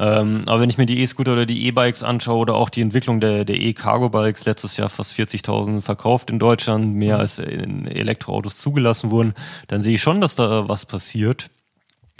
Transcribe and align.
Ähm, 0.00 0.40
aber 0.46 0.62
wenn 0.62 0.70
ich 0.70 0.78
mir 0.78 0.86
die 0.86 1.02
E-Scooter 1.02 1.34
oder 1.34 1.44
die 1.44 1.66
E-Bikes 1.66 2.02
anschaue 2.02 2.38
oder 2.38 2.54
auch 2.54 2.70
die 2.70 2.80
Entwicklung 2.80 3.20
der, 3.20 3.44
der 3.44 3.56
E-Cargo-Bikes, 3.56 4.46
letztes 4.46 4.78
Jahr 4.78 4.88
fast 4.88 5.12
40.000 5.12 5.82
verkauft 5.82 6.30
in 6.30 6.38
Deutschland, 6.38 6.94
mehr 6.94 7.18
als 7.18 7.38
in 7.38 7.86
Elektroautos 7.86 8.56
zugelassen 8.56 9.10
wurden, 9.10 9.34
dann 9.68 9.82
sehe 9.82 9.96
ich 9.96 10.02
schon, 10.02 10.22
dass 10.22 10.36
da 10.36 10.70
was 10.70 10.86
passiert. 10.86 11.50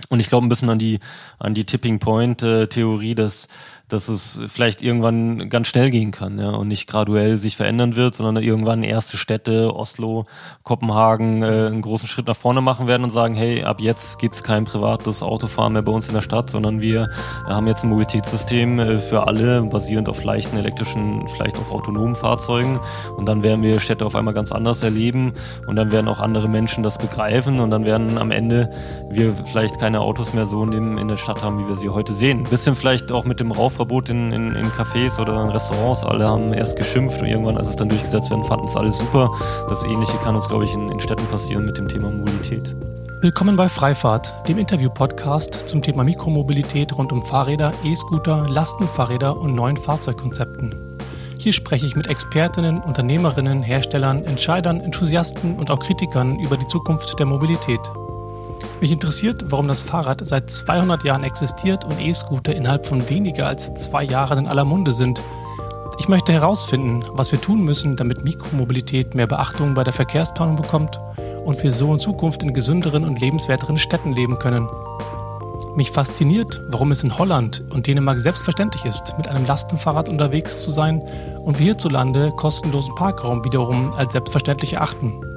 Und 0.09 0.21
ich 0.21 0.29
glaube 0.29 0.47
ein 0.47 0.49
bisschen 0.49 0.71
an 0.71 0.79
die, 0.79 1.01
an 1.39 1.55
die 1.55 1.65
Tipping 1.65 1.99
Point 1.99 2.43
äh, 2.43 2.67
dass 3.15 3.49
dass 3.93 4.09
es 4.09 4.41
vielleicht 4.49 4.83
irgendwann 4.83 5.49
ganz 5.49 5.69
schnell 5.69 5.91
gehen 5.91 6.11
kann 6.11 6.39
ja, 6.39 6.51
und 6.51 6.69
nicht 6.69 6.87
graduell 6.87 7.37
sich 7.37 7.57
verändern 7.57 7.97
wird, 7.97 8.15
sondern 8.15 8.43
irgendwann 8.43 8.83
erste 8.83 9.17
Städte, 9.17 9.75
Oslo, 9.75 10.27
Kopenhagen, 10.63 11.43
äh, 11.43 11.67
einen 11.67 11.83
großen 11.83 12.09
Schritt 12.09 12.27
nach 12.27 12.37
vorne 12.37 12.61
machen 12.61 12.87
werden 12.87 13.05
und 13.05 13.11
sagen, 13.11 13.35
hey, 13.35 13.65
ab 13.65 13.81
jetzt 13.81 14.19
gibt's 14.19 14.43
kein 14.43 14.65
privates 14.65 15.23
Autofahren 15.23 15.73
mehr 15.73 15.83
bei 15.83 15.93
uns 15.93 16.09
in 16.09 16.15
der 16.15 16.23
Stadt, 16.23 16.51
sondern 16.51 16.81
wir 16.81 17.11
haben 17.47 17.67
jetzt 17.67 17.85
ein 17.85 17.91
Mobilitätssystem 17.91 18.79
äh, 18.79 18.99
für 18.99 19.27
alle, 19.27 19.63
basierend 19.63 20.09
auf 20.09 20.23
leichten 20.25 20.57
elektrischen, 20.57 21.27
vielleicht 21.29 21.59
auch 21.59 21.71
autonomen 21.71 22.15
Fahrzeugen. 22.15 22.79
Und 23.17 23.27
dann 23.27 23.43
werden 23.43 23.63
wir 23.63 23.81
Städte 23.81 24.07
auf 24.07 24.15
einmal 24.15 24.35
ganz 24.35 24.53
anders 24.53 24.83
erleben 24.83 25.33
und 25.67 25.77
dann 25.77 25.93
werden 25.93 26.09
auch 26.09 26.21
andere 26.21 26.49
Menschen 26.49 26.83
das 26.83 26.99
begreifen 26.99 27.61
und 27.61 27.71
dann 27.71 27.85
werden 27.85 28.19
am 28.19 28.31
Ende 28.31 28.71
wir 29.11 29.35
vielleicht 29.47 29.81
keine 29.81 29.90
Autos 29.99 30.33
mehr 30.33 30.47
so 30.47 30.63
in, 30.63 30.99
in 30.99 31.09
der 31.09 31.17
Stadt 31.17 31.43
haben, 31.43 31.59
wie 31.59 31.69
wir 31.69 31.75
sie 31.75 31.89
heute 31.89 32.15
sehen. 32.15 32.39
Ein 32.39 32.51
bisschen 32.51 32.77
vielleicht 32.77 33.11
auch 33.11 33.25
mit 33.25 33.41
dem 33.41 33.51
Rauchverbot 33.51 34.11
in, 34.11 34.31
in, 34.31 34.55
in 34.55 34.67
Cafés 34.67 35.21
oder 35.21 35.43
in 35.43 35.51
Restaurants. 35.51 36.05
Alle 36.05 36.29
haben 36.29 36.53
erst 36.53 36.77
geschimpft 36.77 37.21
und 37.21 37.27
irgendwann, 37.27 37.57
als 37.57 37.69
es 37.69 37.77
dann 37.77 37.89
durchgesetzt 37.89 38.31
werden, 38.31 38.45
fanden 38.45 38.67
es 38.67 38.77
alle 38.77 38.93
super. 38.93 39.31
Das 39.69 39.83
Ähnliche 39.85 40.17
kann 40.19 40.37
uns, 40.37 40.49
glaube 40.49 40.65
ich, 40.65 40.75
in, 40.75 40.89
in 40.91 41.01
Städten 41.01 41.27
passieren 41.27 41.65
mit 41.65 41.79
dem 41.79 41.89
Thema 41.89 42.11
Mobilität. 42.11 42.75
Willkommen 43.23 43.57
bei 43.57 43.69
Freifahrt, 43.69 44.49
dem 44.49 44.57
Interview-Podcast 44.57 45.69
zum 45.69 45.83
Thema 45.83 46.05
Mikromobilität 46.05 46.97
rund 46.97 47.13
um 47.13 47.23
Fahrräder, 47.23 47.73
E-Scooter, 47.85 48.47
Lastenfahrräder 48.49 49.37
und 49.37 49.55
neuen 49.55 49.77
Fahrzeugkonzepten. 49.77 50.75
Hier 51.39 51.55
spreche 51.55 51.87
ich 51.87 51.97
mit 51.97 52.07
Expertinnen, 52.07 52.81
Unternehmerinnen, 52.81 53.63
Herstellern, 53.63 54.25
Entscheidern, 54.25 54.81
Enthusiasten 54.81 55.59
und 55.59 55.71
auch 55.71 55.79
Kritikern 55.79 56.39
über 56.39 56.59
die 56.59 56.67
Zukunft 56.67 57.19
der 57.19 57.25
Mobilität. 57.25 57.81
Mich 58.81 58.93
interessiert, 58.93 59.45
warum 59.47 59.69
das 59.69 59.83
Fahrrad 59.83 60.27
seit 60.27 60.51
200 60.51 61.05
Jahren 61.05 61.25
existiert 61.25 61.85
und 61.85 62.01
E-Scooter 62.01 62.55
innerhalb 62.55 62.87
von 62.87 63.09
weniger 63.09 63.47
als 63.47 63.75
zwei 63.75 64.05
Jahren 64.05 64.39
in 64.39 64.47
aller 64.47 64.65
Munde 64.65 64.93
sind. 64.93 65.21
Ich 65.99 66.09
möchte 66.09 66.33
herausfinden, 66.33 67.05
was 67.13 67.31
wir 67.31 67.41
tun 67.41 67.63
müssen, 67.63 67.97
damit 67.97 68.25
Mikromobilität 68.25 69.15
mehr 69.15 69.27
Beachtung 69.27 69.75
bei 69.75 69.85
der 69.85 69.93
Verkehrsplanung 69.93 70.57
bekommt 70.57 70.99
und 71.45 71.63
wir 71.63 71.73
so 71.73 71.93
in 71.93 71.99
Zukunft 71.99 72.43
in 72.43 72.55
gesünderen 72.55 73.05
und 73.05 73.21
lebenswerteren 73.21 73.77
Städten 73.77 74.15
leben 74.15 74.39
können. 74.39 74.67
Mich 75.77 75.91
fasziniert, 75.91 76.63
warum 76.69 76.91
es 76.91 77.05
in 77.05 77.17
Holland 77.17 77.63
und 77.71 77.87
Dänemark 77.87 78.21
selbstverständlich 78.21 78.85
ist, 78.87 79.15
mit 79.19 79.29
einem 79.29 79.47
Lastenfahrrad 79.47 80.09
unterwegs 80.09 80.63
zu 80.63 80.71
sein 80.71 81.01
und 81.45 81.59
wir 81.59 81.67
hierzulande 81.67 82.31
kostenlosen 82.31 82.95
Parkraum 82.95 83.45
wiederum 83.45 83.93
als 83.95 84.13
selbstverständlich 84.13 84.73
erachten. 84.73 85.30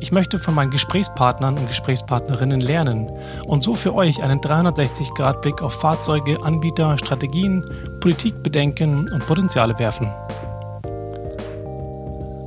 Ich 0.00 0.12
möchte 0.12 0.38
von 0.38 0.54
meinen 0.54 0.70
Gesprächspartnern 0.70 1.58
und 1.58 1.66
Gesprächspartnerinnen 1.66 2.60
lernen 2.60 3.10
und 3.46 3.64
so 3.64 3.74
für 3.74 3.94
euch 3.94 4.22
einen 4.22 4.40
360-Grad-Blick 4.40 5.60
auf 5.60 5.74
Fahrzeuge, 5.80 6.40
Anbieter, 6.42 6.96
Strategien, 6.98 7.64
Politikbedenken 8.00 9.10
und 9.10 9.26
Potenziale 9.26 9.76
werfen. 9.78 10.08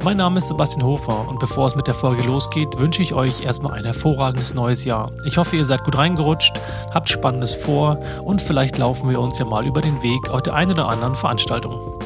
Mein 0.04 0.18
Name 0.18 0.40
ist 0.40 0.48
Sebastian 0.48 0.84
Hofer 0.84 1.30
und 1.30 1.40
bevor 1.40 1.68
es 1.68 1.76
mit 1.76 1.86
der 1.86 1.94
Folge 1.94 2.24
losgeht, 2.24 2.80
wünsche 2.80 3.04
ich 3.04 3.14
euch 3.14 3.42
erstmal 3.42 3.74
ein 3.74 3.86
hervorragendes 3.86 4.54
neues 4.54 4.86
Jahr. 4.86 5.12
Ich 5.26 5.38
hoffe, 5.38 5.58
ihr 5.58 5.66
seid 5.66 5.84
gut 5.84 5.98
reingerutscht, 5.98 6.60
habt 6.92 7.10
Spannendes 7.10 7.54
vor 7.54 8.00
und 8.24 8.42
vielleicht 8.42 8.78
laufen 8.78 9.10
wir 9.10 9.20
uns 9.20 9.38
ja 9.38 9.46
mal 9.46 9.68
über 9.68 9.82
den 9.82 10.02
Weg 10.02 10.30
auf 10.30 10.42
der 10.42 10.56
einen 10.56 10.72
oder 10.72 10.88
anderen 10.88 11.16
Veranstaltung. 11.16 12.00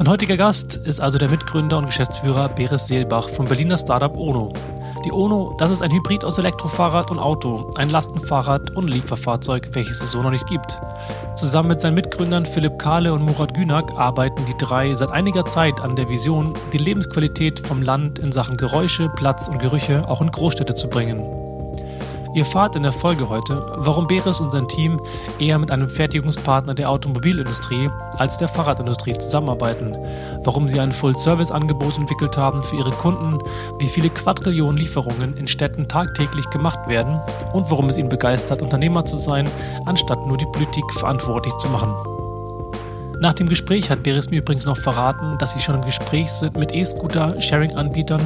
Mein 0.00 0.08
heutiger 0.08 0.38
Gast 0.38 0.76
ist 0.76 0.98
also 0.98 1.18
der 1.18 1.28
Mitgründer 1.28 1.76
und 1.76 1.84
Geschäftsführer 1.84 2.48
Beres 2.48 2.88
Seelbach 2.88 3.28
vom 3.28 3.44
Berliner 3.44 3.76
Startup 3.76 4.16
Ono. 4.16 4.50
Die 5.04 5.12
Ono, 5.12 5.54
das 5.58 5.70
ist 5.70 5.82
ein 5.82 5.92
Hybrid 5.92 6.24
aus 6.24 6.38
Elektrofahrrad 6.38 7.10
und 7.10 7.18
Auto, 7.18 7.70
ein 7.76 7.90
Lastenfahrrad 7.90 8.74
und 8.74 8.88
Lieferfahrzeug, 8.88 9.68
welches 9.72 10.00
es 10.00 10.12
so 10.12 10.22
noch 10.22 10.30
nicht 10.30 10.46
gibt. 10.46 10.80
Zusammen 11.36 11.68
mit 11.68 11.82
seinen 11.82 11.96
Mitgründern 11.96 12.46
Philipp 12.46 12.78
Kahle 12.78 13.12
und 13.12 13.26
Murat 13.26 13.52
Günak 13.52 13.92
arbeiten 13.98 14.42
die 14.46 14.56
drei 14.56 14.94
seit 14.94 15.10
einiger 15.10 15.44
Zeit 15.44 15.78
an 15.82 15.96
der 15.96 16.08
Vision, 16.08 16.54
die 16.72 16.78
Lebensqualität 16.78 17.60
vom 17.60 17.82
Land 17.82 18.18
in 18.18 18.32
Sachen 18.32 18.56
Geräusche, 18.56 19.10
Platz 19.10 19.48
und 19.48 19.58
Gerüche 19.58 20.08
auch 20.08 20.22
in 20.22 20.30
Großstädte 20.30 20.74
zu 20.74 20.88
bringen. 20.88 21.49
Ihr 22.32 22.40
erfahrt 22.42 22.76
in 22.76 22.84
der 22.84 22.92
Folge 22.92 23.28
heute, 23.28 23.66
warum 23.78 24.06
Beres 24.06 24.40
und 24.40 24.52
sein 24.52 24.68
Team 24.68 25.00
eher 25.40 25.58
mit 25.58 25.72
einem 25.72 25.88
Fertigungspartner 25.88 26.74
der 26.74 26.88
Automobilindustrie 26.88 27.90
als 28.18 28.38
der 28.38 28.46
Fahrradindustrie 28.46 29.14
zusammenarbeiten, 29.14 29.96
warum 30.44 30.68
sie 30.68 30.78
ein 30.78 30.92
Full-Service-Angebot 30.92 31.98
entwickelt 31.98 32.36
haben 32.36 32.62
für 32.62 32.76
ihre 32.76 32.92
Kunden, 32.92 33.42
wie 33.80 33.86
viele 33.86 34.10
Quadrillionen 34.10 34.76
Lieferungen 34.76 35.36
in 35.36 35.48
Städten 35.48 35.88
tagtäglich 35.88 36.48
gemacht 36.50 36.88
werden 36.88 37.20
und 37.52 37.68
warum 37.68 37.88
es 37.88 37.96
ihnen 37.96 38.08
begeistert, 38.08 38.62
Unternehmer 38.62 39.04
zu 39.04 39.16
sein, 39.16 39.48
anstatt 39.86 40.24
nur 40.26 40.36
die 40.36 40.46
Politik 40.46 40.84
verantwortlich 40.94 41.56
zu 41.56 41.68
machen. 41.68 41.92
Nach 43.20 43.34
dem 43.34 43.50
Gespräch 43.50 43.90
hat 43.90 44.02
Beres 44.02 44.30
mir 44.30 44.38
übrigens 44.38 44.64
noch 44.64 44.78
verraten, 44.78 45.36
dass 45.36 45.52
sie 45.52 45.60
schon 45.60 45.74
im 45.74 45.82
Gespräch 45.82 46.32
sind 46.32 46.56
mit 46.56 46.74
E-Scooter-Sharing-Anbietern, 46.74 48.22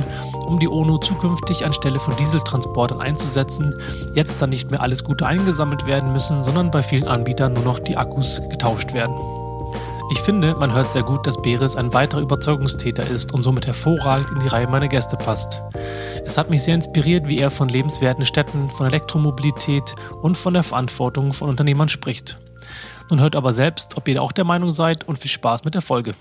um 0.46 0.60
die 0.60 0.68
ONO 0.68 0.98
zukünftig 0.98 1.66
anstelle 1.66 1.98
von 1.98 2.14
Dieseltransportern 2.14 3.00
einzusetzen, 3.00 3.74
jetzt 4.14 4.40
dann 4.40 4.50
nicht 4.50 4.70
mehr 4.70 4.80
alles 4.80 5.02
Gute 5.02 5.26
eingesammelt 5.26 5.88
werden 5.88 6.12
müssen, 6.12 6.44
sondern 6.44 6.70
bei 6.70 6.80
vielen 6.80 7.08
Anbietern 7.08 7.54
nur 7.54 7.64
noch 7.64 7.80
die 7.80 7.96
Akkus 7.96 8.40
getauscht 8.50 8.92
werden. 8.94 9.16
Ich 10.12 10.20
finde, 10.20 10.54
man 10.54 10.72
hört 10.72 10.92
sehr 10.92 11.02
gut, 11.02 11.26
dass 11.26 11.42
Beres 11.42 11.74
ein 11.74 11.92
weiterer 11.92 12.20
Überzeugungstäter 12.20 13.04
ist 13.04 13.34
und 13.34 13.42
somit 13.42 13.66
hervorragend 13.66 14.30
in 14.30 14.40
die 14.40 14.48
Reihe 14.48 14.68
meiner 14.68 14.86
Gäste 14.86 15.16
passt. 15.16 15.60
Es 16.24 16.38
hat 16.38 16.50
mich 16.50 16.62
sehr 16.62 16.76
inspiriert, 16.76 17.26
wie 17.26 17.38
er 17.38 17.50
von 17.50 17.68
lebenswerten 17.68 18.24
Städten, 18.24 18.70
von 18.70 18.86
Elektromobilität 18.86 19.96
und 20.22 20.36
von 20.36 20.54
der 20.54 20.62
Verantwortung 20.62 21.32
von 21.32 21.48
Unternehmern 21.48 21.88
spricht. 21.88 22.38
Nun 23.10 23.20
hört 23.20 23.36
aber 23.36 23.52
selbst, 23.52 23.96
ob 23.96 24.08
ihr 24.08 24.22
auch 24.22 24.32
der 24.32 24.44
Meinung 24.44 24.70
seid 24.70 25.04
und 25.04 25.18
viel 25.18 25.30
Spaß 25.30 25.64
mit 25.64 25.74
der 25.74 25.82
Folge. 25.82 26.14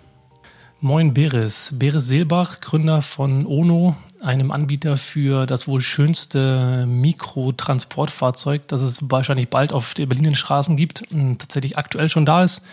Moin 0.81 1.13
Beres. 1.13 1.73
Beres 1.79 2.09
Seelbach, 2.09 2.59
Gründer 2.59 3.01
von 3.01 3.45
Ono, 3.45 3.95
einem 4.19 4.51
Anbieter 4.51 4.97
für 4.97 5.45
das 5.45 5.65
wohl 5.65 5.79
schönste 5.79 6.85
Mikrotransportfahrzeug, 6.85 8.67
das 8.67 8.81
es 8.81 9.09
wahrscheinlich 9.09 9.47
bald 9.47 9.71
auf 9.71 9.93
den 9.93 10.09
Berliner 10.09 10.35
Straßen 10.35 10.75
gibt, 10.75 11.03
und 11.09 11.39
tatsächlich 11.39 11.77
aktuell 11.77 12.09
schon 12.09 12.25
da 12.25 12.43
ist. 12.43 12.63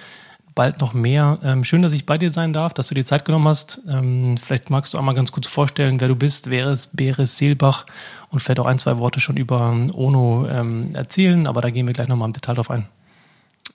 Bald 0.57 0.81
noch 0.81 0.93
mehr. 0.93 1.39
Ähm, 1.45 1.63
schön, 1.63 1.83
dass 1.83 1.93
ich 1.93 2.05
bei 2.05 2.19
dir 2.19 2.33
sein 2.33 2.53
darf, 2.53 2.75
dass 2.75 2.89
du 2.89 2.97
dir 2.97 3.05
Zeit 3.05 3.25
genommen 3.25 3.47
hast. 3.47 3.81
Ähm, 3.89 4.37
vielleicht 4.39 4.71
magst 4.71 4.93
du 4.93 4.99
einmal 4.99 5.15
ganz 5.15 5.31
kurz 5.31 5.47
vorstellen, 5.47 6.01
wer 6.01 6.09
du 6.09 6.17
bist, 6.17 6.51
wer 6.51 6.73
ist 6.73 6.97
Beres 6.97 7.39
Seelbach 7.39 7.87
und 8.31 8.41
vielleicht 8.41 8.59
auch 8.59 8.67
ein, 8.67 8.81
zwei 8.81 8.99
Worte 8.99 9.21
schon 9.21 9.37
über 9.37 9.73
Ono 9.95 10.49
ähm, 10.49 10.97
erzählen, 10.97 11.47
aber 11.47 11.61
da 11.61 11.71
gehen 11.71 11.87
wir 11.87 11.95
gleich 11.95 12.09
nochmal 12.09 12.29
im 12.29 12.33
Detail 12.33 12.55
drauf 12.55 12.73
ein. 12.73 12.89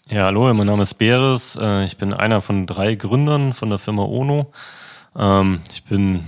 Ja, 0.08 0.26
hallo, 0.26 0.54
mein 0.54 0.68
Name 0.68 0.84
ist 0.84 0.94
Beres. 0.94 1.58
Äh, 1.60 1.84
ich 1.84 1.98
bin 1.98 2.14
einer 2.14 2.40
von 2.40 2.68
drei 2.68 2.94
Gründern 2.94 3.56
von 3.56 3.72
der 3.72 3.80
Firma 3.80 4.04
Ono. 4.04 4.52
Ähm, 5.18 5.62
ich 5.72 5.84
bin 5.84 6.26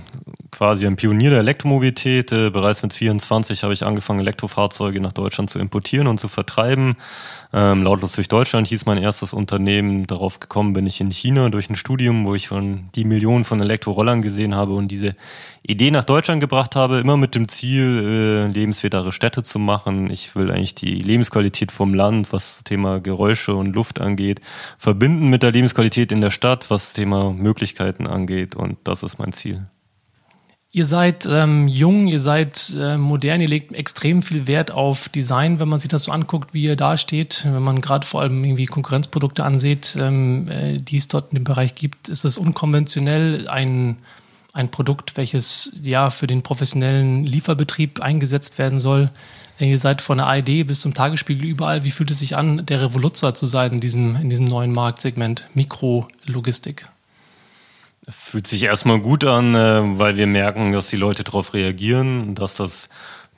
quasi 0.50 0.86
ein 0.86 0.96
Pionier 0.96 1.30
der 1.30 1.40
Elektromobilität. 1.40 2.32
Äh, 2.32 2.50
bereits 2.50 2.82
mit 2.82 2.92
24 2.92 3.62
habe 3.62 3.72
ich 3.72 3.84
angefangen, 3.84 4.20
Elektrofahrzeuge 4.20 5.00
nach 5.00 5.12
Deutschland 5.12 5.50
zu 5.50 5.58
importieren 5.58 6.06
und 6.06 6.18
zu 6.18 6.28
vertreiben. 6.28 6.96
Ähm, 7.52 7.82
lautlos 7.82 8.12
durch 8.12 8.28
Deutschland 8.28 8.68
hieß 8.68 8.86
mein 8.86 8.98
erstes 8.98 9.32
Unternehmen. 9.32 10.06
Darauf 10.06 10.40
gekommen 10.40 10.72
bin 10.72 10.86
ich 10.86 11.00
in 11.00 11.10
China 11.10 11.48
durch 11.48 11.70
ein 11.70 11.76
Studium, 11.76 12.26
wo 12.26 12.34
ich 12.34 12.46
schon 12.46 12.88
die 12.94 13.04
Millionen 13.04 13.44
von 13.44 13.60
Elektrorollern 13.60 14.22
gesehen 14.22 14.54
habe 14.54 14.74
und 14.74 14.88
diese 14.88 15.14
Idee 15.62 15.90
nach 15.90 16.04
Deutschland 16.04 16.40
gebracht 16.40 16.76
habe, 16.76 16.98
immer 16.98 17.16
mit 17.16 17.34
dem 17.34 17.48
Ziel, 17.48 18.48
äh, 18.48 18.52
lebenswertere 18.52 19.12
Städte 19.12 19.42
zu 19.42 19.58
machen. 19.58 20.10
Ich 20.10 20.34
will 20.34 20.50
eigentlich 20.50 20.74
die 20.74 20.98
Lebensqualität 20.98 21.72
vom 21.72 21.94
Land, 21.94 22.32
was 22.32 22.62
Thema 22.64 23.00
Geräusche 23.00 23.54
und 23.54 23.74
Luft 23.74 24.00
angeht, 24.00 24.40
verbinden 24.78 25.28
mit 25.28 25.42
der 25.42 25.52
Lebensqualität 25.52 26.10
in 26.10 26.20
der 26.20 26.30
Stadt, 26.30 26.70
was 26.70 26.94
Thema 26.94 27.32
Möglichkeiten 27.32 28.06
angeht. 28.06 28.56
Und 28.56 28.77
das 28.84 29.02
ist 29.02 29.18
mein 29.18 29.32
Ziel. 29.32 29.66
Ihr 30.70 30.84
seid 30.84 31.24
ähm, 31.24 31.66
jung, 31.66 32.08
ihr 32.08 32.20
seid 32.20 32.76
äh, 32.78 32.98
modern, 32.98 33.40
ihr 33.40 33.48
legt 33.48 33.74
extrem 33.74 34.22
viel 34.22 34.46
Wert 34.46 34.70
auf 34.70 35.08
Design, 35.08 35.60
wenn 35.60 35.68
man 35.68 35.78
sich 35.78 35.88
das 35.88 36.04
so 36.04 36.12
anguckt, 36.12 36.52
wie 36.52 36.64
ihr 36.64 36.76
da 36.76 36.98
steht. 36.98 37.46
Wenn 37.46 37.62
man 37.62 37.80
gerade 37.80 38.06
vor 38.06 38.20
allem 38.20 38.44
irgendwie 38.44 38.66
Konkurrenzprodukte 38.66 39.44
ansieht, 39.44 39.96
ähm, 39.98 40.46
äh, 40.48 40.76
die 40.76 40.98
es 40.98 41.08
dort 41.08 41.32
in 41.32 41.36
dem 41.36 41.44
Bereich 41.44 41.74
gibt, 41.74 42.10
ist 42.10 42.26
es 42.26 42.36
unkonventionell 42.36 43.48
ein, 43.48 43.96
ein 44.52 44.70
Produkt, 44.70 45.16
welches 45.16 45.72
ja 45.82 46.10
für 46.10 46.26
den 46.26 46.42
professionellen 46.42 47.24
Lieferbetrieb 47.24 48.00
eingesetzt 48.02 48.58
werden 48.58 48.78
soll. 48.78 49.10
Ihr 49.58 49.78
seid 49.78 50.02
von 50.02 50.18
der 50.18 50.26
ARD 50.26 50.66
bis 50.66 50.82
zum 50.82 50.92
Tagesspiegel 50.92 51.46
überall. 51.46 51.82
Wie 51.82 51.90
fühlt 51.90 52.10
es 52.10 52.18
sich 52.18 52.36
an, 52.36 52.66
der 52.66 52.82
Revoluzzer 52.82 53.34
zu 53.34 53.46
sein 53.46 53.72
in 53.72 53.80
diesem, 53.80 54.16
in 54.16 54.28
diesem 54.28 54.44
neuen 54.44 54.72
Marktsegment 54.72 55.48
Mikrologistik? 55.54 56.88
Fühlt 58.08 58.46
sich 58.46 58.62
erstmal 58.62 59.00
gut 59.00 59.24
an, 59.24 59.54
äh, 59.54 59.98
weil 59.98 60.16
wir 60.16 60.26
merken, 60.26 60.72
dass 60.72 60.88
die 60.88 60.96
Leute 60.96 61.24
darauf 61.24 61.52
reagieren, 61.52 62.34
dass 62.34 62.54
das 62.54 62.88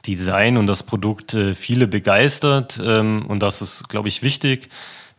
Design 0.07 0.57
und 0.57 0.67
das 0.67 0.85
Produkt 0.85 1.35
äh, 1.35 1.55
viele 1.55 1.87
begeistert 1.89 2.81
ähm, 2.83 3.27
und 3.27 3.41
das 3.41 3.63
ist, 3.63 3.89
glaube 3.89 4.09
ich, 4.09 4.23
wichtig. 4.23 4.69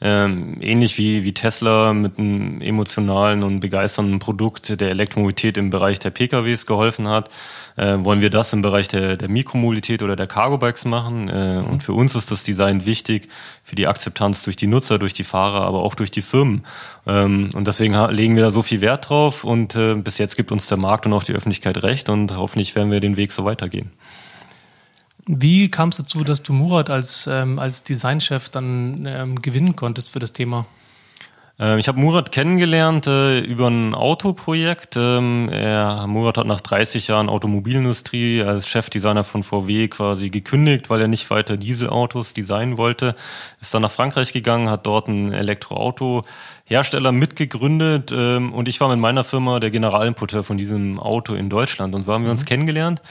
Ähm, 0.04 0.58
ähnlich 0.62 0.98
wie, 0.98 1.24
wie 1.24 1.34
Tesla 1.34 1.94
mit 1.94 2.18
einem 2.18 2.60
emotionalen 2.60 3.44
und 3.44 3.60
begeisternden 3.60 4.18
Produkt 4.18 4.82
der 4.82 4.90
Elektromobilität 4.90 5.60
im 5.60 5.70
Bereich 5.70 6.00
der 6.00 6.10
PKWs 6.10 6.66
geholfen 6.66 7.08
hat, 7.08 7.30
äh, 7.78 7.98
wollen 8.00 8.22
wir 8.22 8.32
das 8.32 8.52
im 8.52 8.64
Bereich 8.64 8.88
der, 8.88 9.16
der 9.16 9.30
Mikromobilität 9.30 10.02
oder 10.02 10.16
der 10.16 10.26
Cargo-Bikes 10.26 10.86
machen. 10.86 11.30
Äh, 11.30 11.60
mhm. 11.60 11.66
Und 11.68 11.84
für 11.84 11.94
uns 11.94 12.16
ist 12.16 12.32
das 12.32 12.44
Design 12.44 12.86
wichtig 12.88 13.30
für 13.64 13.76
die 13.76 13.88
Akzeptanz 13.88 14.42
durch 14.42 14.56
die 14.56 14.68
Nutzer, 14.68 14.98
durch 14.98 15.14
die 15.14 15.24
Fahrer, 15.24 15.62
aber 15.62 15.84
auch 15.84 15.94
durch 15.94 16.10
die 16.10 16.24
Firmen. 16.24 16.64
Ähm, 17.06 17.52
und 17.54 17.68
deswegen 17.68 17.94
legen 18.10 18.36
wir 18.36 18.44
da 18.44 18.50
so 18.50 18.64
viel 18.64 18.82
Wert 18.82 19.10
drauf 19.10 19.44
und 19.44 19.76
äh, 19.76 19.94
bis 19.94 20.18
jetzt 20.18 20.36
gibt 20.36 20.52
uns 20.52 20.68
der 20.68 20.80
Markt 20.80 21.06
und 21.06 21.14
auch 21.14 21.24
die 21.24 21.34
Öffentlichkeit 21.34 21.84
recht 21.84 22.10
und 22.10 22.36
hoffentlich 22.36 22.74
werden 22.76 22.92
wir 22.92 23.02
den 23.02 23.18
Weg 23.18 23.32
so 23.32 23.46
weitergehen. 23.46 23.92
Wie 25.26 25.70
kam 25.70 25.90
es 25.90 25.98
dazu, 25.98 26.24
dass 26.24 26.44
du 26.44 26.54
Murat 26.54 26.90
als, 26.90 27.28
ähm, 27.28 27.60
als 27.60 27.84
Designchef 27.84 28.50
dann 28.50 29.06
ähm, 29.06 29.42
gewinnen 29.42 29.76
konntest 29.76 30.12
für 30.12 30.20
das 30.20 30.34
Thema? 30.34 30.66
Ähm, 31.62 31.78
ich 31.78 31.88
habe 31.88 32.00
Murat 32.00 32.32
kennengelernt 32.32 33.06
äh, 33.06 33.40
über 33.40 33.68
ein 33.68 33.94
Autoprojekt. 33.94 34.98
Ähm, 34.98 35.48
er, 35.52 36.08
Murat 36.08 36.38
hat 36.38 36.48
nach 36.48 36.60
30 36.60 37.08
Jahren 37.08 37.30
Automobilindustrie 37.30 38.42
als 38.42 38.68
Chefdesigner 38.68 39.24
von 39.24 39.44
VW 39.44 39.88
quasi 39.88 40.32
gekündigt, 40.32 40.90
weil 40.90 41.02
er 41.02 41.08
nicht 41.08 41.30
weiter 41.30 41.58
Dieselautos 41.58 42.34
designen 42.34 42.78
wollte. 42.78 43.16
Ist 43.62 43.74
dann 43.76 43.84
nach 43.84 43.92
Frankreich 43.92 44.34
gegangen, 44.34 44.72
hat 44.72 44.88
dort 44.88 45.08
ein 45.08 45.34
Elektroauto-Hersteller 45.34 47.12
mitgegründet 47.12 48.12
ähm, 48.12 48.54
und 48.54 48.68
ich 48.68 48.82
war 48.82 48.90
mit 48.90 49.00
meiner 49.00 49.24
Firma 49.24 49.60
der 49.60 49.70
Generalimporteur 49.70 50.44
von 50.44 50.58
diesem 50.58 51.00
Auto 51.00 51.36
in 51.36 51.50
Deutschland 51.50 51.94
und 51.94 52.02
so 52.02 52.12
haben 52.12 52.24
wir 52.24 52.32
uns 52.32 52.42
mhm. 52.42 52.48
kennengelernt 52.48 53.02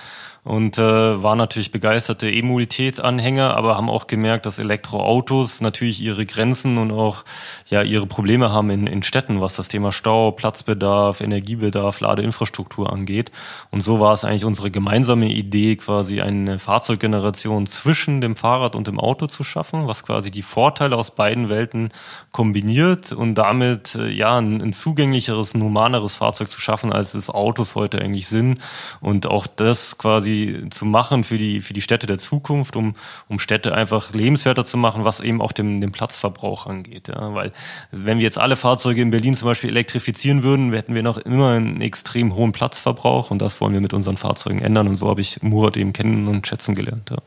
und 0.43 0.79
äh, 0.79 1.23
waren 1.23 1.39
natürlich 1.39 1.71
begeisterte 1.71 2.31
E-Mobilitätsanhänger, 2.31 3.57
aber 3.57 3.77
haben 3.77 3.91
auch 3.91 4.07
gemerkt, 4.07 4.47
dass 4.47 4.59
Elektroautos 4.59 5.61
natürlich 5.61 6.01
ihre 6.01 6.25
Grenzen 6.25 6.79
und 6.79 6.93
auch 6.93 7.25
ja 7.69 7.83
ihre 7.83 8.07
Probleme 8.07 8.51
haben 8.51 8.71
in, 8.71 8.87
in 8.87 9.03
Städten, 9.03 9.41
was 9.41 9.55
das 9.55 9.69
Thema 9.69 9.93
Stau, 9.93 10.31
Platzbedarf, 10.31 11.21
Energiebedarf, 11.21 12.01
Ladeinfrastruktur 12.01 12.93
angeht. 12.93 13.31
Und 13.71 13.83
so 13.83 14.01
war 14.01 14.15
es 14.15 14.25
eigentlich 14.25 14.47
unsere 14.47 14.71
gemeinsame 14.71 15.29
Idee, 15.29 15.77
quasi 15.77 16.21
eine 16.23 16.59
Fahrzeuggeneration 16.59 17.67
zwischen 17.67 18.21
dem 18.21 18.35
Fahrrad 18.35 18.77
und 18.77 18.87
dem 18.87 18.99
Auto 18.99 19.27
zu 19.27 19.45
schaffen, 19.45 19.87
was 19.87 20.05
quasi 20.05 20.31
die 20.31 20.43
Vorteile 20.43 20.97
aus 20.97 21.15
beiden 21.15 21.51
Welten 21.51 21.91
kombiniert 22.33 23.13
und 23.13 23.35
damit 23.35 23.95
äh, 23.95 24.09
ja 24.09 24.39
ein, 24.39 24.63
ein 24.63 24.73
zugänglicheres, 24.73 25.53
humaneres 25.55 26.17
Fahrzeug 26.17 26.49
zu 26.49 26.61
schaffen, 26.61 26.93
als 26.93 27.15
es 27.15 27.29
Autos 27.29 27.75
heute 27.75 28.01
eigentlich 28.01 28.29
sind. 28.29 28.59
Und 29.01 29.27
auch 29.27 29.47
das 29.47 29.99
quasi 29.99 30.30
quasi 30.31 30.69
zu 30.71 30.85
machen 30.85 31.25
für 31.25 31.39
die, 31.39 31.61
für 31.61 31.75
die 31.75 31.81
Städte 31.81 32.07
der 32.07 32.19
Zukunft, 32.19 32.77
um, 32.77 32.95
um 33.29 33.39
Städte 33.39 33.75
einfach 33.75 34.13
lebenswerter 34.13 34.65
zu 34.65 34.77
machen, 34.77 35.05
was 35.05 35.21
eben 35.21 35.41
auch 35.41 35.53
dem, 35.53 35.81
dem 35.81 35.93
Platzverbrauch 35.93 36.67
angeht. 36.67 37.09
Ja. 37.09 37.35
Weil 37.35 37.53
wenn 37.91 38.19
wir 38.19 38.25
jetzt 38.25 38.39
alle 38.39 38.57
Fahrzeuge 38.57 39.03
in 39.03 39.11
Berlin 39.11 39.35
zum 39.35 39.47
Beispiel 39.47 39.71
elektrifizieren 39.71 40.43
würden, 40.43 40.73
hätten 40.73 40.95
wir 40.95 41.03
noch 41.03 41.19
immer 41.19 41.51
einen 41.51 41.81
extrem 41.81 42.35
hohen 42.35 42.53
Platzverbrauch 42.53 43.31
und 43.31 43.43
das 43.43 43.61
wollen 43.61 43.75
wir 43.75 43.81
mit 43.81 43.95
unseren 43.95 44.17
Fahrzeugen 44.17 44.61
ändern 44.61 44.89
und 44.89 44.97
so 44.97 45.09
habe 45.09 45.21
ich 45.21 45.43
Murat 45.43 45.77
eben 45.77 45.93
kennen 45.93 46.29
und 46.29 46.47
schätzen 46.47 46.75
gelernt. 46.75 47.11
Ja. 47.11 47.19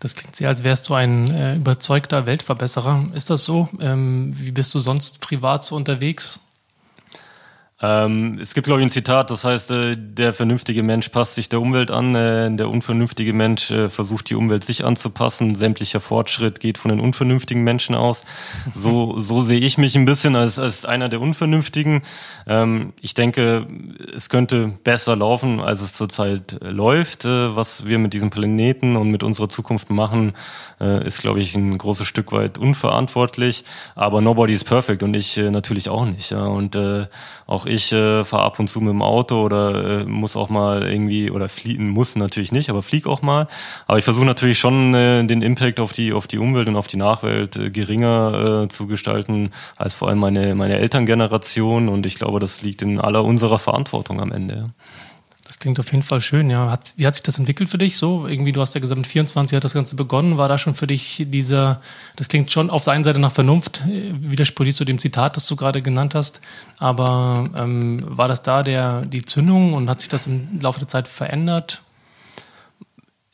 Das 0.00 0.14
klingt 0.14 0.36
sehr, 0.36 0.48
als 0.48 0.64
wärst 0.64 0.88
du 0.88 0.94
ein 0.94 1.30
äh, 1.30 1.54
überzeugter 1.54 2.26
Weltverbesserer. 2.26 3.06
Ist 3.14 3.30
das 3.30 3.44
so? 3.44 3.68
Ähm, 3.80 4.34
wie 4.36 4.50
bist 4.50 4.74
du 4.74 4.78
sonst 4.78 5.20
privat 5.20 5.64
so 5.64 5.76
unterwegs? 5.76 6.40
Ähm, 7.82 8.38
es 8.40 8.54
gibt, 8.54 8.66
glaube 8.66 8.80
ich, 8.80 8.86
ein 8.86 8.90
Zitat, 8.90 9.30
das 9.30 9.44
heißt, 9.44 9.72
äh, 9.72 9.96
der 9.98 10.32
vernünftige 10.32 10.84
Mensch 10.84 11.08
passt 11.08 11.34
sich 11.34 11.48
der 11.48 11.60
Umwelt 11.60 11.90
an, 11.90 12.14
äh, 12.14 12.54
der 12.54 12.68
unvernünftige 12.68 13.32
Mensch 13.32 13.70
äh, 13.72 13.88
versucht, 13.88 14.30
die 14.30 14.36
Umwelt 14.36 14.62
sich 14.62 14.84
anzupassen. 14.84 15.56
Sämtlicher 15.56 16.00
Fortschritt 16.00 16.60
geht 16.60 16.78
von 16.78 16.90
den 16.90 17.00
unvernünftigen 17.00 17.64
Menschen 17.64 17.96
aus. 17.96 18.24
So, 18.74 19.18
so 19.18 19.40
sehe 19.40 19.58
ich 19.58 19.76
mich 19.76 19.96
ein 19.96 20.04
bisschen 20.04 20.36
als, 20.36 20.60
als 20.60 20.84
einer 20.84 21.08
der 21.08 21.20
Unvernünftigen. 21.20 22.02
Ähm, 22.46 22.92
ich 23.00 23.14
denke, 23.14 23.66
es 24.14 24.28
könnte 24.28 24.72
besser 24.84 25.16
laufen, 25.16 25.60
als 25.60 25.80
es 25.82 25.92
zurzeit 25.94 26.62
äh, 26.62 26.70
läuft. 26.70 27.24
Äh, 27.24 27.56
was 27.56 27.86
wir 27.86 27.98
mit 27.98 28.14
diesem 28.14 28.30
Planeten 28.30 28.96
und 28.96 29.10
mit 29.10 29.24
unserer 29.24 29.48
Zukunft 29.48 29.90
machen, 29.90 30.34
äh, 30.80 31.04
ist, 31.04 31.20
glaube 31.20 31.40
ich, 31.40 31.56
ein 31.56 31.76
großes 31.76 32.06
Stück 32.06 32.30
weit 32.30 32.56
unverantwortlich. 32.56 33.64
Aber 33.96 34.20
nobody 34.20 34.52
is 34.52 34.62
perfect 34.62 35.02
und 35.02 35.14
ich 35.14 35.36
natürlich 35.36 35.88
auch 35.88 36.04
nicht. 36.04 36.30
Ja. 36.30 36.44
Und 36.44 36.76
auch 37.46 37.66
ich 37.74 37.92
äh, 37.92 38.24
fahre 38.24 38.44
ab 38.44 38.58
und 38.58 38.68
zu 38.68 38.80
mit 38.80 38.90
dem 38.90 39.02
Auto 39.02 39.42
oder 39.42 40.00
äh, 40.00 40.04
muss 40.04 40.36
auch 40.36 40.48
mal 40.48 40.82
irgendwie 40.82 41.30
oder 41.30 41.48
fliegen 41.48 41.90
muss 41.90 42.16
natürlich 42.16 42.52
nicht, 42.52 42.70
aber 42.70 42.82
flieg 42.82 43.06
auch 43.06 43.22
mal. 43.22 43.48
Aber 43.86 43.98
ich 43.98 44.04
versuche 44.04 44.24
natürlich 44.24 44.58
schon 44.58 44.94
äh, 44.94 45.24
den 45.26 45.42
Impact 45.42 45.80
auf 45.80 45.92
die 45.92 46.12
auf 46.12 46.26
die 46.26 46.38
Umwelt 46.38 46.68
und 46.68 46.76
auf 46.76 46.86
die 46.86 46.96
Nachwelt 46.96 47.56
äh, 47.56 47.70
geringer 47.70 48.64
äh, 48.64 48.68
zu 48.68 48.86
gestalten 48.86 49.50
als 49.76 49.94
vor 49.94 50.08
allem 50.08 50.18
meine 50.18 50.54
meine 50.54 50.78
Elterngeneration 50.78 51.88
und 51.88 52.06
ich 52.06 52.14
glaube, 52.16 52.40
das 52.40 52.62
liegt 52.62 52.82
in 52.82 53.00
aller 53.00 53.24
unserer 53.24 53.58
Verantwortung 53.58 54.20
am 54.20 54.32
Ende. 54.32 54.70
Klingt 55.64 55.80
auf 55.80 55.90
jeden 55.92 56.02
Fall 56.02 56.20
schön, 56.20 56.50
ja. 56.50 56.70
Hat, 56.70 56.92
wie 56.98 57.06
hat 57.06 57.14
sich 57.14 57.22
das 57.22 57.38
entwickelt 57.38 57.70
für 57.70 57.78
dich 57.78 57.96
so? 57.96 58.26
Irgendwie, 58.26 58.52
du 58.52 58.60
hast 58.60 58.74
ja 58.74 58.82
gesagt, 58.82 58.98
mit 58.98 59.06
24 59.06 59.56
hat 59.56 59.64
das 59.64 59.72
Ganze 59.72 59.96
begonnen. 59.96 60.36
War 60.36 60.46
da 60.46 60.58
schon 60.58 60.74
für 60.74 60.86
dich 60.86 61.24
dieser, 61.26 61.80
das 62.16 62.28
klingt 62.28 62.52
schon 62.52 62.68
auf 62.68 62.84
der 62.84 62.92
einen 62.92 63.02
Seite 63.02 63.18
nach 63.18 63.32
Vernunft, 63.32 63.82
äh, 63.88 64.12
widerspricht 64.20 64.76
zu 64.76 64.84
dem 64.84 64.98
Zitat, 64.98 65.38
das 65.38 65.46
du 65.46 65.56
gerade 65.56 65.80
genannt 65.80 66.14
hast. 66.14 66.42
Aber 66.78 67.48
ähm, 67.56 68.04
war 68.06 68.28
das 68.28 68.42
da 68.42 68.62
der, 68.62 69.06
die 69.06 69.24
Zündung 69.24 69.72
und 69.72 69.88
hat 69.88 70.02
sich 70.02 70.10
das 70.10 70.26
im 70.26 70.60
Laufe 70.60 70.80
der 70.80 70.88
Zeit 70.88 71.08
verändert? 71.08 71.80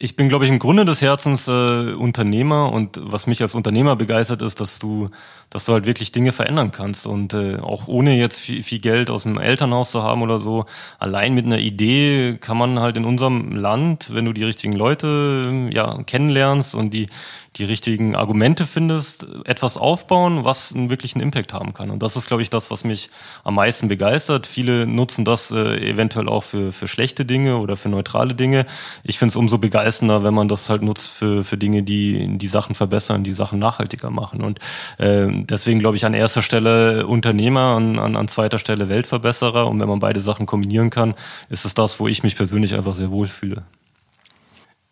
Ich 0.02 0.16
bin, 0.16 0.30
glaube 0.30 0.46
ich, 0.46 0.50
im 0.50 0.58
Grunde 0.58 0.86
des 0.86 1.02
Herzens 1.02 1.46
äh, 1.46 1.92
Unternehmer 1.92 2.72
und 2.72 2.98
was 3.02 3.26
mich 3.26 3.42
als 3.42 3.54
Unternehmer 3.54 3.96
begeistert 3.96 4.40
ist, 4.40 4.58
dass 4.58 4.78
du, 4.78 5.10
dass 5.50 5.66
du 5.66 5.74
halt 5.74 5.84
wirklich 5.84 6.10
Dinge 6.10 6.32
verändern 6.32 6.72
kannst 6.72 7.06
und 7.06 7.34
äh, 7.34 7.58
auch 7.58 7.86
ohne 7.86 8.16
jetzt 8.16 8.40
viel, 8.40 8.62
viel 8.62 8.78
Geld 8.78 9.10
aus 9.10 9.24
dem 9.24 9.36
Elternhaus 9.36 9.90
zu 9.90 10.02
haben 10.02 10.22
oder 10.22 10.38
so, 10.38 10.64
allein 10.98 11.34
mit 11.34 11.44
einer 11.44 11.58
Idee 11.58 12.38
kann 12.40 12.56
man 12.56 12.80
halt 12.80 12.96
in 12.96 13.04
unserem 13.04 13.54
Land, 13.54 14.14
wenn 14.14 14.24
du 14.24 14.32
die 14.32 14.44
richtigen 14.44 14.72
Leute 14.72 15.68
ja 15.70 16.02
kennenlernst 16.04 16.74
und 16.74 16.94
die 16.94 17.08
die 17.56 17.64
richtigen 17.64 18.14
Argumente 18.14 18.64
findest, 18.64 19.26
etwas 19.44 19.76
aufbauen, 19.76 20.44
was 20.44 20.72
einen 20.72 20.88
wirklichen 20.88 21.20
Impact 21.20 21.52
haben 21.52 21.74
kann. 21.74 21.90
Und 21.90 22.00
das 22.00 22.16
ist, 22.16 22.28
glaube 22.28 22.42
ich, 22.42 22.50
das, 22.50 22.70
was 22.70 22.84
mich 22.84 23.10
am 23.42 23.56
meisten 23.56 23.88
begeistert. 23.88 24.46
Viele 24.46 24.86
nutzen 24.86 25.24
das 25.24 25.50
äh, 25.50 25.76
eventuell 25.90 26.28
auch 26.28 26.44
für, 26.44 26.72
für 26.72 26.86
schlechte 26.86 27.24
Dinge 27.24 27.58
oder 27.58 27.76
für 27.76 27.88
neutrale 27.88 28.34
Dinge. 28.34 28.66
Ich 29.02 29.18
finde 29.18 29.30
es 29.30 29.36
umso 29.36 29.58
begeisternder, 29.58 29.89
wenn 30.00 30.34
man 30.34 30.48
das 30.48 30.70
halt 30.70 30.82
nutzt 30.82 31.08
für, 31.08 31.44
für 31.44 31.56
Dinge, 31.56 31.82
die 31.82 32.38
die 32.38 32.48
Sachen 32.48 32.74
verbessern, 32.74 33.24
die 33.24 33.32
Sachen 33.32 33.58
nachhaltiger 33.58 34.10
machen. 34.10 34.42
Und 34.42 34.58
äh, 34.98 35.28
deswegen 35.44 35.80
glaube 35.80 35.96
ich 35.96 36.04
an 36.04 36.14
erster 36.14 36.42
Stelle 36.42 37.06
Unternehmer, 37.06 37.76
an, 37.76 37.98
an, 37.98 38.16
an 38.16 38.28
zweiter 38.28 38.58
Stelle 38.58 38.88
Weltverbesserer. 38.88 39.66
Und 39.66 39.80
wenn 39.80 39.88
man 39.88 40.00
beide 40.00 40.20
Sachen 40.20 40.46
kombinieren 40.46 40.90
kann, 40.90 41.14
ist 41.48 41.64
es 41.64 41.74
das, 41.74 42.00
wo 42.00 42.08
ich 42.08 42.22
mich 42.22 42.36
persönlich 42.36 42.74
einfach 42.74 42.94
sehr 42.94 43.10
wohl 43.10 43.28
fühle. 43.28 43.64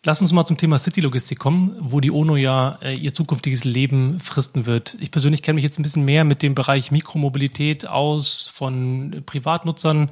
Lass 0.05 0.21
uns 0.21 0.31
mal 0.31 0.45
zum 0.45 0.55
Thema 0.55 0.79
City-Logistik 0.79 1.39
kommen, 1.39 1.75
wo 1.77 1.99
die 1.99 2.09
ONO 2.09 2.37
ja 2.37 2.79
äh, 2.81 2.95
ihr 2.95 3.13
zukünftiges 3.13 3.65
Leben 3.65 4.21
fristen 4.21 4.65
wird. 4.65 4.95
Ich 5.01 5.11
persönlich 5.11 5.41
kenne 5.41 5.55
mich 5.55 5.65
jetzt 5.65 5.77
ein 5.77 5.83
bisschen 5.83 6.05
mehr 6.05 6.23
mit 6.23 6.41
dem 6.41 6.55
Bereich 6.55 6.91
Mikromobilität 6.91 7.85
aus 7.85 8.45
von 8.45 9.23
Privatnutzern, 9.25 10.09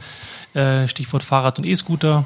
äh, 0.53 0.89
Stichwort 0.89 1.23
Fahrrad 1.23 1.57
und 1.57 1.65
E-Scooter. 1.65 2.25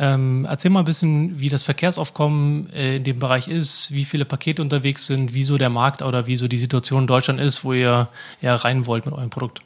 Ähm, 0.00 0.46
erzähl 0.48 0.70
mal 0.70 0.80
ein 0.80 0.84
bisschen, 0.84 1.40
wie 1.40 1.48
das 1.48 1.64
Verkehrsaufkommen 1.64 2.72
äh, 2.72 2.96
in 2.96 3.04
dem 3.04 3.18
Bereich 3.18 3.48
ist, 3.48 3.92
wie 3.92 4.04
viele 4.04 4.24
Pakete 4.24 4.62
unterwegs 4.62 5.06
sind, 5.06 5.34
wieso 5.34 5.58
der 5.58 5.70
Markt 5.70 6.02
oder 6.02 6.28
wieso 6.28 6.46
die 6.46 6.56
Situation 6.58 7.02
in 7.02 7.06
Deutschland 7.08 7.40
ist, 7.40 7.64
wo 7.64 7.72
ihr 7.72 8.08
ja 8.40 8.54
rein 8.54 8.86
wollt 8.86 9.06
mit 9.06 9.14
eurem 9.14 9.30
Produkt. 9.30 9.60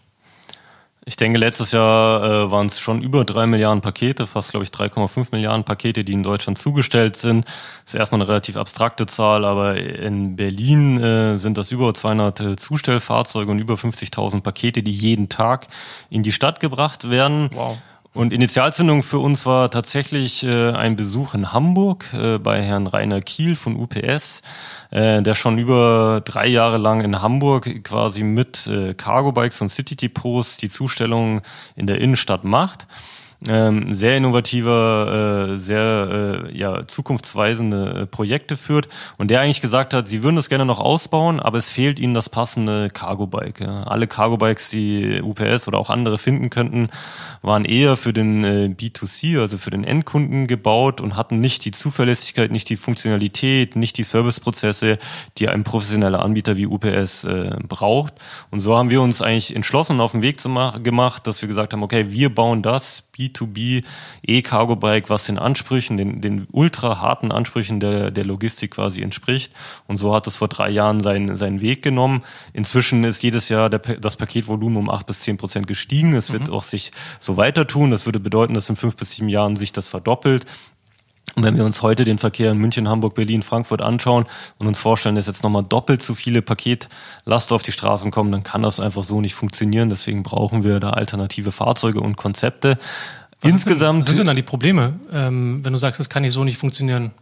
Ich 1.05 1.17
denke, 1.17 1.39
letztes 1.39 1.73
Jahr 1.73 2.23
äh, 2.23 2.51
waren 2.51 2.69
es 2.69 2.79
schon 2.79 3.03
über 3.03 3.25
drei 3.25 3.47
Milliarden 3.47 3.83
Pakete, 3.83 4.27
fast 4.27 4.53
glaube 4.53 4.65
ich 4.65 4.71
3,5 4.71 5.29
Milliarden 5.33 5.65
Pakete, 5.65 6.05
die 6.05 6.13
in 6.13 6.23
Deutschland 6.23 6.59
zugestellt 6.59 7.17
sind. 7.17 7.45
Das 7.45 7.93
ist 7.93 7.95
erstmal 7.97 8.21
eine 8.21 8.29
relativ 8.29 8.57
abstrakte 8.57 9.07
Zahl, 9.07 9.45
aber 9.45 9.77
in 9.77 10.37
Berlin 10.37 10.99
äh, 10.99 11.37
sind 11.39 11.59
das 11.59 11.73
über 11.73 11.93
200 11.93 12.41
äh, 12.41 12.57
Zustellfahrzeuge 12.57 13.51
und 13.51 13.59
über 13.59 13.75
50.000 13.75 14.43
Pakete, 14.43 14.85
die 14.85 14.93
jeden 14.93 15.29
Tag 15.29 15.67
in 16.09 16.23
die 16.23 16.33
Stadt 16.33 16.61
gebracht 16.61 17.11
werden. 17.11 17.51
Wow. 17.53 17.79
Und 18.15 18.35
Initialzündung 18.35 19.03
für 19.03 19.19
uns 19.19 19.47
war 19.47 19.71
tatsächlich 19.71 20.45
äh, 20.45 20.73
ein 20.73 20.97
Besuch 20.97 21.33
in 21.33 21.55
Hamburg 21.55 22.13
äh, 22.13 22.39
bei 22.39 22.63
Herrn 22.63 22.87
Rainer 22.87 23.23
Kiel 23.23 23.57
von 23.57 23.75
UPS, 23.75 24.43
äh, 24.91 25.23
der 25.23 25.35
schon 25.35 25.57
über 25.57 26.21
drei 26.23 26.47
Jahre 26.47 26.77
lang 26.77 27.01
in 27.01 27.23
Hamburg 27.23 27.83
quasi 27.85 28.23
mit 28.23 28.67
äh, 28.67 28.93
Cargo 28.93 29.33
Bikes 29.33 29.63
und 29.63 29.71
City 29.71 29.97
Depots 29.97 30.59
die 30.59 30.69
Zustellung 30.69 31.41
in 31.75 31.87
der 31.87 32.03
Innenstadt 32.03 32.45
macht. 32.45 32.87
Ähm, 33.49 33.95
sehr 33.95 34.17
innovativer, 34.17 35.53
äh, 35.55 35.59
sehr 35.59 36.45
äh, 36.47 36.57
ja, 36.57 36.87
zukunftsweisende 36.87 38.07
Projekte 38.07 38.57
führt 38.57 38.89
und 39.19 39.31
der 39.31 39.41
eigentlich 39.41 39.61
gesagt 39.61 39.95
hat, 39.95 40.07
sie 40.07 40.23
würden 40.23 40.37
das 40.37 40.49
gerne 40.49 40.65
noch 40.65 40.81
ausbauen, 40.81 41.41
aber 41.41 41.59
es 41.59 41.69
fehlt 41.69 41.99
ihnen 41.99 42.15
das 42.15 42.29
passende 42.29 42.89
Cargo-Bike. 42.91 43.61
Ja. 43.61 43.83
Alle 43.85 44.07
Cargo-Bikes, 44.07 44.71
die 44.71 45.21
UPS 45.23 45.67
oder 45.69 45.79
auch 45.79 45.91
andere 45.91 46.19
finden 46.19 46.51
könnten, 46.51 46.89
waren 47.43 47.65
eher 47.65 47.97
für 47.97 48.13
den 48.13 48.45
äh, 48.45 48.75
B2C, 48.79 49.41
also 49.41 49.59
für 49.59 49.71
den 49.71 49.85
Endkunden 49.85 50.47
gebaut 50.47 51.01
und 51.01 51.17
hatten 51.17 51.41
nicht 51.41 51.65
die 51.65 51.73
Zuverlässigkeit, 51.73 52.53
nicht 52.53 52.69
die 52.69 52.77
Funktionalität, 52.77 53.75
nicht 53.77 53.99
die 53.99 54.05
Serviceprozesse, 54.05 54.99
die 55.39 55.49
ein 55.49 55.65
professioneller 55.65 56.23
Anbieter 56.23 56.57
wie 56.57 56.67
UPS 56.67 57.25
äh, 57.25 57.57
braucht. 57.69 58.15
Und 58.51 58.61
so 58.61 58.77
haben 58.77 58.91
wir 58.91 59.03
uns 59.03 59.23
eigentlich 59.23 59.55
entschlossen 59.57 60.01
auf 60.01 60.13
den 60.13 60.23
Weg 60.23 60.41
zu 60.41 60.53
gemacht, 60.83 61.27
dass 61.27 61.41
wir 61.41 61.49
gesagt 61.49 61.73
haben, 61.73 61.83
okay, 61.83 62.11
wir 62.11 62.35
bauen 62.35 62.63
das 62.63 63.05
B2B 63.17 63.85
E-Cargo-Bike, 64.27 65.11
was 65.11 65.27
den 65.27 65.39
Ansprüchen, 65.39 65.97
den, 65.97 66.21
den 66.21 66.47
ultra 66.51 67.01
harten 67.01 67.31
Ansprüchen 67.31 67.79
der, 67.79 68.11
der 68.11 68.25
Logistik 68.25 68.73
quasi 68.73 69.03
entspricht. 69.03 69.53
Und 69.87 69.99
so 69.99 70.15
hat 70.15 70.27
es 70.27 70.37
vor 70.37 70.49
drei 70.49 70.71
Jahren 70.71 71.01
seinen, 71.01 71.37
seinen 71.37 71.61
Weg 71.61 71.83
genommen. 71.83 72.23
Inzwischen 72.53 73.05
ist 73.05 73.23
jedes 73.23 73.49
Jahr 73.49 73.69
der, 73.69 73.81
das 73.81 74.17
Paketvolumen 74.17 74.79
um 74.79 74.91
acht 74.91 75.07
bis 75.07 75.21
zehn 75.21 75.37
Prozent 75.37 75.67
gestiegen. 75.67 76.15
Es 76.15 76.33
wird 76.33 76.49
mhm. 76.49 76.55
auch 76.55 76.63
sich 76.63 76.93
so 77.21 77.37
weiter 77.37 77.67
tun. 77.67 77.91
Das 77.91 78.07
würde 78.07 78.21
bedeuten, 78.21 78.55
dass 78.55 78.71
in 78.71 78.77
fünf 78.77 78.97
bis 78.97 79.13
sieben 79.13 79.29
Jahren 79.29 79.57
sich 79.57 79.73
das 79.73 79.89
verdoppelt. 79.89 80.47
Und 81.35 81.45
wenn 81.45 81.57
wir 81.57 81.65
uns 81.65 81.81
heute 81.81 82.05
den 82.05 82.19
Verkehr 82.19 82.53
in 82.53 82.59
München, 82.59 82.89
Hamburg, 82.89 83.15
Berlin, 83.15 83.43
Frankfurt 83.43 83.81
anschauen 83.81 84.27
und 84.59 84.67
uns 84.67 84.79
vorstellen, 84.79 85.15
dass 85.15 85.27
jetzt 85.27 85.43
nochmal 85.43 85.63
doppelt 85.63 86.03
so 86.03 86.15
viele 86.15 86.43
Paketlaster 86.43 87.55
auf 87.55 87.63
die 87.63 87.73
Straßen 87.73 88.11
kommen, 88.11 88.31
dann 88.33 88.43
kann 88.43 88.63
das 88.63 88.81
einfach 88.81 89.03
so 89.03 89.21
nicht 89.21 89.35
funktionieren. 89.35 89.89
Deswegen 89.89 90.23
brauchen 90.23 90.63
wir 90.63 90.79
da 90.79 90.91
alternative 90.91 91.51
Fahrzeuge 91.51 92.01
und 92.01 92.17
Konzepte. 92.17 92.79
Was 93.41 93.51
Insgesamt. 93.51 93.97
Denn, 93.97 94.01
was 94.01 94.07
sind 94.09 94.19
denn 94.19 94.27
dann 94.27 94.37
die 94.37 94.43
Probleme, 94.43 94.95
ähm, 95.11 95.65
wenn 95.65 95.73
du 95.73 95.79
sagst, 95.79 96.01
es 96.01 96.11
kann 96.11 96.23
nicht 96.23 96.35
so 96.35 96.45
nicht 96.45 96.59
funktionieren? 96.59 97.13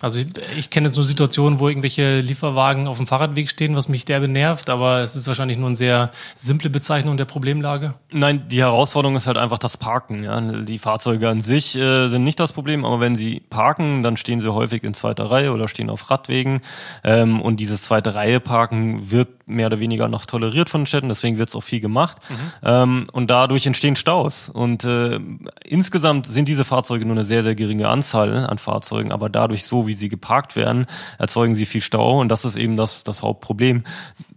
Also 0.00 0.20
ich, 0.20 0.26
ich 0.56 0.70
kenne 0.70 0.88
jetzt 0.88 0.96
nur 0.96 1.04
Situationen, 1.04 1.60
wo 1.60 1.68
irgendwelche 1.68 2.20
Lieferwagen 2.20 2.86
auf 2.86 2.98
dem 2.98 3.06
Fahrradweg 3.06 3.48
stehen, 3.48 3.76
was 3.76 3.88
mich 3.88 4.04
derbe 4.04 4.28
nervt, 4.28 4.70
aber 4.70 5.00
es 5.00 5.16
ist 5.16 5.26
wahrscheinlich 5.26 5.58
nur 5.58 5.68
eine 5.68 5.76
sehr 5.76 6.10
simple 6.36 6.70
Bezeichnung 6.70 7.16
der 7.16 7.24
Problemlage. 7.24 7.94
Nein, 8.12 8.44
die 8.48 8.60
Herausforderung 8.60 9.16
ist 9.16 9.26
halt 9.26 9.36
einfach 9.36 9.58
das 9.58 9.76
Parken. 9.76 10.24
Ja. 10.24 10.40
Die 10.40 10.78
Fahrzeuge 10.78 11.28
an 11.28 11.40
sich 11.40 11.76
äh, 11.76 12.08
sind 12.08 12.24
nicht 12.24 12.40
das 12.40 12.52
Problem, 12.52 12.84
aber 12.84 13.00
wenn 13.00 13.16
sie 13.16 13.40
parken, 13.40 14.02
dann 14.02 14.16
stehen 14.16 14.40
sie 14.40 14.52
häufig 14.52 14.84
in 14.84 14.94
zweiter 14.94 15.30
Reihe 15.30 15.52
oder 15.52 15.68
stehen 15.68 15.90
auf 15.90 16.10
Radwegen. 16.10 16.60
Ähm, 17.02 17.40
und 17.40 17.60
dieses 17.60 17.82
zweite 17.82 18.14
Reihe 18.14 18.40
Parken 18.40 19.10
wird 19.10 19.28
mehr 19.46 19.66
oder 19.66 19.80
weniger 19.80 20.08
noch 20.08 20.26
toleriert 20.26 20.70
von 20.70 20.82
den 20.82 20.86
Städten, 20.86 21.08
deswegen 21.08 21.38
wird 21.38 21.48
es 21.48 21.56
auch 21.56 21.62
viel 21.62 21.80
gemacht. 21.80 22.18
Mhm. 22.28 22.34
Ähm, 22.62 23.06
und 23.12 23.30
dadurch 23.30 23.66
entstehen 23.66 23.96
Staus. 23.96 24.48
Und 24.48 24.84
äh, 24.84 25.20
insgesamt 25.64 26.26
sind 26.26 26.48
diese 26.48 26.64
Fahrzeuge 26.64 27.04
nur 27.04 27.16
eine 27.16 27.24
sehr, 27.24 27.42
sehr 27.42 27.54
geringe 27.54 27.88
Anzahl 27.88 28.46
an 28.46 28.58
Fahrzeugen, 28.58 29.12
aber 29.12 29.28
dadurch 29.28 29.64
so, 29.64 29.86
wie 29.86 29.96
sie 29.96 30.08
geparkt 30.08 30.56
werden, 30.56 30.86
erzeugen 31.18 31.54
sie 31.54 31.66
viel 31.66 31.80
Stau. 31.80 32.20
Und 32.20 32.28
das 32.28 32.44
ist 32.44 32.56
eben 32.56 32.76
das, 32.76 33.04
das 33.04 33.22
Hauptproblem. 33.22 33.84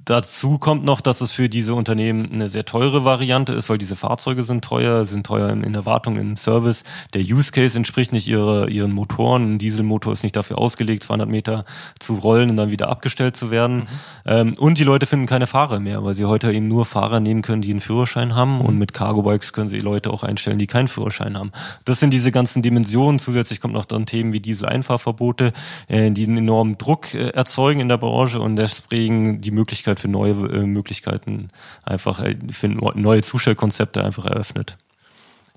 Dazu 0.08 0.58
kommt 0.58 0.86
noch, 0.86 1.02
dass 1.02 1.20
es 1.20 1.34
für 1.34 1.50
diese 1.50 1.76
Unternehmen 1.76 2.32
eine 2.32 2.48
sehr 2.48 2.64
teure 2.64 3.04
Variante 3.04 3.52
ist, 3.52 3.70
weil 3.70 3.78
diese 3.78 3.98
Fahrzeuge 3.98 4.46
sind 4.46 4.64
teuer, 4.64 5.04
sind 5.04 5.26
teuer 5.26 5.50
in 5.50 5.74
der 5.74 5.86
Wartung, 5.86 6.16
im 6.16 6.38
Service. 6.38 6.86
Der 7.14 7.22
Use 7.22 7.52
Case 7.52 7.78
entspricht 7.78 8.14
nicht 8.14 8.26
ihre, 8.26 8.70
ihren 8.70 8.94
Motoren. 8.94 9.56
Ein 9.56 9.58
Dieselmotor 9.58 10.14
ist 10.14 10.24
nicht 10.24 10.38
dafür 10.38 10.60
ausgelegt, 10.60 11.04
200 11.04 11.28
Meter 11.28 11.66
zu 12.00 12.16
rollen 12.16 12.50
und 12.50 12.56
dann 12.56 12.72
wieder 12.72 12.88
abgestellt 12.88 13.36
zu 13.36 13.52
werden. 13.52 13.80
Mhm. 13.80 13.88
Ähm, 14.26 14.54
und 14.58 14.78
die 14.78 14.86
Leute 14.86 15.08
finden 15.08 15.26
keine 15.26 15.46
Fahrer 15.46 15.82
mehr, 15.82 16.02
weil 16.06 16.14
sie 16.14 16.24
heute 16.24 16.54
eben 16.54 16.70
nur 16.70 16.86
Fahrer 16.86 17.20
nehmen 17.20 17.42
können, 17.42 17.62
die 17.62 17.72
einen 17.72 17.82
Führerschein 17.82 18.34
haben. 18.34 18.60
Mhm. 18.60 18.62
Und 18.62 18.78
mit 18.78 18.94
Cargo 18.94 19.24
Bikes 19.24 19.52
können 19.52 19.68
sie 19.68 19.80
Leute 19.80 20.12
auch 20.12 20.24
einstellen, 20.24 20.58
die 20.58 20.68
keinen 20.68 20.88
Führerschein 20.88 21.38
haben. 21.38 21.52
Das 21.84 22.00
sind 22.00 22.12
diese 22.12 22.32
ganzen 22.32 22.62
Dimensionen. 22.62 23.20
Zusätzlich 23.20 23.60
kommt 23.60 23.74
noch 23.74 23.84
dann 23.84 24.06
Themen 24.06 24.32
wie 24.32 24.40
Diesel-Einfahrverbote, 24.40 25.52
äh, 25.90 26.12
die 26.12 26.24
einen 26.24 26.38
enormen 26.38 26.78
Druck 26.78 27.14
äh, 27.14 27.32
erzeugen 27.32 27.82
in 27.82 27.90
der 27.90 27.98
Branche 27.98 28.40
und 28.40 28.56
deswegen 28.56 29.42
die 29.42 29.52
Möglichkeit 29.52 29.97
Möglichkeit 29.98 30.00
für 30.00 30.08
neue 30.08 30.32
äh, 30.32 30.66
Möglichkeiten 30.66 31.50
einfach 31.84 32.20
äh, 32.22 32.38
für 32.52 32.68
neue 32.68 33.22
Zustellkonzepte 33.22 34.04
einfach 34.04 34.26
eröffnet. 34.26 34.78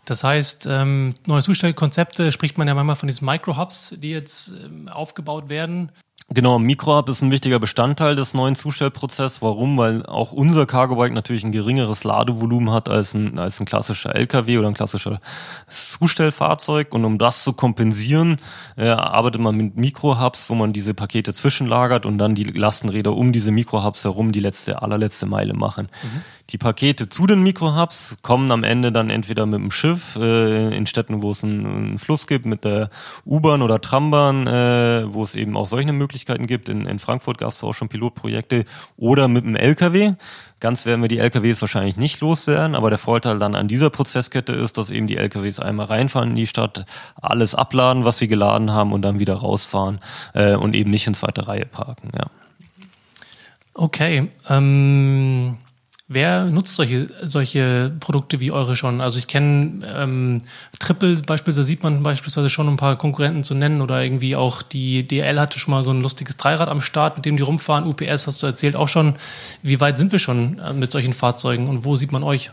Das 0.05 0.25
heißt, 0.25 0.67
ähm, 0.69 1.15
neue 1.27 1.43
Zustellkonzepte 1.43 2.33
spricht 2.33 2.59
man 2.59 2.67
ja 2.67 2.75
manchmal 2.75 2.97
von 2.97 3.07
diesen 3.07 3.27
Micro-Hubs, 3.27 3.95
die 3.99 4.11
jetzt 4.11 4.53
ähm, 4.65 4.89
aufgebaut 4.89 5.49
werden. 5.49 5.93
Genau, 6.33 6.61
Mikrohub 6.61 7.09
ist 7.09 7.23
ein 7.23 7.33
wichtiger 7.33 7.59
Bestandteil 7.59 8.15
des 8.15 8.35
neuen 8.35 8.55
Zustellprozesses. 8.55 9.43
Warum? 9.43 9.77
Weil 9.77 10.07
auch 10.07 10.31
unser 10.31 10.65
Cargo 10.65 10.95
Bike 10.95 11.13
natürlich 11.13 11.43
ein 11.43 11.51
geringeres 11.51 12.05
Ladevolumen 12.05 12.73
hat 12.73 12.89
als 12.89 13.15
ein, 13.15 13.37
als 13.41 13.59
ein 13.59 13.67
klassischer 13.67 14.15
LKW 14.15 14.59
oder 14.59 14.69
ein 14.69 14.75
klassischer 14.75 15.21
Zustellfahrzeug. 15.67 16.95
Und 16.95 17.05
um 17.05 17.19
das 17.19 17.43
zu 17.43 17.53
kompensieren, 17.53 18.37
äh, 18.77 18.91
arbeitet 18.91 19.41
man 19.41 19.57
mit 19.57 19.77
Mikrohubs, 19.77 20.49
wo 20.51 20.55
man 20.55 20.73
diese 20.73 20.95
Pakete 20.95 21.35
zwischenlagert 21.35 22.07
und 22.07 22.19
dann 22.19 22.37
die 22.37 22.45
Lastenräder 22.45 23.13
um 23.13 23.33
diese 23.33 23.51
Mikrohubs 23.51 24.05
herum 24.05 24.31
die 24.31 24.39
letzte, 24.39 24.83
allerletzte 24.83 25.27
Meile 25.27 25.55
machen. 25.55 25.89
Mhm. 26.01 26.23
Die 26.53 26.59
Pakete 26.59 27.09
zu 27.09 27.29
den 27.29 27.43
Mikrohubs 27.43 28.17
kommen 28.23 28.51
am 28.51 28.65
Ende 28.65 28.91
dann 28.91 29.09
entweder 29.09 29.47
mit 29.47 29.61
dem 29.61 29.71
Schiff 29.71 30.17
äh, 30.17 30.77
in 30.77 30.87
Städten, 30.87 31.23
wo 31.23 31.31
es 31.31 31.45
einen, 31.45 31.65
einen 31.65 31.99
Fluss 31.99 32.27
gibt, 32.27 32.45
mit 32.45 32.65
der 32.65 32.91
U-Bahn 33.25 33.63
oder 33.63 33.81
Trambahn, 33.81 34.49
äh, 34.49 35.05
wo 35.15 35.23
es 35.23 35.37
eben 35.37 35.57
auch 35.57 35.69
solche 35.69 35.93
Möglichkeiten 35.93 36.49
gibt. 36.49 36.69
In, 36.69 36.87
in 36.87 36.99
Frankfurt 36.99 37.39
gab 37.39 37.53
es 37.53 37.63
auch 37.63 37.73
schon 37.73 37.89
Pilotprojekte 37.89 38.65
oder 38.97 39.29
mit 39.29 39.45
dem 39.45 39.55
LKW. 39.55 40.15
Ganz 40.59 40.87
werden 40.87 41.03
wir 41.03 41.09
die 41.09 41.19
LKWs 41.19 41.61
wahrscheinlich 41.61 41.97
nicht 41.97 42.21
loswerden, 42.21 42.75
aber 42.75 42.91
der 42.91 42.99
Vorteil 42.99 43.39
dann 43.39 43.55
an 43.55 43.69
dieser 43.69 43.91
Prozesskette 43.91 44.53
ist, 44.53 44.77
dass 44.77 44.91
eben 44.91 45.07
die 45.07 45.19
LKWs 45.19 45.61
einmal 45.61 45.87
reinfahren 45.87 46.31
in 46.31 46.37
die 46.37 46.49
Stadt, 46.49 46.85
alles 47.23 47.55
abladen, 47.55 48.05
was 48.05 48.19
sie 48.19 48.29
geladen 48.29 48.73
haben 48.73 48.93
und 48.93 49.03
dann 49.03 49.21
wieder 49.21 49.35
rausfahren 49.35 50.01
äh, 50.35 50.57
und 50.57 50.75
eben 50.75 50.91
nicht 50.91 51.07
in 51.07 51.15
zweiter 51.15 51.47
Reihe 51.47 51.65
parken. 51.65 52.11
Ja. 52.17 52.27
Okay. 53.75 54.31
Ähm 54.49 55.57
Wer 56.13 56.47
nutzt 56.47 56.75
solche, 56.75 57.07
solche 57.23 57.93
Produkte 58.01 58.41
wie 58.41 58.51
eure 58.51 58.75
schon? 58.75 59.01
Also 59.01 59.21
ich 59.21 59.29
kenne 59.29 59.87
ähm, 59.97 60.43
Triple 60.81 61.15
beispielsweise, 61.25 61.63
sieht 61.63 61.85
man 61.85 62.03
beispielsweise 62.03 62.51
schon 62.51 62.67
ein 62.67 62.77
paar 62.77 62.97
Konkurrenten 62.97 63.45
zu 63.45 63.55
nennen 63.55 63.81
oder 63.81 64.03
irgendwie 64.03 64.35
auch 64.35 64.63
die 64.63 65.07
DL 65.07 65.39
hatte 65.39 65.61
schon 65.61 65.71
mal 65.71 65.85
so 65.85 65.93
ein 65.93 66.03
lustiges 66.03 66.37
Dreirad 66.37 66.69
am 66.69 66.81
Start, 66.81 67.17
mit 67.17 67.27
dem 67.27 67.37
die 67.37 67.45
rumfahren. 67.45 67.87
UPS 67.87 68.27
hast 68.27 68.43
du 68.43 68.49
erzählt 68.49 68.75
auch 68.75 68.89
schon. 68.89 69.15
Wie 69.63 69.81
weit 69.81 69.99
sind 69.99 70.11
wir 70.11 70.19
schon 70.19 70.59
äh, 70.59 70.73
mit 70.73 70.91
solchen 70.91 71.13
Fahrzeugen 71.13 71.69
und 71.69 71.85
wo 71.85 71.95
sieht 71.95 72.11
man 72.11 72.25
euch? 72.25 72.51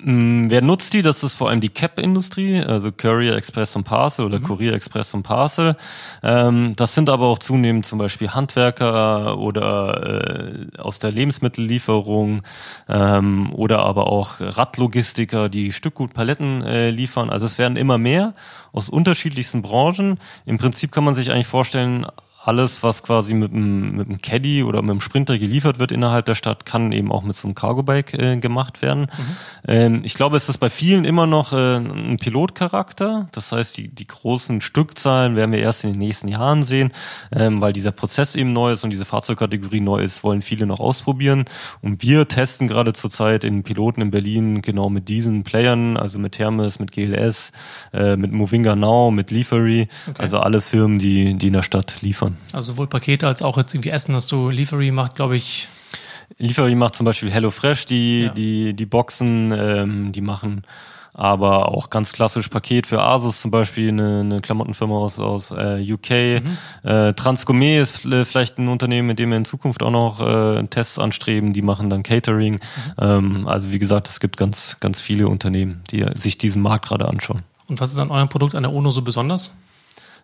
Mm, 0.00 0.48
wer 0.48 0.62
nutzt 0.62 0.92
die? 0.94 1.02
Das 1.02 1.24
ist 1.24 1.34
vor 1.34 1.48
allem 1.48 1.60
die 1.60 1.70
CAP-Industrie, 1.70 2.60
also 2.60 2.92
Courier 2.92 3.36
Express 3.36 3.74
und 3.74 3.84
Parcel 3.84 4.26
oder 4.26 4.38
mhm. 4.38 4.44
Courier 4.44 4.72
Express 4.72 5.12
und 5.14 5.24
Parcel. 5.24 5.76
Ähm, 6.22 6.74
das 6.76 6.94
sind 6.94 7.10
aber 7.10 7.26
auch 7.26 7.38
zunehmend 7.38 7.84
zum 7.84 7.98
Beispiel 7.98 8.30
Handwerker 8.30 9.38
oder 9.38 10.66
äh, 10.74 10.78
aus 10.78 11.00
der 11.00 11.10
Lebensmittellieferung 11.10 12.42
ähm, 12.88 13.52
oder 13.52 13.80
aber 13.80 14.06
auch 14.06 14.36
Radlogistiker, 14.40 15.48
die 15.48 15.72
Stückgutpaletten 15.72 16.62
äh, 16.62 16.90
liefern. 16.90 17.30
Also 17.30 17.46
es 17.46 17.58
werden 17.58 17.76
immer 17.76 17.98
mehr 17.98 18.34
aus 18.72 18.88
unterschiedlichsten 18.88 19.62
Branchen. 19.62 20.18
Im 20.46 20.58
Prinzip 20.58 20.92
kann 20.92 21.04
man 21.04 21.14
sich 21.14 21.32
eigentlich 21.32 21.48
vorstellen, 21.48 22.06
alles, 22.40 22.82
was 22.82 23.02
quasi 23.02 23.34
mit 23.34 23.52
einem, 23.52 23.96
mit 23.96 24.08
einem 24.08 24.22
Caddy 24.22 24.62
oder 24.62 24.80
mit 24.80 24.92
einem 24.92 25.00
Sprinter 25.00 25.38
geliefert 25.38 25.78
wird 25.78 25.90
innerhalb 25.90 26.24
der 26.26 26.36
Stadt, 26.36 26.64
kann 26.64 26.92
eben 26.92 27.10
auch 27.10 27.24
mit 27.24 27.34
so 27.34 27.48
einem 27.48 27.54
Cargo-Bike 27.56 28.14
äh, 28.14 28.36
gemacht 28.38 28.80
werden. 28.80 29.02
Mhm. 29.02 29.36
Ähm, 29.66 30.00
ich 30.04 30.14
glaube, 30.14 30.36
es 30.36 30.48
ist 30.48 30.58
bei 30.58 30.70
vielen 30.70 31.04
immer 31.04 31.26
noch 31.26 31.52
äh, 31.52 31.76
ein 31.76 32.16
Pilotcharakter. 32.16 33.26
Das 33.32 33.50
heißt, 33.50 33.76
die, 33.76 33.88
die 33.88 34.06
großen 34.06 34.60
Stückzahlen 34.60 35.34
werden 35.34 35.50
wir 35.50 35.58
erst 35.58 35.82
in 35.84 35.92
den 35.92 35.98
nächsten 35.98 36.28
Jahren 36.28 36.62
sehen, 36.62 36.92
ähm, 37.32 37.60
weil 37.60 37.72
dieser 37.72 37.90
Prozess 37.90 38.36
eben 38.36 38.52
neu 38.52 38.72
ist 38.72 38.84
und 38.84 38.90
diese 38.90 39.04
Fahrzeugkategorie 39.04 39.80
neu 39.80 40.00
ist, 40.00 40.22
wollen 40.22 40.42
viele 40.42 40.66
noch 40.66 40.80
ausprobieren. 40.80 41.44
Und 41.82 42.02
wir 42.02 42.28
testen 42.28 42.68
gerade 42.68 42.92
zurzeit 42.92 43.42
in 43.42 43.64
Piloten 43.64 44.00
in 44.00 44.10
Berlin 44.12 44.62
genau 44.62 44.90
mit 44.90 45.08
diesen 45.08 45.42
Playern, 45.42 45.96
also 45.96 46.20
mit 46.20 46.38
Hermes, 46.38 46.78
mit 46.78 46.92
GLS, 46.92 47.50
äh, 47.92 48.16
mit 48.16 48.30
Movinga 48.30 48.76
Now, 48.76 49.10
mit 49.10 49.32
Liefery, 49.32 49.88
okay. 50.08 50.22
also 50.22 50.38
alle 50.38 50.60
Firmen, 50.60 51.00
die, 51.00 51.34
die 51.34 51.48
in 51.48 51.52
der 51.52 51.62
Stadt 51.62 52.00
liefern 52.00 52.27
liefern. 52.28 52.36
Also 52.52 52.72
sowohl 52.72 52.86
Pakete 52.86 53.26
als 53.26 53.42
auch 53.42 53.56
jetzt 53.56 53.74
irgendwie 53.74 53.90
Essen, 53.90 54.14
hast 54.14 54.30
du 54.32 54.50
Liefery 54.50 54.90
macht, 54.90 55.16
glaube 55.16 55.36
ich. 55.36 55.68
Liefery 56.38 56.74
macht 56.74 56.94
zum 56.94 57.06
Beispiel 57.06 57.30
HelloFresh, 57.30 57.86
die, 57.86 58.22
ja. 58.24 58.28
die, 58.30 58.74
die 58.74 58.86
Boxen, 58.86 59.52
ähm, 59.52 60.12
die 60.12 60.20
machen 60.20 60.62
aber 61.14 61.74
auch 61.74 61.90
ganz 61.90 62.12
klassisch 62.12 62.46
Paket 62.46 62.86
für 62.86 63.02
Asus 63.02 63.40
zum 63.40 63.50
Beispiel, 63.50 63.88
eine, 63.88 64.20
eine 64.20 64.40
Klamottenfirma 64.40 64.94
aus, 64.94 65.18
aus 65.18 65.50
äh, 65.50 65.84
UK. 65.92 66.44
Mhm. 66.44 66.88
Äh, 66.88 67.12
Transgourmet 67.14 67.80
ist 67.80 68.02
vielleicht 68.02 68.58
ein 68.58 68.68
Unternehmen, 68.68 69.08
mit 69.08 69.18
dem 69.18 69.30
wir 69.30 69.36
in 69.36 69.44
Zukunft 69.44 69.82
auch 69.82 69.90
noch 69.90 70.20
äh, 70.20 70.64
Tests 70.68 70.96
anstreben, 71.00 71.52
die 71.54 71.62
machen 71.62 71.90
dann 71.90 72.04
Catering. 72.04 72.54
Mhm. 72.54 72.60
Ähm, 72.98 73.48
also 73.48 73.72
wie 73.72 73.80
gesagt, 73.80 74.08
es 74.08 74.20
gibt 74.20 74.36
ganz, 74.36 74.76
ganz 74.78 75.00
viele 75.00 75.26
Unternehmen, 75.26 75.82
die 75.90 76.06
sich 76.14 76.38
diesen 76.38 76.62
Markt 76.62 76.86
gerade 76.86 77.08
anschauen. 77.08 77.42
Und 77.68 77.80
was 77.80 77.90
ist 77.90 77.98
an 77.98 78.12
eurem 78.12 78.28
Produkt 78.28 78.54
an 78.54 78.62
der 78.62 78.72
UNO 78.72 78.92
so 78.92 79.02
besonders? 79.02 79.50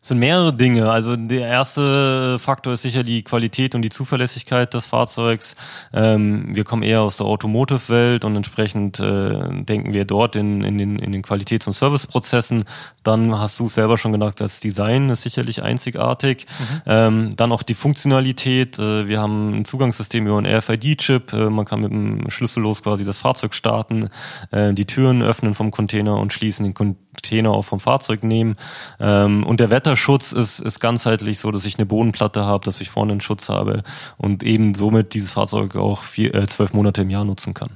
Es 0.04 0.08
sind 0.08 0.18
mehrere 0.18 0.52
Dinge. 0.52 0.90
Also 0.90 1.16
der 1.16 1.48
erste 1.48 2.38
Faktor 2.38 2.74
ist 2.74 2.82
sicher 2.82 3.02
die 3.02 3.22
Qualität 3.22 3.74
und 3.74 3.80
die 3.80 3.88
Zuverlässigkeit 3.88 4.74
des 4.74 4.86
Fahrzeugs. 4.86 5.56
Ähm, 5.94 6.54
wir 6.54 6.64
kommen 6.64 6.82
eher 6.82 7.00
aus 7.00 7.16
der 7.16 7.24
Automotive-Welt 7.24 8.26
und 8.26 8.36
entsprechend 8.36 9.00
äh, 9.00 9.64
denken 9.64 9.94
wir 9.94 10.04
dort 10.04 10.36
in, 10.36 10.62
in, 10.62 10.76
den, 10.76 10.98
in 10.98 11.10
den 11.10 11.22
Qualitäts- 11.22 11.66
und 11.66 11.72
Serviceprozessen. 11.72 12.64
Dann 13.02 13.38
hast 13.38 13.58
du 13.58 13.64
es 13.64 13.76
selber 13.76 13.96
schon 13.96 14.12
gesagt, 14.12 14.42
das 14.42 14.60
Design 14.60 15.08
ist 15.08 15.22
sicherlich 15.22 15.62
einzigartig. 15.62 16.44
Mhm. 16.58 16.82
Ähm, 16.84 17.30
dann 17.38 17.50
auch 17.50 17.62
die 17.62 17.72
Funktionalität. 17.72 18.78
Äh, 18.78 19.08
wir 19.08 19.22
haben 19.22 19.54
ein 19.54 19.64
Zugangssystem 19.64 20.26
über 20.26 20.36
einen 20.36 20.54
RFID-Chip. 20.54 21.32
Äh, 21.32 21.48
man 21.48 21.64
kann 21.64 21.80
mit 21.80 21.92
dem 21.92 22.28
Schlüssellos 22.28 22.82
quasi 22.82 23.06
das 23.06 23.16
Fahrzeug 23.16 23.54
starten, 23.54 24.10
äh, 24.50 24.74
die 24.74 24.84
Türen 24.84 25.22
öffnen 25.22 25.54
vom 25.54 25.70
Container 25.70 26.18
und 26.18 26.34
schließen 26.34 26.64
den 26.64 26.74
Container 26.74 27.03
auch 27.46 27.64
vom 27.64 27.80
Fahrzeug 27.80 28.22
nehmen. 28.22 28.56
Ähm, 29.00 29.44
und 29.44 29.60
der 29.60 29.70
Wetter 29.70 29.96
Schutz 29.96 30.32
ist, 30.32 30.60
ist 30.60 30.80
ganzheitlich 30.80 31.40
so, 31.40 31.50
dass 31.50 31.64
ich 31.64 31.76
eine 31.78 31.86
Bodenplatte 31.86 32.44
habe, 32.44 32.64
dass 32.64 32.80
ich 32.80 32.90
vorne 32.90 33.12
einen 33.12 33.20
Schutz 33.20 33.48
habe 33.48 33.82
und 34.16 34.42
eben 34.42 34.74
somit 34.74 35.14
dieses 35.14 35.32
Fahrzeug 35.32 35.76
auch 35.76 36.02
vier, 36.02 36.34
äh, 36.34 36.46
zwölf 36.46 36.72
Monate 36.72 37.02
im 37.02 37.10
Jahr 37.10 37.24
nutzen 37.24 37.54
kann. 37.54 37.70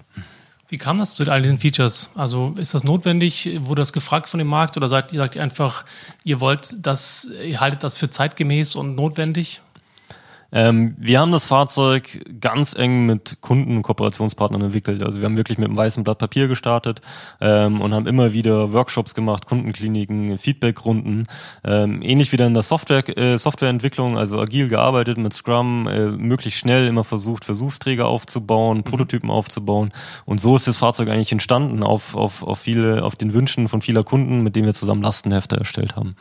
Wie 0.70 0.76
kam 0.76 0.98
das 0.98 1.14
zu 1.14 1.30
all 1.30 1.40
diesen 1.40 1.58
Features? 1.58 2.10
Also 2.14 2.54
ist 2.58 2.74
das 2.74 2.84
notwendig? 2.84 3.58
Wurde 3.62 3.80
das 3.80 3.94
gefragt 3.94 4.28
von 4.28 4.38
dem 4.38 4.48
Markt 4.48 4.76
oder 4.76 4.86
sagt, 4.86 5.12
sagt 5.12 5.34
ihr 5.34 5.42
einfach, 5.42 5.86
ihr 6.24 6.40
wollt 6.40 6.76
das, 6.78 7.30
ihr 7.42 7.58
haltet 7.58 7.82
das 7.84 7.96
für 7.96 8.10
zeitgemäß 8.10 8.74
und 8.74 8.94
notwendig? 8.94 9.62
Ähm, 10.50 10.94
wir 10.98 11.20
haben 11.20 11.32
das 11.32 11.44
Fahrzeug 11.44 12.24
ganz 12.40 12.74
eng 12.74 13.04
mit 13.04 13.38
Kunden 13.40 13.76
und 13.76 13.82
Kooperationspartnern 13.82 14.62
entwickelt. 14.62 15.02
Also 15.02 15.20
wir 15.20 15.26
haben 15.26 15.36
wirklich 15.36 15.58
mit 15.58 15.68
einem 15.68 15.76
weißen 15.76 16.04
Blatt 16.04 16.18
Papier 16.18 16.48
gestartet 16.48 17.02
ähm, 17.40 17.80
und 17.80 17.92
haben 17.92 18.06
immer 18.06 18.32
wieder 18.32 18.72
Workshops 18.72 19.14
gemacht, 19.14 19.46
Kundenkliniken, 19.46 20.38
Feedbackrunden. 20.38 21.26
Ähm, 21.64 22.00
ähnlich 22.02 22.32
wie 22.32 22.38
dann 22.38 22.48
in 22.48 22.54
der 22.54 22.62
Software, 22.62 23.06
äh, 23.18 23.36
Softwareentwicklung, 23.36 24.16
also 24.16 24.40
agil 24.40 24.68
gearbeitet 24.68 25.18
mit 25.18 25.34
Scrum, 25.34 25.86
äh, 25.86 26.06
möglichst 26.06 26.60
schnell 26.60 26.86
immer 26.86 27.04
versucht, 27.04 27.44
Versuchsträger 27.44 28.08
aufzubauen, 28.08 28.78
mhm. 28.78 28.84
Prototypen 28.84 29.30
aufzubauen. 29.30 29.92
Und 30.24 30.40
so 30.40 30.56
ist 30.56 30.66
das 30.66 30.78
Fahrzeug 30.78 31.08
eigentlich 31.08 31.32
entstanden 31.32 31.82
auf, 31.82 32.14
auf, 32.14 32.42
auf 32.42 32.58
viele, 32.58 33.04
auf 33.04 33.16
den 33.16 33.34
Wünschen 33.34 33.68
von 33.68 33.82
vieler 33.82 34.02
Kunden, 34.02 34.42
mit 34.42 34.56
denen 34.56 34.66
wir 34.66 34.74
zusammen 34.74 35.02
Lastenhefte 35.02 35.56
erstellt 35.56 35.94
haben. 35.94 36.14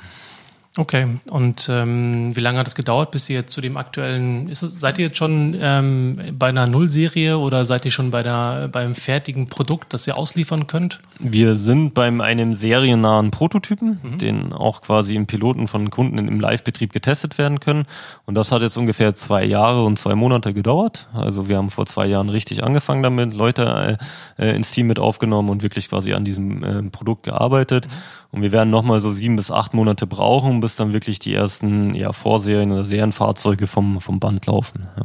Okay, 0.78 1.08
und 1.32 1.68
ähm, 1.72 2.36
wie 2.36 2.40
lange 2.40 2.60
hat 2.60 2.68
es 2.68 2.76
gedauert, 2.76 3.10
bis 3.10 3.28
ihr 3.30 3.38
jetzt 3.38 3.52
zu 3.52 3.62
dem 3.62 3.78
aktuellen, 3.78 4.48
ist, 4.48 4.60
seid 4.60 5.00
ihr 5.00 5.06
jetzt 5.06 5.18
schon 5.18 5.56
ähm, 5.60 6.20
bei 6.38 6.50
einer 6.50 6.68
Nullserie 6.68 7.40
oder 7.40 7.66
seid 7.66 7.86
ihr 7.86 7.92
schon 7.92 8.12
bei 8.12 8.22
der, 8.22 8.68
beim 8.72 8.94
fertigen 8.94 9.48
Produkt, 9.48 9.94
das 9.94 10.06
ihr 10.06 10.18
ausliefern 10.18 10.68
könnt? 10.68 11.00
Wir 11.18 11.56
sind 11.56 11.96
beim 11.96 12.22
einem 12.22 12.54
seriennahen 12.54 13.32
Prototypen, 13.32 14.00
mhm. 14.04 14.18
den 14.20 14.54
auch 14.54 14.82
quasi 14.82 15.16
im 15.16 15.26
Piloten 15.26 15.68
von 15.68 15.90
Kunden 15.90 16.20
im 16.20 16.40
Live-Betrieb 16.40 16.94
getestet 16.94 17.40
werden 17.40 17.60
können. 17.60 17.86
Und 18.26 18.36
das 18.36 18.52
hat 18.52 18.62
jetzt 18.62 18.78
ungefähr 18.78 19.16
zwei 19.16 19.44
Jahre 19.46 19.84
und 19.84 19.98
zwei 19.98 20.14
Monate 20.14 20.54
gedauert. 20.54 21.08
Also 21.12 21.48
wir 21.48 21.58
haben 21.58 21.72
vor 21.72 21.88
zwei 21.88 22.06
Jahren 22.06 22.30
richtig 22.30 22.64
angefangen 22.64 23.02
damit, 23.02 23.34
Leute 23.34 23.98
äh, 24.38 24.56
ins 24.56 24.72
Team 24.72 24.86
mit 24.88 25.00
aufgenommen 25.00 25.50
und 25.50 25.64
wirklich 25.64 25.90
quasi 25.90 26.14
an 26.14 26.24
diesem 26.24 26.64
äh, 26.64 26.84
Produkt 26.84 27.24
gearbeitet. 27.24 27.88
Mhm. 27.88 27.92
Und 28.32 28.42
wir 28.42 28.52
werden 28.52 28.70
nochmal 28.70 29.00
so 29.00 29.12
sieben 29.12 29.36
bis 29.36 29.52
acht 29.52 29.74
Monate 29.74 30.06
brauchen, 30.06 30.60
bis 30.60 30.76
dann 30.76 30.94
wirklich 30.94 31.20
die 31.20 31.34
ersten 31.34 31.94
ja, 31.94 32.12
Vorserien 32.12 32.72
oder 32.72 32.84
Serienfahrzeuge 32.84 33.68
vom, 33.68 34.02
vom 34.02 34.20
Band 34.20 34.46
laufen. 34.46 34.88
Ja. 34.98 35.04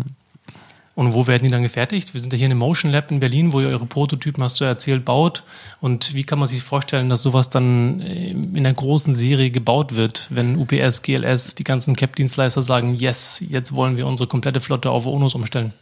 Und 0.95 1.14
wo 1.14 1.26
werden 1.26 1.45
die 1.45 1.50
dann 1.50 1.62
gefertigt? 1.62 2.12
Wir 2.12 2.21
sind 2.21 2.33
ja 2.35 2.37
hier 2.37 2.47
in 2.47 2.52
einem 2.52 2.59
Motion 2.59 2.91
Lab 2.91 3.11
in 3.11 3.21
Berlin, 3.21 3.55
wo 3.55 3.61
ihr 3.61 3.69
eure 3.69 3.87
Prototypen, 3.87 4.45
hast 4.45 4.61
du 4.61 4.64
erzählt, 4.64 5.07
baut. 5.07 5.43
Und 5.81 6.14
wie 6.14 6.25
kann 6.25 6.38
man 6.38 6.49
sich 6.49 6.62
vorstellen, 6.62 7.09
dass 7.09 7.23
sowas 7.23 7.49
dann 7.49 8.00
äh, 8.00 8.33
in 8.33 8.62
der 8.62 8.75
großen 8.75 9.14
Serie 9.14 9.50
gebaut 9.50 9.95
wird, 9.95 10.26
wenn 10.31 10.57
UPS, 10.57 11.00
GLS, 11.00 11.55
die 11.55 11.64
ganzen 11.64 11.97
Cap-Dienstleister 11.97 12.61
sagen, 12.61 12.95
yes, 12.95 13.43
jetzt 13.49 13.75
wollen 13.75 13.97
wir 13.97 14.07
unsere 14.07 14.26
komplette 14.26 14.61
Flotte 14.61 14.91
auf 14.91 15.07
ONUS 15.07 15.35
umstellen? 15.35 15.73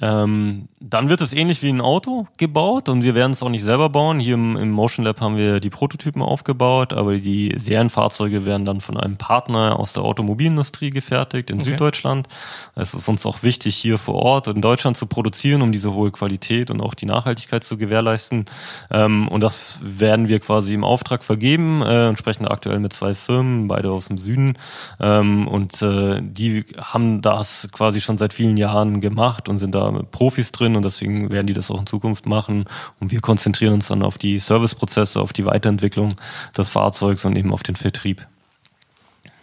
Ähm, 0.00 0.68
dann 0.78 1.08
wird 1.08 1.20
es 1.20 1.32
ähnlich 1.32 1.60
wie 1.62 1.70
ein 1.70 1.80
Auto 1.80 2.28
gebaut 2.36 2.88
und 2.88 3.02
wir 3.02 3.16
werden 3.16 3.32
es 3.32 3.42
auch 3.42 3.48
nicht 3.48 3.64
selber 3.64 3.88
bauen. 3.88 4.20
Hier 4.20 4.34
im, 4.34 4.56
im, 4.56 4.70
Motion 4.70 5.04
Lab 5.04 5.20
haben 5.20 5.36
wir 5.36 5.58
die 5.58 5.70
Prototypen 5.70 6.22
aufgebaut, 6.22 6.92
aber 6.92 7.16
die 7.16 7.52
Serienfahrzeuge 7.56 8.46
werden 8.46 8.64
dann 8.64 8.80
von 8.80 8.96
einem 8.96 9.16
Partner 9.16 9.78
aus 9.78 9.94
der 9.94 10.04
Automobilindustrie 10.04 10.90
gefertigt 10.90 11.50
in 11.50 11.56
okay. 11.56 11.70
Süddeutschland. 11.70 12.28
Es 12.76 12.94
ist 12.94 13.08
uns 13.08 13.26
auch 13.26 13.42
wichtig, 13.42 13.74
hier 13.74 13.98
vor 13.98 14.14
Ort 14.14 14.46
in 14.46 14.62
Deutschland 14.62 14.96
zu 14.96 15.06
produzieren, 15.06 15.62
um 15.62 15.72
diese 15.72 15.92
hohe 15.92 16.12
Qualität 16.12 16.70
und 16.70 16.80
auch 16.80 16.94
die 16.94 17.06
Nachhaltigkeit 17.06 17.64
zu 17.64 17.76
gewährleisten. 17.76 18.46
Ähm, 18.92 19.26
und 19.26 19.42
das 19.42 19.80
werden 19.82 20.28
wir 20.28 20.38
quasi 20.38 20.74
im 20.74 20.84
Auftrag 20.84 21.24
vergeben, 21.24 21.82
äh, 21.82 22.08
entsprechend 22.08 22.48
aktuell 22.48 22.78
mit 22.78 22.92
zwei 22.92 23.14
Firmen, 23.14 23.66
beide 23.66 23.90
aus 23.90 24.06
dem 24.06 24.18
Süden. 24.18 24.54
Ähm, 25.00 25.48
und 25.48 25.82
äh, 25.82 26.20
die 26.22 26.64
haben 26.80 27.20
das 27.20 27.68
quasi 27.72 28.00
schon 28.00 28.16
seit 28.16 28.32
vielen 28.32 28.56
Jahren 28.56 29.00
gemacht 29.00 29.48
und 29.48 29.58
sind 29.58 29.74
da 29.74 29.87
Profis 29.92 30.52
drin 30.52 30.76
und 30.76 30.84
deswegen 30.84 31.30
werden 31.30 31.46
die 31.46 31.54
das 31.54 31.70
auch 31.70 31.80
in 31.80 31.86
Zukunft 31.86 32.26
machen. 32.26 32.64
Und 33.00 33.12
wir 33.12 33.20
konzentrieren 33.20 33.74
uns 33.74 33.88
dann 33.88 34.02
auf 34.02 34.18
die 34.18 34.38
Serviceprozesse, 34.38 35.20
auf 35.20 35.32
die 35.32 35.44
Weiterentwicklung 35.44 36.14
des 36.56 36.68
Fahrzeugs 36.68 37.24
und 37.24 37.36
eben 37.36 37.52
auf 37.52 37.62
den 37.62 37.76
Vertrieb. 37.76 38.26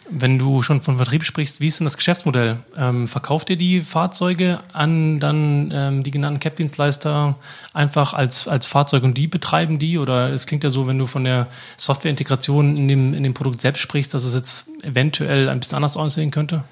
Wenn 0.07 0.37
du 0.37 0.61
schon 0.61 0.81
von 0.81 0.97
Vertrieb 0.97 1.23
sprichst, 1.23 1.61
wie 1.61 1.67
ist 1.67 1.79
denn 1.79 1.85
das 1.85 1.97
Geschäftsmodell? 1.97 2.57
Ähm, 2.77 3.07
verkauft 3.07 3.49
ihr 3.49 3.55
die 3.55 3.81
Fahrzeuge 3.81 4.59
an 4.71 5.19
dann 5.19 5.71
ähm, 5.73 6.03
die 6.03 6.11
genannten 6.11 6.39
Cap-Dienstleister 6.39 7.35
einfach 7.73 8.13
als, 8.13 8.47
als 8.47 8.67
Fahrzeug 8.67 9.03
und 9.03 9.17
die 9.17 9.25
betreiben 9.25 9.79
die? 9.79 9.97
Oder 9.97 10.29
es 10.29 10.45
klingt 10.45 10.63
ja 10.63 10.69
so, 10.69 10.85
wenn 10.85 10.99
du 10.99 11.07
von 11.07 11.23
der 11.23 11.47
Softwareintegration 11.77 12.77
in 12.77 12.87
dem, 12.87 13.13
in 13.15 13.23
dem 13.23 13.33
Produkt 13.33 13.61
selbst 13.61 13.81
sprichst, 13.81 14.13
dass 14.13 14.23
es 14.23 14.35
jetzt 14.35 14.67
eventuell 14.83 15.49
ein 15.49 15.59
bisschen 15.59 15.77
anders 15.77 15.97
aussehen 15.97 16.29
könnte? 16.29 16.63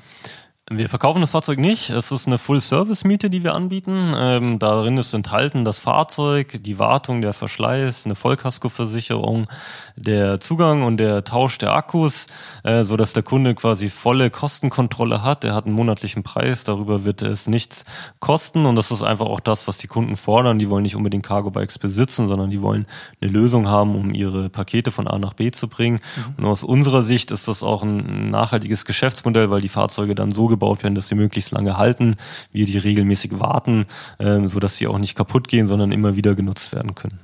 Wir 0.71 0.87
verkaufen 0.87 1.19
das 1.19 1.31
Fahrzeug 1.31 1.59
nicht. 1.59 1.89
Es 1.89 2.13
ist 2.13 2.25
eine 2.25 2.37
Full-Service-Miete, 2.37 3.29
die 3.29 3.43
wir 3.43 3.53
anbieten. 3.53 4.13
Ähm, 4.15 4.59
darin 4.59 4.97
ist 4.97 5.13
enthalten 5.13 5.65
das 5.65 5.77
Fahrzeug, 5.77 6.57
die 6.63 6.79
Wartung, 6.79 7.21
der 7.21 7.33
Verschleiß, 7.33 8.05
eine 8.05 8.15
Vollkaskoversicherung, 8.15 9.49
der 9.97 10.39
Zugang 10.39 10.83
und 10.83 10.97
der 10.97 11.25
Tausch 11.25 11.57
der 11.57 11.73
Akkus, 11.73 12.27
äh, 12.63 12.85
so 12.85 12.95
dass 12.95 13.11
der 13.11 13.23
Kunde 13.23 13.55
quasi 13.55 13.89
volle 13.89 14.29
Kostenkontrolle 14.29 15.21
hat. 15.21 15.43
Er 15.43 15.53
hat 15.53 15.65
einen 15.65 15.75
monatlichen 15.75 16.23
Preis, 16.23 16.63
darüber 16.63 17.03
wird 17.03 17.23
es 17.23 17.47
nicht 17.47 17.83
kosten. 18.21 18.65
Und 18.65 18.77
das 18.77 18.89
ist 18.89 19.01
einfach 19.01 19.25
auch 19.25 19.41
das, 19.41 19.67
was 19.67 19.79
die 19.79 19.87
Kunden 19.87 20.15
fordern. 20.15 20.59
Die 20.59 20.69
wollen 20.69 20.83
nicht 20.83 20.95
unbedingt 20.95 21.25
Cargo 21.25 21.51
Bikes 21.51 21.77
besitzen, 21.77 22.29
sondern 22.29 22.51
die 22.51 22.61
wollen 22.61 22.87
eine 23.21 23.29
Lösung 23.29 23.67
haben, 23.67 23.95
um 23.97 24.13
ihre 24.13 24.49
Pakete 24.49 24.91
von 24.91 25.09
A 25.09 25.19
nach 25.19 25.33
B 25.33 25.51
zu 25.51 25.67
bringen. 25.67 25.99
Mhm. 26.15 26.35
Und 26.37 26.45
aus 26.45 26.63
unserer 26.63 27.01
Sicht 27.01 27.31
ist 27.31 27.49
das 27.49 27.63
auch 27.63 27.83
ein 27.83 28.29
nachhaltiges 28.29 28.85
Geschäftsmodell, 28.85 29.49
weil 29.49 29.59
die 29.59 29.67
Fahrzeuge 29.67 30.15
dann 30.15 30.31
so 30.31 30.52
gebaut 30.53 30.83
werden, 30.83 30.95
dass 30.95 31.07
sie 31.07 31.15
möglichst 31.15 31.51
lange 31.51 31.77
halten, 31.77 32.15
wir 32.51 32.65
die 32.65 32.77
regelmäßig 32.77 33.39
warten, 33.39 33.85
ähm, 34.19 34.47
so 34.47 34.59
dass 34.59 34.77
sie 34.77 34.87
auch 34.87 34.97
nicht 34.97 35.15
kaputt 35.15 35.47
gehen, 35.47 35.67
sondern 35.67 35.91
immer 35.91 36.15
wieder 36.15 36.35
genutzt 36.35 36.73
werden 36.73 36.95
können. 36.95 37.19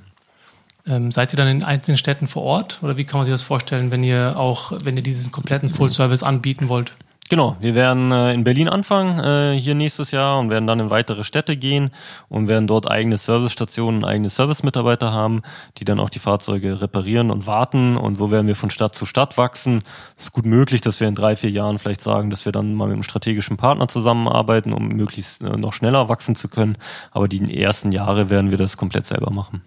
Ähm, 0.86 1.10
seid 1.12 1.32
ihr 1.32 1.36
dann 1.36 1.48
in 1.48 1.62
einzelnen 1.62 1.98
Städten 1.98 2.26
vor 2.26 2.42
Ort 2.42 2.80
oder 2.82 2.96
wie 2.96 3.04
kann 3.04 3.18
man 3.18 3.26
sich 3.26 3.34
das 3.34 3.42
vorstellen, 3.42 3.90
wenn 3.90 4.02
ihr 4.02 4.34
auch, 4.36 4.72
wenn 4.82 4.96
ihr 4.96 5.02
diesen 5.02 5.30
kompletten 5.30 5.68
Full 5.68 5.90
Service 5.90 6.22
anbieten 6.22 6.68
wollt? 6.68 6.92
Genau, 7.30 7.56
wir 7.60 7.76
werden 7.76 8.10
äh, 8.10 8.34
in 8.34 8.42
Berlin 8.42 8.68
anfangen, 8.68 9.20
äh, 9.20 9.56
hier 9.56 9.76
nächstes 9.76 10.10
Jahr 10.10 10.40
und 10.40 10.50
werden 10.50 10.66
dann 10.66 10.80
in 10.80 10.90
weitere 10.90 11.22
Städte 11.22 11.56
gehen 11.56 11.92
und 12.28 12.48
werden 12.48 12.66
dort 12.66 12.90
eigene 12.90 13.18
Servicestationen, 13.18 14.04
eigene 14.04 14.28
Servicemitarbeiter 14.28 15.12
haben, 15.12 15.42
die 15.78 15.84
dann 15.84 16.00
auch 16.00 16.10
die 16.10 16.18
Fahrzeuge 16.18 16.80
reparieren 16.80 17.30
und 17.30 17.46
warten 17.46 17.96
und 17.96 18.16
so 18.16 18.32
werden 18.32 18.48
wir 18.48 18.56
von 18.56 18.70
Stadt 18.70 18.96
zu 18.96 19.06
Stadt 19.06 19.38
wachsen. 19.38 19.84
Es 20.16 20.24
ist 20.24 20.32
gut 20.32 20.44
möglich, 20.44 20.80
dass 20.80 20.98
wir 20.98 21.06
in 21.06 21.14
drei, 21.14 21.36
vier 21.36 21.50
Jahren 21.50 21.78
vielleicht 21.78 22.00
sagen, 22.00 22.30
dass 22.30 22.46
wir 22.46 22.50
dann 22.52 22.74
mal 22.74 22.86
mit 22.86 22.94
einem 22.94 23.04
strategischen 23.04 23.56
Partner 23.56 23.86
zusammenarbeiten, 23.86 24.72
um 24.72 24.88
möglichst 24.88 25.40
äh, 25.42 25.56
noch 25.56 25.72
schneller 25.72 26.08
wachsen 26.08 26.34
zu 26.34 26.48
können. 26.48 26.76
Aber 27.12 27.28
die 27.28 27.62
ersten 27.62 27.92
Jahre 27.92 28.28
werden 28.28 28.50
wir 28.50 28.58
das 28.58 28.76
komplett 28.76 29.06
selber 29.06 29.30
machen. 29.30 29.62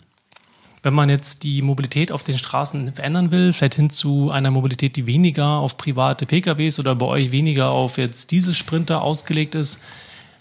Wenn 0.84 0.94
man 0.94 1.10
jetzt 1.10 1.44
die 1.44 1.62
Mobilität 1.62 2.12
auf 2.12 2.26
den 2.26 2.38
Straßen 2.38 2.94
verändern 2.94 3.32
will, 3.32 3.54
vielleicht 3.54 3.76
hin 3.76 3.90
zu 3.90 4.32
einer 4.32 4.52
Mobilität, 4.52 4.98
die 4.98 5.08
weniger 5.08 5.48
auf 5.48 5.78
private 5.78 6.26
PKWs 6.26 6.78
oder 6.78 6.94
bei 6.94 7.06
euch 7.06 7.32
weniger 7.32 7.70
auf 7.70 7.98
jetzt 7.98 8.32
Dieselsprinter 8.32 9.02
ausgelegt 9.02 9.56
ist, 9.56 9.80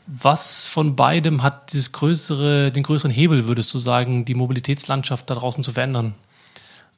was 0.09 0.67
von 0.67 0.97
beidem 0.97 1.45
hat 1.45 1.73
das 1.75 1.93
größere, 1.93 2.73
den 2.73 2.83
größeren 2.83 3.13
Hebel, 3.13 3.47
würdest 3.47 3.73
du 3.73 3.79
sagen, 3.79 4.25
die 4.25 4.35
Mobilitätslandschaft 4.35 5.31
da 5.31 5.37
draußen 5.37 5.63
zu 5.63 5.73
verändern? 5.73 6.15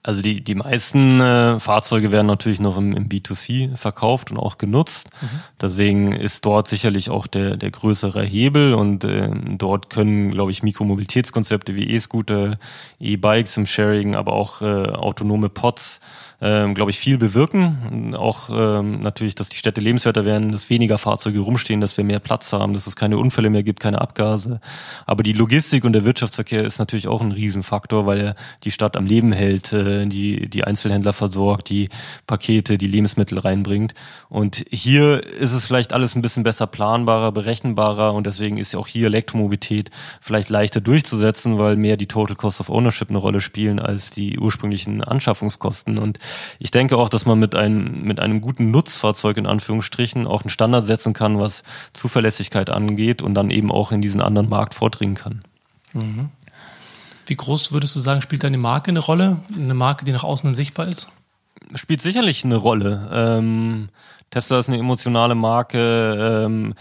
Also 0.06 0.20
die, 0.20 0.44
die 0.44 0.54
meisten 0.54 1.18
äh, 1.18 1.58
Fahrzeuge 1.58 2.12
werden 2.12 2.26
natürlich 2.26 2.60
noch 2.60 2.76
im, 2.76 2.94
im 2.94 3.08
B2C 3.08 3.74
verkauft 3.74 4.30
und 4.30 4.38
auch 4.38 4.58
genutzt. 4.58 5.08
Mhm. 5.22 5.26
Deswegen 5.58 6.12
ist 6.12 6.44
dort 6.44 6.68
sicherlich 6.68 7.08
auch 7.08 7.26
der, 7.26 7.56
der 7.56 7.70
größere 7.70 8.22
Hebel 8.22 8.74
und 8.74 9.04
äh, 9.04 9.30
dort 9.56 9.88
können, 9.88 10.30
glaube 10.30 10.50
ich, 10.50 10.62
Mikromobilitätskonzepte 10.62 11.74
wie 11.74 11.90
E-Scooter, 11.90 12.58
E-Bikes 13.00 13.56
im 13.56 13.64
Sharing, 13.64 14.14
aber 14.14 14.34
auch 14.34 14.60
äh, 14.60 14.90
autonome 14.90 15.48
Pods 15.48 16.00
ähm, 16.44 16.74
glaube 16.74 16.90
ich, 16.90 16.98
viel 16.98 17.16
bewirken. 17.16 18.14
Auch 18.14 18.50
ähm, 18.50 19.00
natürlich, 19.00 19.34
dass 19.34 19.48
die 19.48 19.56
Städte 19.56 19.80
lebenswerter 19.80 20.26
werden, 20.26 20.52
dass 20.52 20.68
weniger 20.68 20.98
Fahrzeuge 20.98 21.40
rumstehen, 21.40 21.80
dass 21.80 21.96
wir 21.96 22.04
mehr 22.04 22.20
Platz 22.20 22.52
haben, 22.52 22.74
dass 22.74 22.86
es 22.86 22.96
keine 22.96 23.16
Unfälle 23.16 23.48
mehr 23.48 23.62
gibt, 23.62 23.80
keine 23.80 24.00
Abgase. 24.00 24.60
Aber 25.06 25.22
die 25.22 25.32
Logistik 25.32 25.84
und 25.84 25.94
der 25.94 26.04
Wirtschaftsverkehr 26.04 26.62
ist 26.62 26.78
natürlich 26.78 27.08
auch 27.08 27.22
ein 27.22 27.32
Riesenfaktor, 27.32 28.04
weil 28.04 28.20
er 28.20 28.34
die 28.64 28.70
Stadt 28.70 28.98
am 28.98 29.06
Leben 29.06 29.32
hält, 29.32 29.72
äh, 29.72 29.93
die, 30.06 30.48
die 30.48 30.64
Einzelhändler 30.64 31.12
versorgt, 31.12 31.70
die 31.70 31.88
Pakete, 32.26 32.78
die 32.78 32.86
Lebensmittel 32.86 33.38
reinbringt. 33.38 33.94
Und 34.28 34.64
hier 34.70 35.24
ist 35.24 35.52
es 35.52 35.66
vielleicht 35.66 35.92
alles 35.92 36.14
ein 36.14 36.22
bisschen 36.22 36.42
besser 36.42 36.66
planbarer, 36.66 37.32
berechenbarer 37.32 38.12
und 38.14 38.26
deswegen 38.26 38.58
ist 38.58 38.72
ja 38.72 38.78
auch 38.78 38.86
hier 38.86 39.06
Elektromobilität 39.06 39.90
vielleicht 40.20 40.48
leichter 40.50 40.80
durchzusetzen, 40.80 41.58
weil 41.58 41.76
mehr 41.76 41.96
die 41.96 42.06
Total 42.06 42.36
Cost 42.36 42.60
of 42.60 42.70
Ownership 42.70 43.10
eine 43.10 43.18
Rolle 43.18 43.40
spielen 43.40 43.78
als 43.78 44.10
die 44.10 44.38
ursprünglichen 44.38 45.02
Anschaffungskosten. 45.02 45.98
Und 45.98 46.18
ich 46.58 46.70
denke 46.70 46.96
auch, 46.96 47.08
dass 47.08 47.26
man 47.26 47.38
mit 47.38 47.54
einem, 47.54 48.02
mit 48.02 48.20
einem 48.20 48.40
guten 48.40 48.70
Nutzfahrzeug 48.70 49.36
in 49.36 49.46
Anführungsstrichen 49.46 50.26
auch 50.26 50.42
einen 50.42 50.50
Standard 50.50 50.84
setzen 50.86 51.12
kann, 51.12 51.38
was 51.38 51.62
Zuverlässigkeit 51.92 52.70
angeht 52.70 53.22
und 53.22 53.34
dann 53.34 53.50
eben 53.50 53.70
auch 53.70 53.92
in 53.92 54.00
diesen 54.00 54.20
anderen 54.20 54.48
Markt 54.48 54.74
vordringen 54.74 55.14
kann. 55.14 55.40
Mhm. 55.92 56.30
Wie 57.26 57.36
groß 57.36 57.72
würdest 57.72 57.96
du 57.96 58.00
sagen, 58.00 58.22
spielt 58.22 58.44
deine 58.44 58.58
Marke 58.58 58.90
eine 58.90 59.00
Rolle? 59.00 59.38
Eine 59.54 59.74
Marke, 59.74 60.04
die 60.04 60.12
nach 60.12 60.24
außen 60.24 60.54
sichtbar 60.54 60.88
ist? 60.88 61.08
Spielt 61.74 62.02
sicherlich 62.02 62.44
eine 62.44 62.56
Rolle. 62.56 63.08
Ähm, 63.12 63.88
Tesla 64.30 64.58
ist 64.58 64.68
eine 64.68 64.78
emotionale 64.78 65.34
Marke. 65.34 66.44
Ähm, 66.44 66.74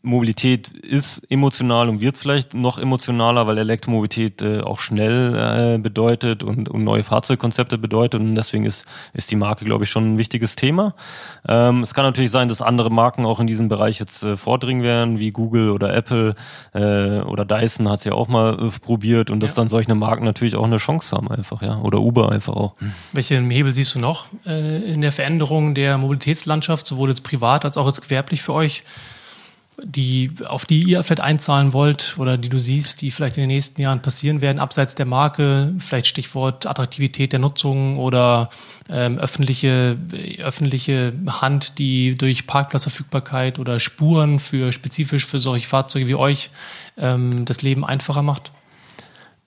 Mobilität 0.00 0.68
ist 0.68 1.30
emotional 1.30 1.88
und 1.88 2.00
wird 2.00 2.16
vielleicht 2.16 2.54
noch 2.54 2.78
emotionaler, 2.78 3.46
weil 3.46 3.58
Elektromobilität 3.58 4.40
äh, 4.40 4.60
auch 4.60 4.80
schnell 4.80 5.74
äh, 5.76 5.78
bedeutet 5.78 6.42
und, 6.42 6.68
und, 6.68 6.84
neue 6.84 7.02
Fahrzeugkonzepte 7.02 7.76
bedeutet. 7.76 8.20
Und 8.20 8.34
deswegen 8.34 8.64
ist, 8.64 8.86
ist 9.12 9.30
die 9.30 9.36
Marke, 9.36 9.64
glaube 9.64 9.84
ich, 9.84 9.90
schon 9.90 10.14
ein 10.14 10.18
wichtiges 10.18 10.56
Thema. 10.56 10.94
Ähm, 11.46 11.82
es 11.82 11.92
kann 11.92 12.04
natürlich 12.04 12.30
sein, 12.30 12.48
dass 12.48 12.62
andere 12.62 12.90
Marken 12.90 13.26
auch 13.26 13.40
in 13.40 13.46
diesem 13.46 13.68
Bereich 13.68 14.00
jetzt 14.00 14.22
äh, 14.22 14.36
vordringen 14.36 14.82
werden, 14.82 15.18
wie 15.18 15.30
Google 15.30 15.70
oder 15.70 15.94
Apple 15.94 16.34
äh, 16.72 17.20
oder 17.20 17.44
Dyson 17.44 17.88
hat 17.88 17.98
es 17.98 18.04
ja 18.04 18.12
auch 18.12 18.28
mal 18.28 18.58
äh, 18.58 18.70
probiert 18.80 19.30
und 19.30 19.42
dass 19.42 19.54
dann 19.54 19.68
solche 19.68 19.94
Marken 19.94 20.24
natürlich 20.24 20.56
auch 20.56 20.64
eine 20.64 20.78
Chance 20.78 21.14
haben 21.14 21.30
einfach, 21.30 21.60
ja. 21.62 21.78
Oder 21.82 22.00
Uber 22.00 22.32
einfach 22.32 22.54
auch. 22.54 22.74
Welche 23.12 23.40
Hebel 23.40 23.74
siehst 23.74 23.94
du 23.94 23.98
noch 23.98 24.26
äh, 24.46 24.82
in 24.84 25.00
der 25.00 25.12
Veränderung 25.12 25.74
der 25.74 25.98
Mobilitätslandschaft, 26.52 26.86
sowohl 26.86 27.08
jetzt 27.08 27.24
privat 27.24 27.64
als 27.64 27.76
auch 27.76 27.86
jetzt 27.86 28.02
gewerblich 28.02 28.42
für 28.42 28.54
euch? 28.54 28.84
die, 29.84 30.30
auf 30.44 30.66
die 30.66 30.82
ihr 30.82 31.02
vielleicht 31.02 31.22
einzahlen 31.22 31.72
wollt 31.72 32.16
oder 32.18 32.36
die 32.36 32.50
du 32.50 32.60
siehst, 32.60 33.00
die 33.00 33.10
vielleicht 33.10 33.38
in 33.38 33.44
den 33.44 33.48
nächsten 33.48 33.80
Jahren 33.80 34.02
passieren 34.02 34.40
werden, 34.40 34.60
abseits 34.60 34.94
der 34.94 35.06
Marke, 35.06 35.74
vielleicht 35.78 36.06
Stichwort 36.06 36.66
Attraktivität 36.66 37.32
der 37.32 37.40
Nutzung 37.40 37.96
oder 37.96 38.50
ähm, 38.90 39.18
öffentliche, 39.18 39.96
öffentliche 40.38 41.14
Hand, 41.26 41.78
die 41.78 42.14
durch 42.14 42.46
Parkplatzverfügbarkeit 42.46 43.58
oder 43.58 43.80
Spuren 43.80 44.38
für 44.38 44.72
spezifisch 44.72 45.24
für 45.24 45.38
solche 45.38 45.66
Fahrzeuge 45.66 46.06
wie 46.06 46.16
euch 46.16 46.50
ähm, 46.98 47.46
das 47.46 47.62
Leben 47.62 47.84
einfacher 47.84 48.22
macht? 48.22 48.52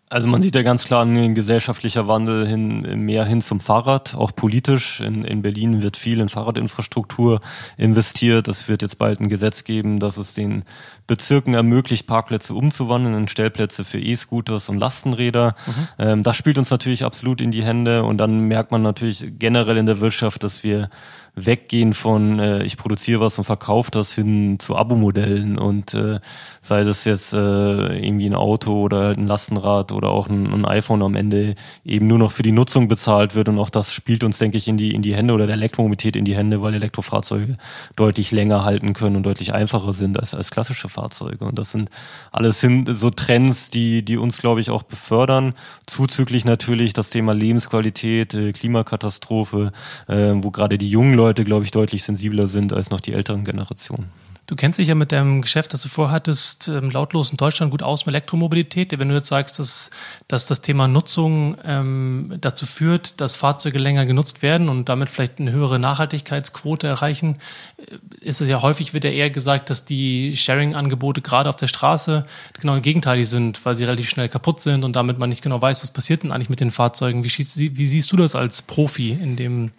Also 0.08 0.28
man 0.28 0.44
sieht 0.44 0.54
ja 0.54 0.62
ganz 0.62 0.86
klar 0.86 1.04
ein 1.04 1.34
gesellschaftlicher 1.34 2.08
Wandel 2.08 2.48
hin, 2.48 2.82
mehr 3.06 3.26
hin 3.26 3.42
zum 3.42 3.60
Fahrrad, 3.60 4.14
auch 4.14 4.36
politisch. 4.36 5.02
In, 5.02 5.24
in 5.24 5.42
Berlin 5.42 5.82
wird 5.82 5.98
viel 5.98 6.20
in 6.20 6.30
Fahrradinfrastruktur 6.30 7.42
investiert. 7.76 8.48
Es 8.48 8.70
wird 8.70 8.84
jetzt 8.84 9.00
bald 9.00 9.20
ein 9.20 9.30
Gesetz 9.30 9.64
geben, 9.64 10.00
dass 10.00 10.18
es 10.18 10.36
den 10.36 10.64
Bezirken 11.08 11.54
ermöglicht, 11.54 12.08
Parkplätze 12.08 12.54
umzuwandeln 12.54 13.16
in 13.16 13.28
Stellplätze 13.28 13.86
für 13.86 14.00
E-Scooters 14.00 14.70
und 14.70 14.78
Lastenräder. 14.78 15.56
Mhm. 15.66 15.88
Ähm, 16.00 16.24
das 16.24 16.36
spielt 16.36 16.58
uns 16.58 16.72
natürlich 16.72 17.04
absolut 17.04 17.42
in 17.42 17.52
die 17.52 17.64
Hände 17.64 18.04
und 18.04 18.18
dann 18.18 18.42
merkt 18.42 18.72
man 18.72 18.82
natürlich 18.82 19.34
generell 19.38 19.78
in 19.78 19.86
der 19.86 20.00
Wirtschaft, 20.00 20.44
dass 20.44 20.64
wir 20.64 20.90
weggehen 21.36 21.94
von 21.94 22.40
äh, 22.40 22.64
ich 22.64 22.78
produziere 22.78 23.20
was 23.20 23.38
und 23.38 23.44
verkaufe 23.44 23.92
das 23.92 24.16
hin 24.16 24.58
zu 24.60 24.76
Abo-Modellen 24.76 25.58
und 25.58 25.94
äh, 25.94 26.20
sei 26.62 26.84
das 26.84 27.04
jetzt 27.04 27.34
äh, 27.34 27.38
irgendwie 27.38 28.28
ein 28.28 28.36
Auto 28.36 28.82
oder 28.82 29.10
ein 29.10 29.28
Lastenrad 29.28 29.92
oder 29.92 30.10
auch 30.10 30.30
ein, 30.30 30.52
ein, 30.52 30.66
iPhone 30.66 31.04
am 31.04 31.16
Ende 31.16 31.56
eben 31.84 32.08
nur 32.08 32.18
noch 32.18 32.32
für 32.32 32.44
die 32.44 32.54
Nutzung 32.54 32.88
bezahlt 32.88 33.36
wird 33.36 33.50
und 33.50 33.60
auch 33.60 33.70
das 33.70 33.94
spielt 33.94 34.24
uns, 34.24 34.38
denke 34.38 34.58
ich, 34.58 34.68
in 34.68 34.78
die, 34.78 34.96
in 34.96 35.02
die 35.02 35.16
Hände 35.16 35.34
oder 35.34 35.46
der 35.46 35.56
Elektromobilität 35.56 36.16
in 36.16 36.26
die 36.26 36.36
Hände, 36.36 36.62
weil 36.62 36.74
Elektrofahrzeuge 36.74 37.58
deutlich 37.96 38.32
länger 38.32 38.64
halten 38.64 38.94
können 38.94 39.18
und 39.18 39.24
deutlich 39.24 39.54
einfacher 39.54 39.92
sind 39.92 40.18
als, 40.18 40.34
als 40.34 40.52
klassische 40.52 40.88
Fahrzeuge 40.96 41.46
und 41.46 41.60
das 41.60 41.72
sind 41.72 41.90
alles 42.32 42.60
sind 42.60 42.98
so 42.98 43.10
Trends, 43.10 43.70
die, 43.70 44.04
die 44.04 44.18
uns, 44.18 44.40
glaube 44.40 44.62
ich, 44.62 44.70
auch 44.70 44.84
befördern. 44.84 45.54
Zuzüglich 45.86 46.46
natürlich 46.46 46.94
das 46.94 47.10
Thema 47.10 47.34
Lebensqualität, 47.34 48.34
äh, 48.34 48.54
Klimakatastrophe, 48.54 49.72
äh, 50.08 50.34
wo 50.36 50.52
gerade 50.52 50.78
die 50.78 50.90
jungen 50.90 51.14
Leute, 51.14 51.44
glaube 51.44 51.66
ich, 51.66 51.72
deutlich 51.72 52.04
sensibler 52.04 52.48
sind 52.48 52.74
als 52.74 52.90
noch 52.90 53.02
die 53.02 53.14
älteren 53.14 53.44
Generationen. 53.44 54.25
Du 54.48 54.56
kennst 54.56 54.78
dich 54.78 54.90
ja 54.90 54.96
mit 54.96 55.12
deinem 55.12 55.42
Geschäft, 55.42 55.74
das 55.74 55.82
du 55.82 55.90
vorhattest, 55.90 56.68
ähm, 56.68 56.92
lautlos 56.92 57.32
in 57.32 57.38
Deutschland 57.38 57.72
gut 57.72 57.82
aus 57.82 58.06
mit 58.06 58.14
Elektromobilität. 58.14 58.98
Wenn 58.98 59.10
du 59.10 59.16
jetzt 59.16 59.30
sagst, 59.30 59.58
dass, 59.58 59.90
dass 60.28 60.46
das 60.46 60.62
Thema 60.62 60.88
Nutzung 60.88 61.58
ähm, 61.64 62.38
dazu 62.42 62.68
führt, 62.68 63.20
dass 63.20 63.34
Fahrzeuge 63.34 63.80
länger 63.80 64.06
genutzt 64.06 64.44
werden 64.44 64.70
und 64.70 64.88
damit 64.88 65.10
vielleicht 65.10 65.40
eine 65.40 65.52
höhere 65.52 65.80
Nachhaltigkeitsquote 65.80 66.86
erreichen, 66.86 67.40
äh, 67.78 67.98
ist 68.22 68.40
es 68.40 68.48
ja 68.48 68.62
häufig, 68.62 68.94
wird 68.94 69.04
ja 69.04 69.10
eher 69.10 69.32
gesagt, 69.32 69.72
dass 69.72 69.84
die 69.84 70.38
Sharing-Angebote 70.38 71.22
gerade 71.22 71.50
auf 71.50 71.56
der 71.56 71.68
Straße 71.68 72.26
genau 72.60 72.80
gegenteilig 72.80 73.28
sind, 73.28 73.66
weil 73.66 73.76
sie 73.76 73.86
relativ 73.86 74.10
schnell 74.10 74.30
kaputt 74.30 74.62
sind 74.62 74.84
und 74.84 74.96
damit 74.96 75.18
man 75.18 75.30
nicht 75.30 75.42
genau 75.42 75.60
weiß, 75.60 75.82
was 75.82 75.92
passiert 75.92 76.22
denn 76.22 76.32
eigentlich 76.32 76.50
mit 76.52 76.60
den 76.60 76.70
Fahrzeugen. 76.70 77.24
Wie, 77.24 77.78
wie 77.78 77.88
siehst 77.88 78.12
du 78.12 78.18
das 78.18 78.36
als 78.36 78.62
Profi 78.62 79.12
in 79.12 79.38
dem, 79.38 79.72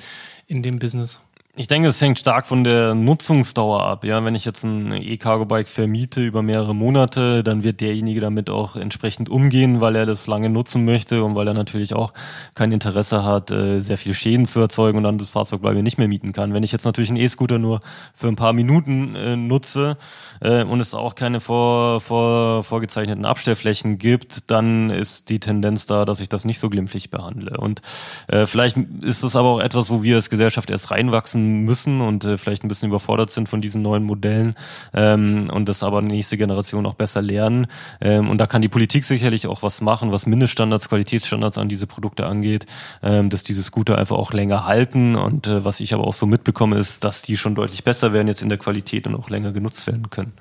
in 0.49 0.65
dem 0.65 0.81
Business? 0.81 1.21
Ich 1.59 1.69
denke, 1.69 1.89
es 1.89 2.03
hängt 2.03 2.19
stark 2.19 2.47
von 2.47 2.65
der 2.65 2.95
Nutzungsdauer 2.95 3.83
ab. 3.83 4.05
Ja, 4.05 4.23
wenn 4.23 4.35
ich 4.35 4.45
jetzt 4.45 4.63
ein 4.63 4.93
E-Cargo-Bike 4.93 5.69
vermiete 5.69 6.23
über 6.23 6.43
mehrere 6.43 6.75
Monate, 6.75 7.43
dann 7.43 7.63
wird 7.63 7.81
derjenige 7.81 8.21
damit 8.21 8.51
auch 8.51 8.77
entsprechend 8.77 9.31
umgehen, 9.31 9.81
weil 9.81 9.97
er 9.97 10.05
das 10.05 10.27
lange 10.27 10.51
nutzen 10.51 10.85
möchte 10.85 11.25
und 11.25 11.35
weil 11.35 11.49
er 11.49 11.55
natürlich 11.55 11.95
auch 11.95 12.13
kein 12.55 12.73
Interesse 12.73 13.25
hat, 13.25 13.53
äh, 13.53 13.81
sehr 13.81 13.97
viel 13.97 14.13
Schäden 14.13 14.45
zu 14.45 14.61
erzeugen 14.61 14.99
und 14.99 15.05
dann 15.05 15.17
das 15.17 15.31
Fahrzeug 15.31 15.63
bei 15.63 15.73
mir 15.73 15.83
nicht 15.83 15.97
mehr 15.97 16.09
mieten 16.09 16.35
kann. 16.35 16.53
Wenn 16.53 16.63
ich 16.63 16.73
jetzt 16.73 16.85
natürlich 16.85 17.09
einen 17.09 17.21
E-Scooter 17.21 17.57
nur 17.57 17.81
für 18.15 18.29
ein 18.29 18.37
paar 18.37 18.53
Minuten 18.53 19.15
äh, 19.15 19.37
nutze 19.37 19.97
äh, 20.43 20.63
und 20.63 20.81
es 20.81 20.93
auch 20.93 21.15
keine 21.15 21.41
vor, 21.41 22.03
vor, 22.03 22.65
vorgezeichneten 22.65 23.25
Abstellflächen 23.25 23.97
gibt, 23.97 24.51
dann 24.51 24.91
ist 24.91 25.31
die 25.31 25.41
Tendenz 25.41 25.87
da, 25.87 26.05
dass 26.05 26.21
ich 26.21 26.29
das 26.29 26.45
nicht 26.45 26.59
so 26.59 26.69
glimpflich 26.69 27.09
behandle. 27.09 27.57
Und 27.59 27.81
vielleicht 28.29 28.77
ist 28.77 29.23
es 29.23 29.37
aber 29.37 29.49
auch 29.49 29.61
etwas, 29.61 29.89
wo 29.89 30.03
wir 30.03 30.17
als 30.17 30.29
Gesellschaft 30.29 30.69
erst 30.69 30.91
reinwachsen 30.91 31.46
müssen 31.47 32.01
und 32.01 32.25
äh, 32.25 32.39
vielleicht 32.39 32.65
ein 32.65 32.69
bisschen 32.69 32.89
überfordert 32.89 33.31
sind 33.31 33.49
von 33.49 33.61
diesen 33.61 33.83
neuen 33.83 34.05
Modellen 34.05 34.55
ähm, 34.93 35.51
und 35.53 35.69
das 35.69 35.83
aber 35.83 36.03
die 36.03 36.09
nächste 36.09 36.37
Generation 36.37 36.87
auch 36.87 36.95
besser 36.95 37.23
lernen. 37.23 37.67
Ähm, 38.01 38.29
und 38.29 38.39
da 38.39 38.47
kann 38.47 38.63
die 38.63 38.69
Politik 38.69 39.05
sicherlich 39.05 39.47
auch 39.47 39.63
was 39.63 39.81
machen, 39.81 40.13
was 40.13 40.27
Mindeststandards, 40.27 40.89
Qualitätsstandards 40.89 41.59
an 41.59 41.69
diese 41.69 41.87
Produkte 41.87 42.27
angeht, 42.27 42.67
ähm, 43.03 43.31
dass 43.31 43.45
diese 43.45 43.63
Scooter 43.63 43.99
einfach 43.99 44.17
auch 44.17 44.33
länger 44.33 44.67
halten. 44.67 45.17
Und 45.17 45.47
äh, 45.47 45.65
was 45.65 45.81
ich 45.81 45.95
aber 45.95 46.07
auch 46.07 46.15
so 46.15 46.27
mitbekomme, 46.27 46.77
ist, 46.77 47.05
dass 47.05 47.23
die 47.23 47.37
schon 47.37 47.55
deutlich 47.55 47.85
besser 47.85 48.13
werden 48.13 48.29
jetzt 48.29 48.43
in 48.43 48.49
der 48.49 48.59
Qualität 48.59 49.07
und 49.07 49.17
auch 49.17 49.31
länger 49.31 49.53
genutzt 49.53 49.87
werden 49.87 50.11
können. 50.11 50.33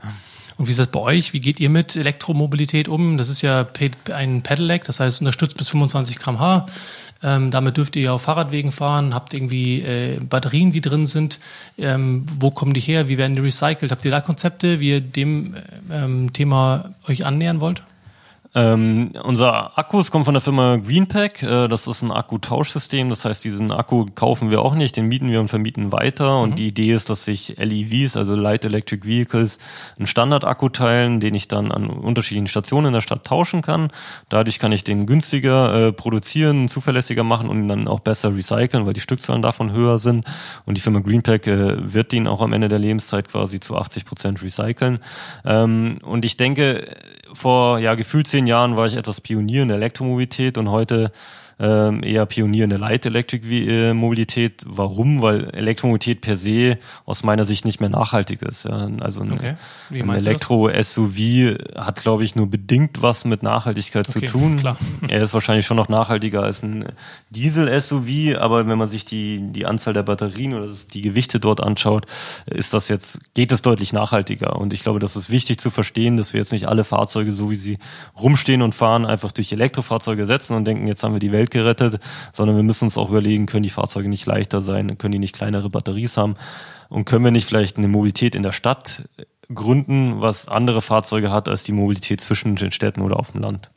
Und 0.57 0.67
wie 0.67 0.71
ist 0.71 0.79
das 0.79 0.87
bei 0.87 0.99
euch? 0.99 1.33
Wie 1.33 1.41
geht 1.41 1.59
ihr 1.59 1.69
mit 1.69 1.95
Elektromobilität 1.95 2.87
um? 2.87 3.17
Das 3.17 3.27
ist 3.27 3.41
ja 3.41 3.67
ein 4.13 4.41
Pedelec, 4.41 4.85
das 4.85 4.99
heißt 5.01 5.19
unterstützt 5.19 5.57
bis 5.57 5.67
25 5.69 6.17
km/h. 6.17 6.65
Ähm, 7.23 7.51
damit 7.51 7.77
dürft 7.77 7.95
ihr 7.95 8.03
ja 8.03 8.13
auf 8.13 8.21
Fahrradwegen 8.21 8.71
fahren, 8.71 9.13
habt 9.13 9.33
irgendwie 9.33 9.81
äh, 9.81 10.19
Batterien, 10.19 10.71
die 10.71 10.81
drin 10.81 11.07
sind. 11.07 11.39
Ähm, 11.77 12.25
wo 12.39 12.51
kommen 12.51 12.73
die 12.73 12.79
her? 12.79 13.09
Wie 13.09 13.17
werden 13.17 13.35
die 13.35 13.41
recycelt? 13.41 13.91
Habt 13.91 14.05
ihr 14.05 14.11
da 14.11 14.21
Konzepte, 14.21 14.79
wie 14.79 14.91
ihr 14.91 15.01
dem 15.01 15.55
ähm, 15.91 16.31
Thema 16.31 16.91
euch 17.07 17.25
annähern 17.25 17.59
wollt? 17.59 17.83
Ähm, 18.55 19.11
unser 19.21 19.77
Akkus 19.77 20.11
kommen 20.11 20.23
von 20.23 20.33
der 20.33 20.39
Firma 20.39 20.77
Greenpack. 20.77 21.43
Äh, 21.43 21.67
das 21.67 21.87
ist 21.87 22.01
ein 22.01 22.11
Akkutauschsystem. 22.11 23.09
Das 23.09 23.25
heißt, 23.25 23.43
diesen 23.43 23.71
Akku 23.73 24.05
kaufen 24.15 24.49
wir 24.49 24.61
auch 24.61 24.75
nicht, 24.75 24.95
den 24.95 25.07
mieten 25.07 25.29
wir 25.29 25.41
und 25.41 25.49
vermieten 25.49 25.91
weiter. 25.91 26.39
Und 26.39 26.51
mhm. 26.51 26.55
die 26.55 26.67
Idee 26.67 26.93
ist, 26.93 27.09
dass 27.09 27.25
sich 27.25 27.57
LEVs, 27.57 28.15
also 28.15 28.33
Light 28.33 28.63
Electric 28.63 29.05
Vehicles, 29.05 29.59
einen 29.97 30.07
Standardakku 30.07 30.69
teilen, 30.69 31.19
den 31.19 31.35
ich 31.35 31.49
dann 31.49 31.73
an 31.73 31.89
unterschiedlichen 31.89 32.47
Stationen 32.47 32.87
in 32.87 32.93
der 32.93 33.01
Stadt 33.01 33.25
tauschen 33.25 33.61
kann. 33.61 33.91
Dadurch 34.29 34.57
kann 34.57 34.71
ich 34.71 34.85
den 34.85 35.05
günstiger 35.05 35.87
äh, 35.87 35.91
produzieren, 35.91 36.69
zuverlässiger 36.69 37.23
machen 37.23 37.49
und 37.49 37.57
ihn 37.57 37.67
dann 37.67 37.89
auch 37.89 37.99
besser 37.99 38.33
recyceln, 38.33 38.85
weil 38.85 38.93
die 38.93 39.01
Stückzahlen 39.01 39.41
davon 39.41 39.73
höher 39.73 39.99
sind. 39.99 40.23
Und 40.65 40.77
die 40.77 40.81
Firma 40.81 40.99
Greenpack 40.99 41.45
äh, 41.47 41.93
wird 41.93 42.13
den 42.13 42.25
auch 42.25 42.39
am 42.39 42.53
Ende 42.53 42.69
der 42.69 42.79
Lebenszeit 42.79 43.27
quasi 43.27 43.59
zu 43.59 43.75
80 43.75 44.05
Prozent 44.05 44.41
recyceln. 44.41 44.99
Ähm, 45.43 45.97
und 46.03 46.23
ich 46.23 46.37
denke, 46.37 46.87
vor 47.35 47.79
ja 47.79 47.95
gefühlt 47.95 48.27
zehn 48.27 48.47
Jahren 48.47 48.77
war 48.77 48.87
ich 48.87 48.95
etwas 48.95 49.21
Pionier 49.21 49.63
in 49.63 49.67
der 49.67 49.77
Elektromobilität 49.77 50.57
und 50.57 50.69
heute 50.69 51.11
ähm, 51.59 52.03
eher 52.03 52.25
Pionier 52.25 52.65
in 52.65 52.69
der 52.69 52.79
Light 52.79 53.05
Electric 53.05 53.93
Mobilität. 53.93 54.63
Warum? 54.65 55.21
Weil 55.21 55.49
Elektromobilität 55.51 56.21
per 56.21 56.35
se 56.35 56.77
aus 57.05 57.23
meiner 57.23 57.45
Sicht 57.45 57.65
nicht 57.65 57.79
mehr 57.79 57.89
nachhaltig 57.89 58.41
ist. 58.41 58.65
Ja. 58.65 58.89
Also 58.99 59.21
ein, 59.21 59.31
okay. 59.31 59.55
ein 59.91 60.09
Elektro-SUV 60.09 61.57
hat, 61.75 62.01
glaube 62.01 62.23
ich, 62.23 62.35
nur 62.35 62.47
bedingt 62.47 63.01
was 63.01 63.25
mit 63.25 63.43
Nachhaltigkeit 63.43 64.07
okay, 64.09 64.27
zu 64.27 64.31
tun. 64.31 64.57
Klar. 64.65 64.77
Er 65.07 65.21
ist 65.21 65.33
wahrscheinlich 65.33 65.65
schon 65.65 65.77
noch 65.77 65.89
nachhaltiger 65.89 66.43
als 66.43 66.63
ein 66.63 66.85
Diesel-SUV, 67.29 68.37
aber 68.37 68.67
wenn 68.67 68.77
man 68.77 68.87
sich 68.87 69.05
die, 69.05 69.39
die 69.51 69.65
Anzahl 69.65 69.93
der 69.93 70.03
Batterien 70.03 70.53
oder 70.53 70.67
die 70.93 71.01
Gewichte 71.01 71.39
dort 71.39 71.61
anschaut, 71.61 72.05
ist 72.45 72.73
das 72.73 72.89
jetzt, 72.89 73.33
geht 73.33 73.51
es 73.51 73.61
deutlich 73.61 73.93
nachhaltiger. 73.93 74.57
Und 74.57 74.73
ich 74.73 74.83
glaube, 74.83 74.99
das 74.99 75.15
ist 75.15 75.29
wichtig 75.29 75.59
zu 75.59 75.69
verstehen, 75.69 76.17
dass 76.17 76.33
wir 76.33 76.39
jetzt 76.39 76.51
nicht 76.51 76.67
alle 76.67 76.83
Fahrzeuge, 76.83 77.31
so 77.31 77.51
wie 77.51 77.55
sie 77.55 77.77
rumstehen 78.19 78.61
und 78.61 78.75
fahren, 78.75 79.05
einfach 79.05 79.31
durch 79.31 79.51
Elektrofahrzeuge 79.51 80.25
setzen 80.25 80.55
und 80.55 80.65
denken, 80.65 80.87
jetzt 80.87 81.03
haben 81.03 81.13
wir 81.13 81.19
die 81.19 81.31
Welt 81.31 81.44
Welt 81.45 81.51
gerettet, 81.51 81.99
sondern 82.33 82.55
wir 82.55 82.63
müssen 82.63 82.85
uns 82.85 82.97
auch 82.97 83.09
überlegen, 83.09 83.45
können 83.45 83.63
die 83.63 83.69
Fahrzeuge 83.69 84.09
nicht 84.09 84.25
leichter 84.25 84.61
sein, 84.61 84.97
können 84.97 85.11
die 85.11 85.19
nicht 85.19 85.35
kleinere 85.35 85.69
Batteries 85.69 86.17
haben 86.17 86.35
und 86.89 87.05
können 87.05 87.23
wir 87.23 87.31
nicht 87.31 87.45
vielleicht 87.45 87.77
eine 87.77 87.87
Mobilität 87.87 88.35
in 88.35 88.43
der 88.43 88.51
Stadt 88.51 89.03
gründen, 89.53 90.21
was 90.21 90.47
andere 90.47 90.81
Fahrzeuge 90.81 91.31
hat 91.31 91.47
als 91.47 91.63
die 91.63 91.71
Mobilität 91.71 92.21
zwischen 92.21 92.55
den 92.55 92.71
Städten 92.71 93.01
oder 93.01 93.19
auf 93.19 93.31
dem 93.31 93.41
Land. 93.41 93.69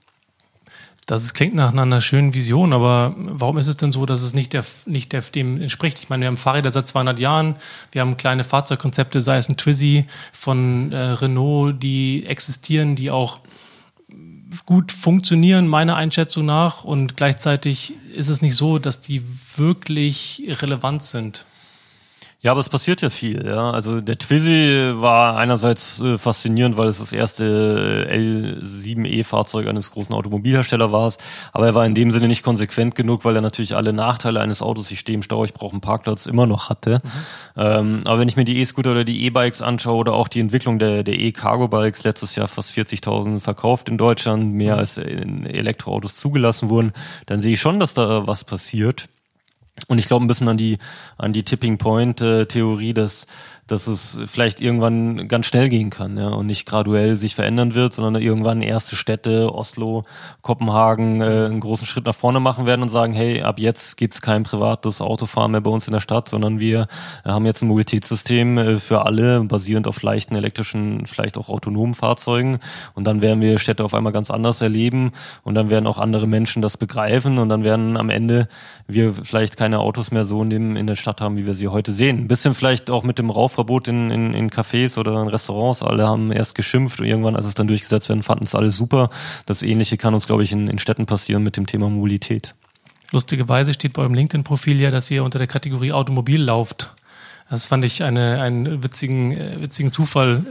Das 1.04 1.32
klingt 1.32 1.54
nach 1.54 1.72
einer 1.72 2.02
schönen 2.02 2.34
Vision, 2.34 2.74
aber 2.74 3.14
warum 3.16 3.56
ist 3.56 3.66
es 3.66 3.78
denn 3.78 3.92
so, 3.92 4.04
dass 4.04 4.22
es 4.22 4.34
nicht, 4.34 4.52
der, 4.52 4.64
nicht 4.84 5.12
der, 5.12 5.22
dem 5.22 5.58
entspricht? 5.58 6.00
Ich 6.00 6.10
meine, 6.10 6.20
wir 6.22 6.26
haben 6.26 6.36
Fahrräder 6.36 6.70
seit 6.70 6.86
200 6.86 7.18
Jahren, 7.18 7.56
wir 7.92 8.02
haben 8.02 8.18
kleine 8.18 8.44
Fahrzeugkonzepte, 8.44 9.22
sei 9.22 9.38
es 9.38 9.48
ein 9.48 9.56
Twizy 9.56 10.04
von 10.34 10.92
äh, 10.92 10.98
Renault, 10.98 11.82
die 11.82 12.26
existieren, 12.26 12.94
die 12.94 13.10
auch 13.10 13.40
gut 14.66 14.92
funktionieren, 14.92 15.66
meiner 15.66 15.96
Einschätzung 15.96 16.46
nach. 16.46 16.84
Und 16.84 17.16
gleichzeitig 17.16 17.94
ist 18.14 18.28
es 18.28 18.42
nicht 18.42 18.56
so, 18.56 18.78
dass 18.78 19.00
die 19.00 19.22
wirklich 19.56 20.42
relevant 20.60 21.02
sind. 21.02 21.46
Ja, 22.40 22.52
aber 22.52 22.60
es 22.60 22.68
passiert 22.68 23.02
ja 23.02 23.10
viel, 23.10 23.44
ja. 23.44 23.72
Also 23.72 24.00
der 24.00 24.16
Twizy 24.16 24.92
war 24.94 25.36
einerseits 25.36 26.00
äh, 26.00 26.18
faszinierend, 26.18 26.76
weil 26.76 26.86
es 26.86 26.98
das 26.98 27.12
erste 27.12 28.06
äh, 28.08 28.16
L7E-Fahrzeug 28.16 29.66
eines 29.66 29.90
großen 29.90 30.14
Automobilherstellers 30.14 30.92
war, 30.92 31.12
aber 31.52 31.66
er 31.66 31.74
war 31.74 31.84
in 31.84 31.96
dem 31.96 32.12
Sinne 32.12 32.28
nicht 32.28 32.44
konsequent 32.44 32.94
genug, 32.94 33.24
weil 33.24 33.34
er 33.34 33.42
natürlich 33.42 33.74
alle 33.74 33.92
Nachteile 33.92 34.40
eines 34.40 34.62
Autos, 34.62 34.88
ich 34.92 35.00
stehe 35.00 35.16
im 35.16 35.22
Stau, 35.22 35.44
ich 35.44 35.52
brauche 35.52 35.72
einen 35.72 35.80
Parkplatz, 35.80 36.26
immer 36.26 36.46
noch 36.46 36.70
hatte. 36.70 37.02
Mhm. 37.02 37.10
Ähm, 37.56 37.98
aber 38.04 38.20
wenn 38.20 38.28
ich 38.28 38.36
mir 38.36 38.44
die 38.44 38.60
E-Scooter 38.60 38.92
oder 38.92 39.04
die 39.04 39.24
E-Bikes 39.24 39.60
anschaue 39.60 39.96
oder 39.96 40.12
auch 40.12 40.28
die 40.28 40.38
Entwicklung 40.38 40.78
der, 40.78 41.02
der 41.02 41.18
E-Cargo-Bikes, 41.18 42.04
letztes 42.04 42.36
Jahr 42.36 42.46
fast 42.46 42.70
40.000 42.70 43.40
verkauft 43.40 43.88
in 43.88 43.98
Deutschland, 43.98 44.54
mehr 44.54 44.74
mhm. 44.74 44.78
als 44.78 44.96
in 44.96 45.44
Elektroautos 45.44 46.14
zugelassen 46.14 46.68
wurden, 46.68 46.92
dann 47.26 47.40
sehe 47.40 47.54
ich 47.54 47.60
schon, 47.60 47.80
dass 47.80 47.94
da 47.94 48.28
was 48.28 48.44
passiert. 48.44 49.08
Und 49.86 49.98
ich 49.98 50.06
glaube 50.06 50.24
ein 50.24 50.28
bisschen 50.28 50.48
an 50.48 50.56
die, 50.56 50.78
an 51.16 51.32
die 51.32 51.44
Tipping 51.44 51.78
Point 51.78 52.20
äh, 52.20 52.46
Theorie, 52.46 52.94
dass 52.94 53.26
dass 53.68 53.86
es 53.86 54.18
vielleicht 54.26 54.60
irgendwann 54.60 55.28
ganz 55.28 55.46
schnell 55.46 55.68
gehen 55.68 55.90
kann 55.90 56.16
ja, 56.16 56.28
und 56.28 56.46
nicht 56.46 56.66
graduell 56.66 57.16
sich 57.16 57.34
verändern 57.34 57.74
wird, 57.74 57.92
sondern 57.92 58.20
irgendwann 58.20 58.62
erste 58.62 58.96
Städte, 58.96 59.54
Oslo, 59.54 60.04
Kopenhagen, 60.40 61.20
äh, 61.20 61.44
einen 61.44 61.60
großen 61.60 61.86
Schritt 61.86 62.06
nach 62.06 62.14
vorne 62.14 62.40
machen 62.40 62.66
werden 62.66 62.82
und 62.82 62.88
sagen, 62.88 63.12
hey, 63.12 63.42
ab 63.42 63.58
jetzt 63.58 63.96
gibt's 63.98 64.22
kein 64.22 64.42
privates 64.42 65.02
Autofahren 65.02 65.52
mehr 65.52 65.60
bei 65.60 65.70
uns 65.70 65.86
in 65.86 65.92
der 65.92 66.00
Stadt, 66.00 66.28
sondern 66.28 66.60
wir 66.60 66.88
haben 67.24 67.44
jetzt 67.44 67.62
ein 67.62 67.68
Mobilitätssystem 67.68 68.58
äh, 68.58 68.78
für 68.78 69.04
alle, 69.04 69.44
basierend 69.44 69.86
auf 69.86 70.02
leichten 70.02 70.34
elektrischen, 70.34 71.04
vielleicht 71.04 71.36
auch 71.36 71.50
autonomen 71.50 71.94
Fahrzeugen. 71.94 72.58
Und 72.94 73.06
dann 73.06 73.20
werden 73.20 73.42
wir 73.42 73.58
Städte 73.58 73.84
auf 73.84 73.92
einmal 73.92 74.14
ganz 74.14 74.30
anders 74.30 74.62
erleben 74.62 75.12
und 75.42 75.54
dann 75.54 75.68
werden 75.68 75.86
auch 75.86 75.98
andere 75.98 76.26
Menschen 76.26 76.62
das 76.62 76.78
begreifen 76.78 77.38
und 77.38 77.50
dann 77.50 77.64
werden 77.64 77.98
am 77.98 78.08
Ende 78.08 78.48
wir 78.86 79.12
vielleicht 79.12 79.58
keine 79.58 79.67
Autos 79.76 80.10
mehr 80.10 80.24
so 80.24 80.42
in, 80.42 80.50
dem, 80.50 80.76
in 80.76 80.86
der 80.86 80.96
Stadt 80.96 81.20
haben, 81.20 81.36
wie 81.36 81.46
wir 81.46 81.54
sie 81.54 81.68
heute 81.68 81.92
sehen. 81.92 82.18
Ein 82.18 82.28
bisschen 82.28 82.54
vielleicht 82.54 82.90
auch 82.90 83.02
mit 83.02 83.18
dem 83.18 83.30
Rauchverbot 83.30 83.88
in, 83.88 84.10
in, 84.10 84.32
in 84.32 84.50
Cafés 84.50 84.98
oder 84.98 85.20
in 85.20 85.28
Restaurants. 85.28 85.82
Alle 85.82 86.06
haben 86.06 86.32
erst 86.32 86.54
geschimpft 86.54 87.00
und 87.00 87.06
irgendwann, 87.06 87.36
als 87.36 87.46
es 87.46 87.54
dann 87.54 87.68
durchgesetzt 87.68 88.08
werden, 88.08 88.22
fanden 88.22 88.44
es 88.44 88.54
alle 88.54 88.70
super. 88.70 89.10
Das 89.46 89.62
Ähnliche 89.62 89.98
kann 89.98 90.14
uns, 90.14 90.26
glaube 90.26 90.42
ich, 90.42 90.52
in, 90.52 90.66
in 90.68 90.78
Städten 90.78 91.06
passieren 91.06 91.42
mit 91.42 91.56
dem 91.56 91.66
Thema 91.66 91.90
Mobilität. 91.90 92.54
Lustigerweise 93.12 93.74
steht 93.74 93.92
bei 93.92 94.02
eurem 94.02 94.14
LinkedIn-Profil 94.14 94.80
ja, 94.80 94.90
dass 94.90 95.10
ihr 95.10 95.24
unter 95.24 95.38
der 95.38 95.48
Kategorie 95.48 95.92
Automobil 95.92 96.42
lauft. 96.42 96.94
Das 97.50 97.66
fand 97.66 97.84
ich 97.84 98.02
eine, 98.02 98.40
einen 98.42 98.82
witzigen, 98.82 99.32
äh, 99.32 99.60
witzigen 99.60 99.90
Zufall. 99.90 100.44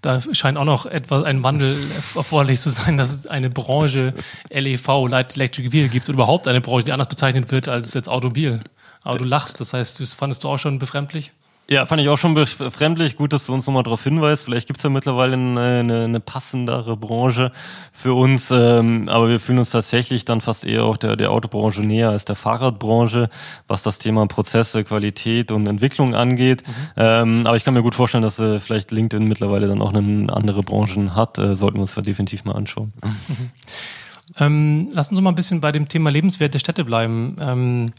Da 0.00 0.20
scheint 0.32 0.56
auch 0.58 0.64
noch 0.64 0.86
etwas 0.86 1.24
ein 1.24 1.42
Wandel 1.42 1.76
erforderlich 2.14 2.60
zu 2.60 2.70
sein, 2.70 2.98
dass 2.98 3.12
es 3.12 3.26
eine 3.26 3.50
Branche 3.50 4.14
LEV, 4.50 5.08
Light 5.08 5.34
Electric 5.34 5.72
Vehicle 5.72 5.88
gibt 5.88 6.08
oder 6.08 6.14
überhaupt 6.14 6.46
eine 6.46 6.60
Branche, 6.60 6.84
die 6.84 6.92
anders 6.92 7.08
bezeichnet 7.08 7.50
wird 7.50 7.68
als 7.68 7.94
jetzt 7.94 8.08
Automobil. 8.08 8.60
Aber 9.02 9.18
du 9.18 9.24
lachst, 9.24 9.60
das 9.60 9.72
heißt, 9.72 10.00
das 10.00 10.14
fandest 10.14 10.44
du 10.44 10.48
auch 10.48 10.58
schon 10.58 10.78
befremdlich? 10.78 11.32
Ja, 11.70 11.84
fand 11.84 12.00
ich 12.00 12.08
auch 12.08 12.16
schon 12.16 12.32
befremdlich. 12.32 13.16
Gut, 13.16 13.34
dass 13.34 13.44
du 13.44 13.52
uns 13.52 13.66
nochmal 13.66 13.82
darauf 13.82 14.02
hinweist. 14.02 14.46
Vielleicht 14.46 14.68
gibt's 14.68 14.82
ja 14.84 14.88
mittlerweile 14.88 15.34
eine, 15.34 15.80
eine, 15.80 16.04
eine 16.04 16.20
passendere 16.20 16.96
Branche 16.96 17.52
für 17.92 18.14
uns. 18.14 18.50
Ähm, 18.50 19.10
aber 19.10 19.28
wir 19.28 19.38
fühlen 19.38 19.58
uns 19.58 19.70
tatsächlich 19.70 20.24
dann 20.24 20.40
fast 20.40 20.64
eher 20.64 20.84
auch 20.84 20.96
der, 20.96 21.14
der 21.16 21.30
Autobranche 21.30 21.82
näher 21.82 22.08
als 22.08 22.24
der 22.24 22.36
Fahrradbranche, 22.36 23.28
was 23.66 23.82
das 23.82 23.98
Thema 23.98 24.26
Prozesse, 24.26 24.82
Qualität 24.82 25.52
und 25.52 25.66
Entwicklung 25.66 26.14
angeht. 26.14 26.66
Mhm. 26.66 26.72
Ähm, 26.96 27.46
aber 27.46 27.56
ich 27.56 27.64
kann 27.64 27.74
mir 27.74 27.82
gut 27.82 27.94
vorstellen, 27.94 28.22
dass 28.22 28.38
äh, 28.38 28.60
vielleicht 28.60 28.90
LinkedIn 28.90 29.28
mittlerweile 29.28 29.68
dann 29.68 29.82
auch 29.82 29.92
eine 29.92 30.32
andere 30.32 30.62
Branchen 30.62 31.14
hat. 31.14 31.36
Äh, 31.36 31.54
sollten 31.54 31.76
wir 31.76 31.82
uns 31.82 31.94
da 31.94 32.00
definitiv 32.00 32.46
mal 32.46 32.54
anschauen. 32.54 32.94
Mhm. 33.04 33.50
Ähm, 34.38 34.88
lass 34.94 35.10
uns 35.10 35.20
mal 35.20 35.32
ein 35.32 35.36
bisschen 35.36 35.60
bei 35.60 35.70
dem 35.70 35.86
Thema 35.86 36.10
Lebenswert 36.10 36.54
der 36.54 36.60
Städte 36.60 36.86
bleiben. 36.86 37.36
Ähm 37.40 37.92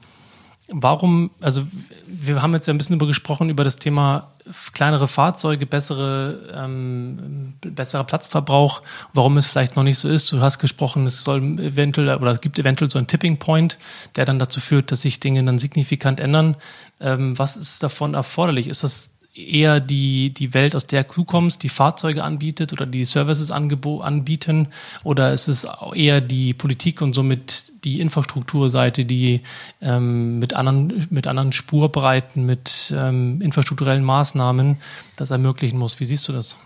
Warum, 0.71 1.32
also 1.41 1.63
wir 2.05 2.41
haben 2.41 2.53
jetzt 2.53 2.67
ja 2.67 2.73
ein 2.73 2.77
bisschen 2.77 2.95
über 2.95 3.08
gesprochen, 3.08 3.49
über 3.49 3.63
das 3.63 3.77
Thema 3.77 4.32
kleinere 4.73 5.08
Fahrzeuge, 5.08 5.65
bessere, 5.65 6.39
ähm, 6.55 7.53
besserer 7.62 8.03
Platzverbrauch, 8.03 8.82
warum 9.13 9.38
es 9.38 9.47
vielleicht 9.47 9.75
noch 9.75 9.84
nicht 9.84 9.97
so 9.97 10.10
ist. 10.10 10.32
Du 10.32 10.41
hast 10.41 10.60
gesprochen, 10.60 11.05
es 11.05 11.23
soll 11.23 11.60
eventuell 11.60 12.15
oder 12.15 12.32
es 12.32 12.41
gibt 12.41 12.60
eventuell 12.60 12.89
so 12.89 12.97
einen 12.97 13.08
Tipping 13.08 13.38
Point, 13.38 13.77
der 14.15 14.25
dann 14.25 14.39
dazu 14.39 14.60
führt, 14.60 14.91
dass 14.91 15.01
sich 15.01 15.19
Dinge 15.19 15.43
dann 15.43 15.60
signifikant 15.60 16.19
ändern. 16.19 16.55
Ähm, 16.99 17.38
was 17.38 17.58
ist 17.58 17.84
davon 17.84 18.13
erforderlich? 18.13 18.67
Ist 18.67 18.84
das 18.84 19.12
eher 19.36 19.80
die, 19.80 20.34
die 20.34 20.54
Welt, 20.54 20.76
aus 20.76 20.88
der 20.88 21.04
du 21.04 21.24
kommst, 21.24 21.63
die 21.63 21.70
Fahrzeuge 21.70 22.24
anbietet 22.24 22.74
oder 22.74 22.86
die 22.86 23.06
Services 23.06 23.52
anbieten? 23.52 24.68
Oder 25.04 25.34
ist 25.34 25.48
es 25.48 25.68
eher 25.94 26.22
die 26.22 26.54
Politik 26.54 27.02
und 27.02 27.13
somit 27.13 27.72
die 27.84 28.02
Infrastrukturseite, 28.02 29.06
die 29.06 29.42
ähm, 29.82 30.39
mit, 30.39 30.54
anderen, 30.56 31.08
mit 31.10 31.28
anderen 31.28 31.52
Spurbreiten, 31.52 32.46
mit 32.46 32.94
ähm, 32.96 33.42
infrastrukturellen 33.42 34.04
Maßnahmen 34.04 34.78
das 35.15 35.32
ermöglichen 35.32 35.78
muss? 35.78 36.00
Wie 36.00 36.06
siehst 36.06 36.28
du 36.28 36.34
das? 36.34 36.58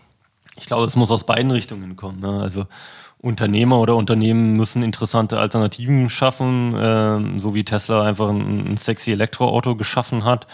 Ich 0.55 0.67
glaube, 0.67 0.85
es 0.85 0.95
muss 0.95 1.11
aus 1.11 1.25
beiden 1.25 1.51
Richtungen 1.51 1.95
kommen. 1.95 2.19
Ne? 2.19 2.39
Also 2.41 2.65
Unternehmer 3.23 3.79
oder 3.79 3.95
Unternehmen 3.95 4.57
müssen 4.57 4.83
interessante 4.83 5.39
Alternativen 5.39 6.09
schaffen, 6.09 6.75
ähm, 6.77 7.39
so 7.39 7.55
wie 7.55 7.63
Tesla 7.63 8.01
einfach 8.01 8.27
ein, 8.27 8.73
ein 8.73 8.77
sexy 8.77 9.13
Elektroauto 9.13 9.77
geschaffen 9.77 10.25
hat, 10.25 10.45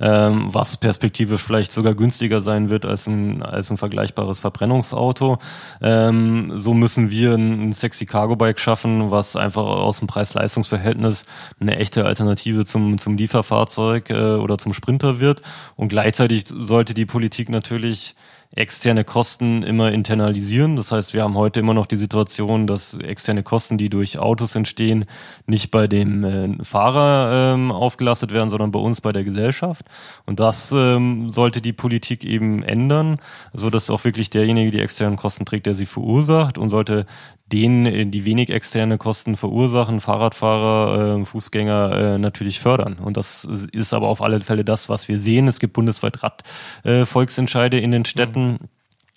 ähm, 0.00 0.52
was 0.52 0.76
perspektivisch 0.76 1.40
vielleicht 1.40 1.70
sogar 1.70 1.94
günstiger 1.94 2.40
sein 2.40 2.68
wird 2.68 2.84
als 2.84 3.06
ein, 3.06 3.44
als 3.44 3.70
ein 3.70 3.76
vergleichbares 3.76 4.40
Verbrennungsauto. 4.40 5.38
Ähm, 5.80 6.50
so 6.56 6.74
müssen 6.74 7.12
wir 7.12 7.34
ein, 7.34 7.68
ein 7.68 7.72
sexy 7.72 8.06
Cargo-Bike 8.06 8.58
schaffen, 8.58 9.12
was 9.12 9.36
einfach 9.36 9.62
aus 9.62 10.00
dem 10.00 10.08
Preis-Leistungs-Verhältnis 10.08 11.26
eine 11.60 11.76
echte 11.76 12.06
Alternative 12.06 12.64
zum, 12.64 12.98
zum 12.98 13.16
Lieferfahrzeug 13.16 14.10
äh, 14.10 14.34
oder 14.34 14.58
zum 14.58 14.72
Sprinter 14.72 15.20
wird. 15.20 15.42
Und 15.76 15.90
gleichzeitig 15.90 16.46
sollte 16.48 16.92
die 16.92 17.06
Politik 17.06 17.50
natürlich 17.50 18.16
externe 18.56 19.04
Kosten 19.04 19.62
immer 19.62 19.92
internalisieren. 19.92 20.76
Das 20.76 20.90
heißt, 20.90 21.12
wir 21.12 21.22
haben 21.22 21.34
heute 21.34 21.60
immer 21.60 21.74
noch 21.74 21.84
die 21.84 21.96
Situation, 21.96 22.66
dass 22.66 22.94
externe 22.94 23.42
Kosten, 23.42 23.76
die 23.76 23.90
durch 23.90 24.18
Autos 24.18 24.56
entstehen, 24.56 25.04
nicht 25.46 25.70
bei 25.70 25.86
dem 25.86 26.24
äh, 26.24 26.64
Fahrer 26.64 27.54
ähm, 27.54 27.70
aufgelastet 27.70 28.32
werden, 28.32 28.48
sondern 28.48 28.72
bei 28.72 28.78
uns 28.78 29.02
bei 29.02 29.12
der 29.12 29.24
Gesellschaft. 29.24 29.84
Und 30.24 30.40
das 30.40 30.72
ähm, 30.72 31.30
sollte 31.30 31.60
die 31.60 31.74
Politik 31.74 32.24
eben 32.24 32.62
ändern, 32.62 33.18
so 33.52 33.68
dass 33.68 33.90
auch 33.90 34.04
wirklich 34.04 34.30
derjenige 34.30 34.70
die 34.70 34.80
externen 34.80 35.16
Kosten 35.16 35.44
trägt, 35.44 35.66
der 35.66 35.74
sie 35.74 35.86
verursacht 35.86 36.56
und 36.56 36.70
sollte 36.70 37.04
denen, 37.52 37.86
äh, 37.86 38.06
die 38.06 38.24
wenig 38.24 38.50
externe 38.50 38.98
Kosten 38.98 39.36
verursachen, 39.36 40.00
Fahrradfahrer, 40.00 41.20
äh, 41.20 41.24
Fußgänger 41.24 41.92
äh, 41.92 42.18
natürlich 42.18 42.60
fördern. 42.60 42.94
Und 42.94 43.16
das 43.16 43.46
ist 43.72 43.94
aber 43.94 44.08
auf 44.08 44.22
alle 44.22 44.40
Fälle 44.40 44.64
das, 44.64 44.88
was 44.88 45.08
wir 45.08 45.18
sehen. 45.18 45.48
Es 45.48 45.60
gibt 45.60 45.74
bundesweit 45.74 46.18
Radvolksentscheide 46.22 47.78
äh, 47.78 47.82
in 47.82 47.90
den 47.90 48.04
Städten. 48.04 48.52
Mhm. 48.52 48.58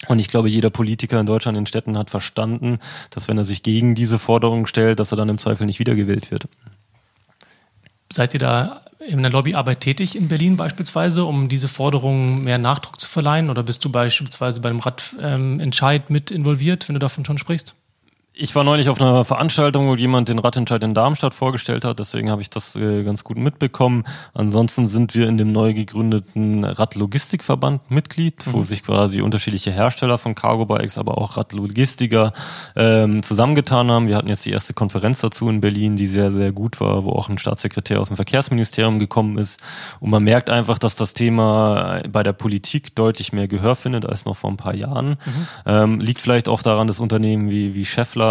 Und 0.08 0.20
ich 0.20 0.30
glaube, 0.30 0.50
jeder 0.50 0.70
Politiker 0.70 1.20
in 1.20 1.26
Deutschland 1.26 1.58
in 1.58 1.66
Städten 1.66 1.98
hat 1.98 2.10
verstanden, 2.10 2.80
dass 3.10 3.28
wenn 3.28 3.38
er 3.38 3.44
sich 3.44 3.64
gegen 3.64 3.96
diese 3.96 4.18
Forderungen 4.18 4.66
stellt, 4.66 5.00
dass 5.00 5.12
er 5.12 5.18
dann 5.18 5.28
im 5.28 5.38
Zweifel 5.38 5.66
nicht 5.66 5.80
wiedergewählt 5.80 6.32
wird. 6.32 6.48
Seid 8.12 8.34
ihr 8.34 8.40
da 8.40 8.82
in 9.06 9.22
der 9.22 9.32
Lobbyarbeit 9.32 9.82
tätig 9.82 10.16
in 10.16 10.30
Berlin 10.30 10.56
beispielsweise, 10.56 11.26
um 11.26 11.50
diese 11.50 11.68
Forderungen 11.68 12.44
mehr 12.44 12.58
Nachdruck 12.58 13.00
zu 13.00 13.10
verleihen? 13.10 13.50
Oder 13.50 13.64
bist 13.64 13.84
du 13.84 13.90
beispielsweise 13.90 14.62
bei 14.62 14.70
einem 14.70 14.80
Radentscheid 14.80 16.04
ähm, 16.08 16.14
mit 16.14 16.32
involviert, 16.32 16.88
wenn 16.88 16.94
du 16.94 17.00
davon 17.00 17.26
schon 17.26 17.38
sprichst? 17.38 17.76
Ich 18.34 18.56
war 18.56 18.64
neulich 18.64 18.88
auf 18.88 19.02
einer 19.02 19.26
Veranstaltung, 19.26 19.90
wo 19.90 19.96
jemand 19.96 20.30
den 20.30 20.40
Radentscheid 20.40 20.82
in 20.84 20.94
Darmstadt 20.94 21.34
vorgestellt 21.34 21.84
hat, 21.84 22.00
deswegen 22.00 22.30
habe 22.30 22.42
ich 22.42 22.50
das 22.50 22.76
äh, 22.76 23.04
ganz 23.04 23.26
gut 23.26 23.38
mitbekommen. 23.38 24.06
Ansonsten 24.34 24.88
sind 24.88 25.14
wir 25.14 25.28
in 25.28 25.38
dem 25.38 25.52
neu 25.52 25.74
gegründeten 25.74 26.64
Radlogistikverband 26.64 27.92
Mitglied, 27.92 28.48
mhm. 28.48 28.54
wo 28.54 28.64
sich 28.64 28.84
quasi 28.84 29.22
unterschiedliche 29.22 29.72
Hersteller 29.72 30.18
von 30.18 30.36
Cargo 30.36 30.66
Bikes, 30.66 30.98
aber 30.98 31.18
auch 31.18 31.36
Radlogistiker 31.36 32.32
ähm, 32.78 33.24
zusammengetan 33.24 33.92
haben. 33.92 34.08
Wir 34.08 34.16
hatten 34.16 34.30
jetzt 34.30 34.46
die 34.46 34.52
erste 34.52 34.74
Konferenz 34.74 35.20
dazu 35.20 35.50
in 35.50 35.60
Berlin, 35.60 35.98
die 35.98 36.08
sehr, 36.08 36.32
sehr 36.32 36.54
gut 36.54 36.80
war, 36.80 37.04
wo 37.04 37.10
auch 37.12 37.28
ein 37.28 37.40
Staatssekretär 37.40 38.00
aus 38.00 38.08
dem 38.08 38.16
Verkehrsministerium 38.16 39.00
gekommen 39.00 39.38
ist. 39.38 39.60
Und 40.00 40.12
man 40.12 40.24
merkt 40.24 40.50
einfach, 40.50 40.78
dass 40.78 40.96
das 40.96 41.14
Thema 41.14 42.04
bei 42.10 42.24
der 42.24 42.34
Politik 42.34 42.96
deutlich 42.96 43.34
mehr 43.34 43.50
Gehör 43.50 43.76
findet 43.76 44.06
als 44.06 44.24
noch 44.24 44.38
vor 44.38 44.50
ein 44.50 44.58
paar 44.58 44.76
Jahren. 44.76 45.10
Mhm. 45.10 45.48
Ähm, 45.66 46.00
liegt 46.00 46.22
vielleicht 46.22 46.48
auch 46.48 46.62
daran, 46.62 46.88
dass 46.88 47.02
Unternehmen 47.02 47.50
wie, 47.50 47.74
wie 47.74 47.84
Scheffler 47.84 48.29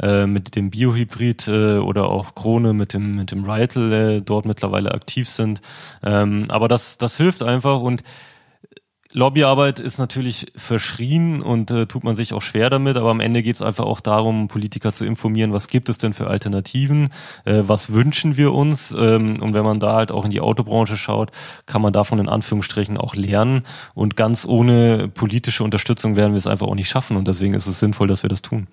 Äh, 0.00 0.26
mit 0.26 0.54
dem 0.56 0.70
Biohybrid 0.70 1.48
äh, 1.48 1.78
oder 1.78 2.08
auch 2.08 2.34
Krone 2.34 2.72
mit 2.72 2.92
dem 2.94 3.16
mit 3.16 3.32
dem 3.32 3.44
Reitel 3.44 3.92
äh, 3.92 4.20
dort 4.20 4.46
mittlerweile 4.46 4.92
aktiv 4.92 5.28
sind. 5.28 5.60
Ähm, 6.02 6.46
aber 6.48 6.68
das 6.68 6.98
das 6.98 7.16
hilft 7.16 7.42
einfach 7.42 7.80
und 7.80 8.02
Lobbyarbeit 9.12 9.80
ist 9.80 9.98
natürlich 9.98 10.52
verschrien 10.54 11.40
und 11.40 11.70
äh, 11.70 11.86
tut 11.86 12.04
man 12.04 12.14
sich 12.14 12.34
auch 12.34 12.42
schwer 12.42 12.68
damit, 12.68 12.98
aber 12.98 13.10
am 13.10 13.20
Ende 13.20 13.42
geht 13.42 13.54
es 13.54 13.62
einfach 13.62 13.86
auch 13.86 14.00
darum, 14.00 14.48
Politiker 14.48 14.92
zu 14.92 15.06
informieren, 15.06 15.54
was 15.54 15.68
gibt 15.68 15.88
es 15.88 15.96
denn 15.96 16.12
für 16.12 16.26
Alternativen, 16.26 17.08
äh, 17.46 17.62
was 17.66 17.90
wünschen 17.92 18.36
wir 18.36 18.52
uns 18.52 18.94
ähm, 18.96 19.40
und 19.40 19.54
wenn 19.54 19.64
man 19.64 19.80
da 19.80 19.94
halt 19.94 20.12
auch 20.12 20.26
in 20.26 20.30
die 20.30 20.42
Autobranche 20.42 20.98
schaut, 20.98 21.30
kann 21.64 21.80
man 21.80 21.94
davon 21.94 22.18
in 22.18 22.28
Anführungsstrichen 22.28 22.98
auch 22.98 23.14
lernen 23.14 23.62
und 23.94 24.14
ganz 24.14 24.44
ohne 24.44 25.08
politische 25.08 25.64
Unterstützung 25.64 26.14
werden 26.14 26.34
wir 26.34 26.38
es 26.38 26.46
einfach 26.46 26.66
auch 26.66 26.74
nicht 26.74 26.90
schaffen 26.90 27.16
und 27.16 27.26
deswegen 27.26 27.54
ist 27.54 27.66
es 27.66 27.80
sinnvoll, 27.80 28.08
dass 28.08 28.22
wir 28.22 28.30
das 28.30 28.42
tun. 28.42 28.66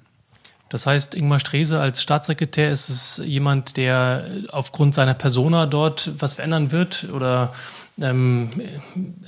Das 0.76 0.86
heißt, 0.86 1.16
Ingmar 1.16 1.40
Strese 1.40 1.80
als 1.80 2.02
Staatssekretär 2.02 2.70
ist 2.70 2.90
es 2.90 3.22
jemand, 3.26 3.78
der 3.78 4.26
aufgrund 4.52 4.94
seiner 4.94 5.14
Persona 5.14 5.68
dort 5.68 6.12
was 6.20 6.34
verändern 6.34 6.74
wird 6.74 7.08
oder 7.14 7.54
ähm, 8.02 8.50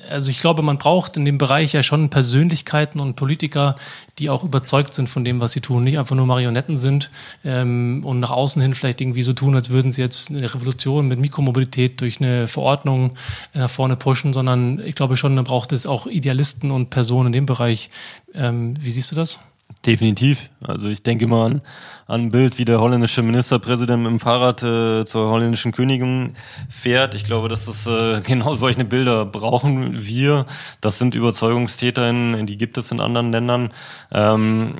also 0.09 0.29
ich 0.29 0.41
glaube, 0.41 0.61
man 0.61 0.77
braucht 0.77 1.15
in 1.15 1.23
dem 1.23 1.37
Bereich 1.37 1.71
ja 1.71 1.83
schon 1.83 2.09
Persönlichkeiten 2.09 2.99
und 2.99 3.15
Politiker, 3.15 3.77
die 4.19 4.29
auch 4.29 4.43
überzeugt 4.43 4.93
sind 4.93 5.07
von 5.07 5.23
dem, 5.23 5.39
was 5.39 5.53
sie 5.53 5.61
tun, 5.61 5.85
nicht 5.85 5.97
einfach 5.97 6.17
nur 6.17 6.25
Marionetten 6.25 6.77
sind 6.77 7.11
ähm, 7.45 8.03
und 8.03 8.19
nach 8.19 8.31
außen 8.31 8.61
hin 8.61 8.75
vielleicht 8.75 8.99
irgendwie 8.99 9.23
so 9.23 9.31
tun, 9.31 9.55
als 9.55 9.69
würden 9.69 9.93
sie 9.93 10.01
jetzt 10.01 10.29
eine 10.29 10.53
Revolution 10.53 11.07
mit 11.07 11.17
Mikromobilität 11.17 12.01
durch 12.01 12.19
eine 12.19 12.49
Verordnung 12.49 13.15
nach 13.53 13.69
vorne 13.69 13.95
pushen, 13.95 14.33
sondern 14.33 14.81
ich 14.81 14.95
glaube 14.95 15.15
schon, 15.15 15.37
da 15.37 15.43
braucht 15.43 15.71
es 15.71 15.87
auch 15.87 16.07
Idealisten 16.07 16.71
und 16.71 16.89
Personen 16.89 17.27
in 17.27 17.31
dem 17.31 17.45
Bereich. 17.45 17.89
Ähm, 18.33 18.73
wie 18.81 18.91
siehst 18.91 19.11
du 19.11 19.15
das? 19.15 19.39
Definitiv. 19.85 20.49
Also 20.61 20.87
ich 20.87 21.03
denke 21.03 21.27
mal 21.27 21.45
an, 21.45 21.61
an 22.07 22.21
ein 22.21 22.31
Bild, 22.31 22.57
wie 22.57 22.65
der 22.65 22.81
holländische 22.81 23.21
Ministerpräsident 23.21 24.01
mit 24.01 24.11
dem 24.11 24.19
Fahrrad 24.19 24.63
äh, 24.63 25.05
zur 25.05 25.29
holländischen 25.29 25.71
Königin 25.71 26.35
fährt. 26.67 27.15
Ich 27.15 27.23
glaube, 27.23 27.47
dass 27.47 27.65
das 27.65 27.85
äh, 27.85 28.21
genau 28.25 28.53
solche 28.53 28.83
Bilder 28.83 29.25
brauchen 29.25 30.03
wir. 30.03 30.45
Das 30.81 30.97
sind 30.97 31.15
Überzeugungstäter, 31.15 32.09
in, 32.09 32.45
die 32.47 32.57
gibt 32.57 32.77
es 32.77 32.91
in 32.91 32.99
anderen 32.99 33.31
Ländern. 33.31 33.69
Ähm, 34.11 34.73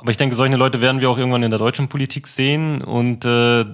aber 0.00 0.10
ich 0.10 0.16
denke, 0.16 0.34
solche 0.34 0.56
Leute 0.56 0.80
werden 0.80 1.02
wir 1.02 1.10
auch 1.10 1.18
irgendwann 1.18 1.42
in 1.42 1.50
der 1.50 1.58
deutschen 1.58 1.88
Politik 1.88 2.26
sehen. 2.26 2.80
Und 2.80 3.26
äh, 3.26 3.66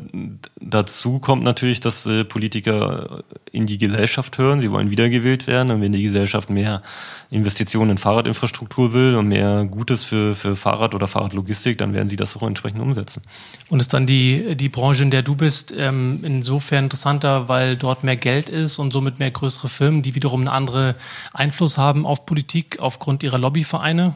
dazu 0.61 1.21
kommt 1.21 1.45
natürlich, 1.45 1.79
dass 1.79 2.05
äh, 2.05 2.25
Politiker 2.25 3.23
in 3.53 3.67
die 3.67 3.79
Gesellschaft 3.79 4.37
hören. 4.37 4.61
Sie 4.61 4.73
wollen 4.73 4.91
wiedergewählt 4.91 5.47
werden. 5.47 5.71
Und 5.71 5.83
wenn 5.83 5.93
die 5.93 6.03
Gesellschaft 6.03 6.51
mehr 6.51 6.83
Investitionen 7.31 7.93
in 7.93 7.99
Fahrradinfrastruktur 7.99 8.93
will 8.93 9.15
und 9.15 9.29
mehr 9.29 9.67
Gutes 9.71 10.03
für, 10.03 10.35
für 10.35 10.57
Fahrrad 10.57 10.97
oder 10.97 11.07
Fahrradlogistik, 11.07 11.79
dann 11.79 11.95
werden 11.95 12.09
sie 12.09 12.17
das 12.17 12.37
auch 12.37 12.43
entsprechend 12.43 12.81
umsetzen. 12.81 13.23
Und 13.69 13.79
ist 13.79 13.95
dann 13.95 14.09
die, 14.09 14.57
die 14.57 14.69
Branche, 14.69 15.05
in 15.05 15.13
der 15.13 15.23
du 15.23 15.37
bist, 15.37 15.73
ähm, 15.79 16.25
insofern 16.25 16.85
interessanter, 16.85 17.47
weil 17.47 17.77
dort 17.77 18.03
mehr 18.03 18.17
Geld 18.17 18.49
ist 18.49 18.81
und 18.81 18.93
somit 18.93 19.21
mehr 19.21 19.31
größere 19.31 19.69
Firmen, 19.69 20.03
die 20.03 20.17
wiederum 20.17 20.41
einen 20.41 20.49
anderen 20.49 20.97
Einfluss 21.33 21.79
haben 21.79 22.05
auf 22.05 22.27
Politik 22.27 22.81
aufgrund 22.81 23.23
ihrer 23.23 23.39
Lobbyvereine? 23.39 24.15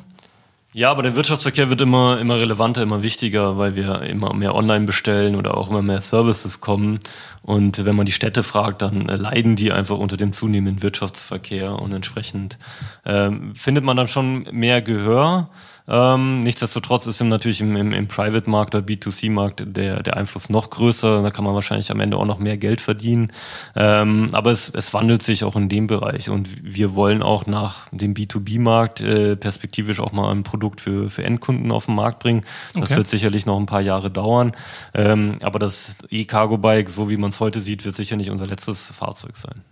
Ja, 0.72 0.92
aber 0.92 1.02
der 1.02 1.16
Wirtschaftsverkehr 1.16 1.68
wird 1.68 1.80
immer, 1.80 2.20
immer 2.20 2.38
relevanter, 2.38 2.80
immer 2.82 3.02
wichtiger, 3.02 3.58
weil 3.58 3.74
wir 3.74 4.02
immer 4.02 4.32
mehr 4.34 4.54
online 4.54 4.86
bestellen 4.86 5.34
oder 5.34 5.56
auch 5.56 5.68
immer 5.68 5.82
mehr 5.82 6.00
Services 6.00 6.60
kommen. 6.60 7.00
Und 7.42 7.84
wenn 7.84 7.96
man 7.96 8.06
die 8.06 8.12
Städte 8.12 8.44
fragt, 8.44 8.80
dann 8.80 9.08
äh, 9.08 9.16
leiden 9.16 9.56
die 9.56 9.72
einfach 9.72 9.98
unter 9.98 10.16
dem 10.16 10.32
zunehmenden 10.32 10.80
Wirtschaftsverkehr 10.80 11.74
und 11.74 11.92
entsprechend 11.92 12.56
ähm, 13.04 13.52
findet 13.56 13.82
man 13.82 13.96
dann 13.96 14.06
schon 14.06 14.46
mehr 14.52 14.80
Gehör. 14.80 15.50
Ähm, 15.90 16.40
nichtsdestotrotz 16.40 17.06
ist 17.06 17.20
natürlich 17.20 17.60
im, 17.60 17.74
im, 17.76 17.92
im 17.92 18.06
Private-Markt 18.06 18.74
oder 18.76 18.86
B2C-Markt 18.86 19.64
der, 19.66 20.02
der 20.02 20.16
Einfluss 20.16 20.48
noch 20.48 20.70
größer. 20.70 21.22
Da 21.22 21.30
kann 21.30 21.44
man 21.44 21.54
wahrscheinlich 21.54 21.90
am 21.90 21.98
Ende 21.98 22.16
auch 22.16 22.26
noch 22.26 22.38
mehr 22.38 22.56
Geld 22.56 22.80
verdienen. 22.80 23.32
Ähm, 23.74 24.28
aber 24.32 24.52
es, 24.52 24.68
es 24.68 24.94
wandelt 24.94 25.22
sich 25.22 25.42
auch 25.42 25.56
in 25.56 25.68
dem 25.68 25.88
Bereich. 25.88 26.30
Und 26.30 26.48
wir 26.62 26.94
wollen 26.94 27.22
auch 27.22 27.46
nach 27.46 27.88
dem 27.90 28.14
B2B-Markt 28.14 29.00
äh, 29.00 29.34
perspektivisch 29.34 29.98
auch 29.98 30.12
mal 30.12 30.30
ein 30.30 30.44
Produkt 30.44 30.80
für, 30.80 31.10
für 31.10 31.24
Endkunden 31.24 31.72
auf 31.72 31.86
den 31.86 31.96
Markt 31.96 32.20
bringen. 32.20 32.44
Das 32.74 32.84
okay. 32.84 32.96
wird 32.96 33.08
sicherlich 33.08 33.44
noch 33.44 33.58
ein 33.58 33.66
paar 33.66 33.80
Jahre 33.80 34.10
dauern. 34.10 34.52
Ähm, 34.94 35.32
aber 35.40 35.58
das 35.58 35.96
E-Cargo-Bike, 36.08 36.88
so 36.88 37.10
wie 37.10 37.16
man 37.16 37.30
es 37.30 37.40
heute 37.40 37.58
sieht, 37.58 37.84
wird 37.84 37.96
sicher 37.96 38.16
nicht 38.16 38.30
unser 38.30 38.46
letztes 38.46 38.86
Fahrzeug 38.86 39.36
sein. 39.36 39.64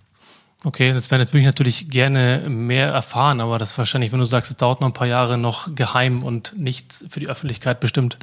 Okay, 0.65 0.93
das 0.93 1.11
wäre 1.11 1.21
natürlich 1.21 1.47
natürlich 1.47 1.89
gerne 1.89 2.45
mehr 2.49 2.89
erfahren, 2.89 3.41
aber 3.41 3.59
das 3.59 3.73
ist 3.73 3.79
wahrscheinlich, 3.79 4.11
wenn 4.11 4.19
du 4.19 4.25
sagst, 4.25 4.51
es 4.51 4.57
dauert 4.57 4.81
noch 4.81 4.89
ein 4.89 4.95
paar 4.95 5.07
Jahre 5.07 5.39
noch 5.39 5.75
geheim 5.75 6.23
und 6.23 6.59
nicht 6.59 6.93
für 7.09 7.21
die 7.21 7.29
Öffentlichkeit 7.29 7.79
bestimmt. 7.79 8.19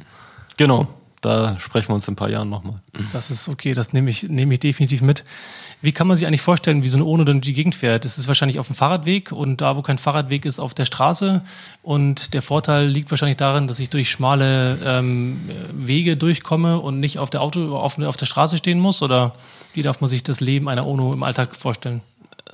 Genau, 0.58 0.86
da 1.22 1.58
sprechen 1.58 1.88
wir 1.88 1.94
uns 1.94 2.06
in 2.08 2.12
ein 2.12 2.16
paar 2.16 2.28
Jahren 2.28 2.50
nochmal. 2.50 2.80
Das 3.14 3.30
ist 3.30 3.48
okay, 3.48 3.72
das 3.72 3.94
nehme 3.94 4.10
ich, 4.10 4.24
nehme 4.24 4.54
ich 4.54 4.60
definitiv 4.60 5.00
mit. 5.00 5.24
Wie 5.80 5.92
kann 5.92 6.06
man 6.06 6.16
sich 6.16 6.26
eigentlich 6.26 6.42
vorstellen, 6.42 6.82
wie 6.82 6.88
so 6.88 6.98
eine 6.98 7.04
Ono 7.06 7.24
dann 7.24 7.40
die 7.40 7.52
Gegend 7.54 7.74
fährt? 7.74 8.04
Es 8.04 8.18
ist 8.18 8.28
wahrscheinlich 8.28 8.58
auf 8.58 8.66
dem 8.66 8.76
Fahrradweg 8.76 9.32
und 9.32 9.60
da, 9.60 9.76
wo 9.76 9.82
kein 9.82 9.98
Fahrradweg 9.98 10.44
ist, 10.44 10.58
auf 10.58 10.74
der 10.74 10.84
Straße. 10.84 11.42
Und 11.82 12.34
der 12.34 12.42
Vorteil 12.42 12.86
liegt 12.86 13.10
wahrscheinlich 13.10 13.36
darin, 13.38 13.66
dass 13.66 13.78
ich 13.78 13.90
durch 13.90 14.10
schmale 14.10 14.78
ähm, 14.84 15.40
Wege 15.72 16.16
durchkomme 16.16 16.80
und 16.80 17.00
nicht 17.00 17.18
auf 17.18 17.30
der 17.30 17.42
Auto, 17.42 17.76
auf, 17.76 17.98
auf 17.98 18.16
der 18.16 18.26
Straße 18.26 18.56
stehen 18.58 18.78
muss? 18.78 19.02
Oder 19.02 19.34
wie 19.74 19.82
darf 19.82 20.00
man 20.00 20.08
sich 20.08 20.22
das 20.22 20.40
Leben 20.40 20.68
einer 20.68 20.86
Ono 20.86 21.12
im 21.12 21.22
Alltag 21.22 21.56
vorstellen? 21.56 22.02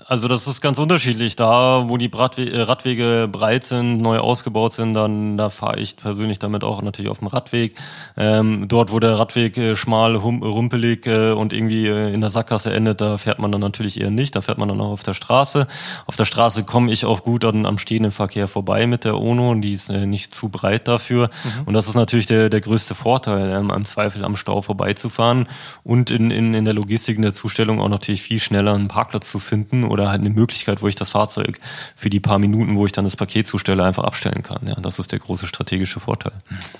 Also 0.06 0.26
das 0.26 0.46
ist 0.46 0.60
ganz 0.60 0.78
unterschiedlich. 0.78 1.36
Da, 1.36 1.84
wo 1.88 1.96
die 1.96 2.10
äh, 2.10 2.60
Radwege 2.60 3.28
breit 3.30 3.64
sind, 3.64 3.98
neu 3.98 4.18
ausgebaut 4.18 4.72
sind, 4.72 4.94
dann 4.94 5.36
da 5.36 5.50
fahre 5.50 5.78
ich 5.78 5.96
persönlich 5.96 6.38
damit 6.38 6.64
auch 6.64 6.80
natürlich 6.82 7.10
auf 7.10 7.18
dem 7.18 7.28
Radweg. 7.28 7.78
Ähm, 8.16 8.68
dort, 8.68 8.90
wo 8.90 9.00
der 9.00 9.18
Radweg 9.18 9.56
äh, 9.58 9.76
schmal, 9.76 10.22
hum, 10.22 10.42
rumpelig 10.42 11.06
äh, 11.06 11.32
und 11.32 11.52
irgendwie 11.52 11.86
äh, 11.86 12.12
in 12.12 12.22
der 12.22 12.30
Sackgasse 12.30 12.72
endet, 12.72 13.00
da 13.02 13.18
fährt 13.18 13.38
man 13.38 13.52
dann 13.52 13.60
natürlich 13.60 14.00
eher 14.00 14.10
nicht. 14.10 14.34
Da 14.34 14.40
fährt 14.40 14.58
man 14.58 14.68
dann 14.68 14.80
auch 14.80 14.92
auf 14.92 15.02
der 15.02 15.14
Straße. 15.14 15.66
Auf 16.06 16.16
der 16.16 16.24
Straße 16.24 16.64
komme 16.64 16.90
ich 16.90 17.04
auch 17.04 17.22
gut 17.22 17.44
an, 17.44 17.66
am 17.66 17.76
stehenden 17.76 18.12
Verkehr 18.12 18.48
vorbei 18.48 18.86
mit 18.86 19.04
der 19.04 19.18
ONO 19.20 19.50
und 19.50 19.60
die 19.60 19.74
ist 19.74 19.90
äh, 19.90 20.06
nicht 20.06 20.34
zu 20.34 20.48
breit 20.48 20.88
dafür. 20.88 21.28
Mhm. 21.44 21.62
Und 21.66 21.74
das 21.74 21.86
ist 21.86 21.94
natürlich 21.94 22.26
der, 22.26 22.48
der 22.48 22.62
größte 22.62 22.94
Vorteil, 22.94 23.50
ähm, 23.50 23.70
am 23.70 23.84
Zweifel 23.84 24.24
am 24.24 24.36
Stau 24.36 24.62
vorbeizufahren 24.62 25.48
und 25.84 26.10
in, 26.10 26.30
in, 26.30 26.54
in 26.54 26.64
der 26.64 26.74
Logistik, 26.74 27.16
in 27.16 27.22
der 27.22 27.34
Zustellung 27.34 27.80
auch 27.80 27.88
natürlich 27.88 28.22
viel 28.22 28.40
schneller 28.40 28.72
einen 28.74 28.88
Parkplatz 28.88 29.30
zu 29.30 29.38
finden 29.38 29.81
oder 29.84 30.08
halt 30.10 30.20
eine 30.20 30.30
Möglichkeit, 30.30 30.82
wo 30.82 30.88
ich 30.88 30.94
das 30.94 31.10
Fahrzeug 31.10 31.60
für 31.96 32.10
die 32.10 32.20
paar 32.20 32.38
Minuten, 32.38 32.76
wo 32.76 32.86
ich 32.86 32.92
dann 32.92 33.04
das 33.04 33.16
Paket 33.16 33.46
zustelle, 33.46 33.84
einfach 33.84 34.04
abstellen 34.04 34.42
kann. 34.42 34.66
Ja, 34.66 34.74
das 34.74 34.98
ist 34.98 35.12
der 35.12 35.18
große 35.18 35.46
strategische 35.46 36.00
Vorteil. 36.00 36.32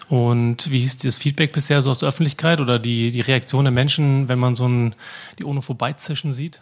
Und 0.08 0.70
wie 0.70 0.82
ist 0.82 1.04
das 1.04 1.18
Feedback 1.18 1.52
bisher 1.52 1.82
so 1.82 1.90
aus 1.90 1.98
der 1.98 2.08
Öffentlichkeit 2.08 2.60
oder 2.60 2.78
die, 2.78 3.10
die 3.10 3.20
Reaktion 3.20 3.64
der 3.64 3.72
Menschen, 3.72 4.28
wenn 4.28 4.38
man 4.38 4.54
so 4.54 4.68
ein, 4.68 4.94
die 5.38 5.44
ohne 5.44 5.62
vorbeizischen 5.62 6.32
sieht? 6.32 6.60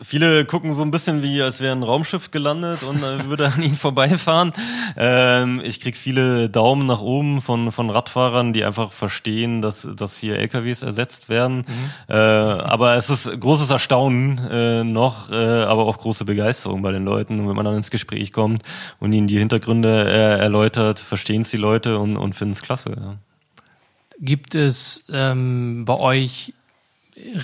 Viele 0.00 0.44
gucken 0.44 0.74
so 0.74 0.82
ein 0.82 0.92
bisschen 0.92 1.24
wie, 1.24 1.42
als 1.42 1.60
wäre 1.60 1.74
ein 1.74 1.82
Raumschiff 1.82 2.30
gelandet 2.30 2.84
und 2.84 3.02
äh, 3.02 3.28
würde 3.28 3.46
an 3.46 3.60
ihnen 3.60 3.74
vorbeifahren. 3.74 4.52
Ähm, 4.96 5.60
ich 5.64 5.80
krieg 5.80 5.96
viele 5.96 6.48
Daumen 6.48 6.86
nach 6.86 7.00
oben 7.00 7.42
von, 7.42 7.72
von 7.72 7.90
Radfahrern, 7.90 8.52
die 8.52 8.64
einfach 8.64 8.92
verstehen, 8.92 9.60
dass, 9.60 9.88
dass 9.96 10.16
hier 10.16 10.36
LKWs 10.36 10.84
ersetzt 10.84 11.28
werden. 11.28 11.58
Mhm. 11.58 11.90
Äh, 12.08 12.14
aber 12.14 12.94
es 12.94 13.10
ist 13.10 13.40
großes 13.40 13.70
Erstaunen 13.70 14.38
äh, 14.48 14.84
noch, 14.84 15.32
äh, 15.32 15.34
aber 15.34 15.86
auch 15.86 15.98
große 15.98 16.24
Begeisterung 16.24 16.80
bei 16.80 16.92
den 16.92 17.04
Leuten. 17.04 17.40
Und 17.40 17.48
wenn 17.48 17.56
man 17.56 17.64
dann 17.64 17.76
ins 17.76 17.90
Gespräch 17.90 18.32
kommt 18.32 18.62
und 19.00 19.12
ihnen 19.12 19.26
die 19.26 19.38
Hintergründe 19.38 20.04
äh, 20.06 20.38
erläutert, 20.38 21.00
verstehen 21.00 21.40
es 21.40 21.50
die 21.50 21.56
Leute 21.56 21.98
und, 21.98 22.16
und 22.16 22.34
finden 22.34 22.52
es 22.52 22.62
klasse. 22.62 22.92
Ja. 22.96 23.16
Gibt 24.20 24.54
es 24.54 25.06
ähm, 25.12 25.84
bei 25.84 25.94
euch 25.94 26.52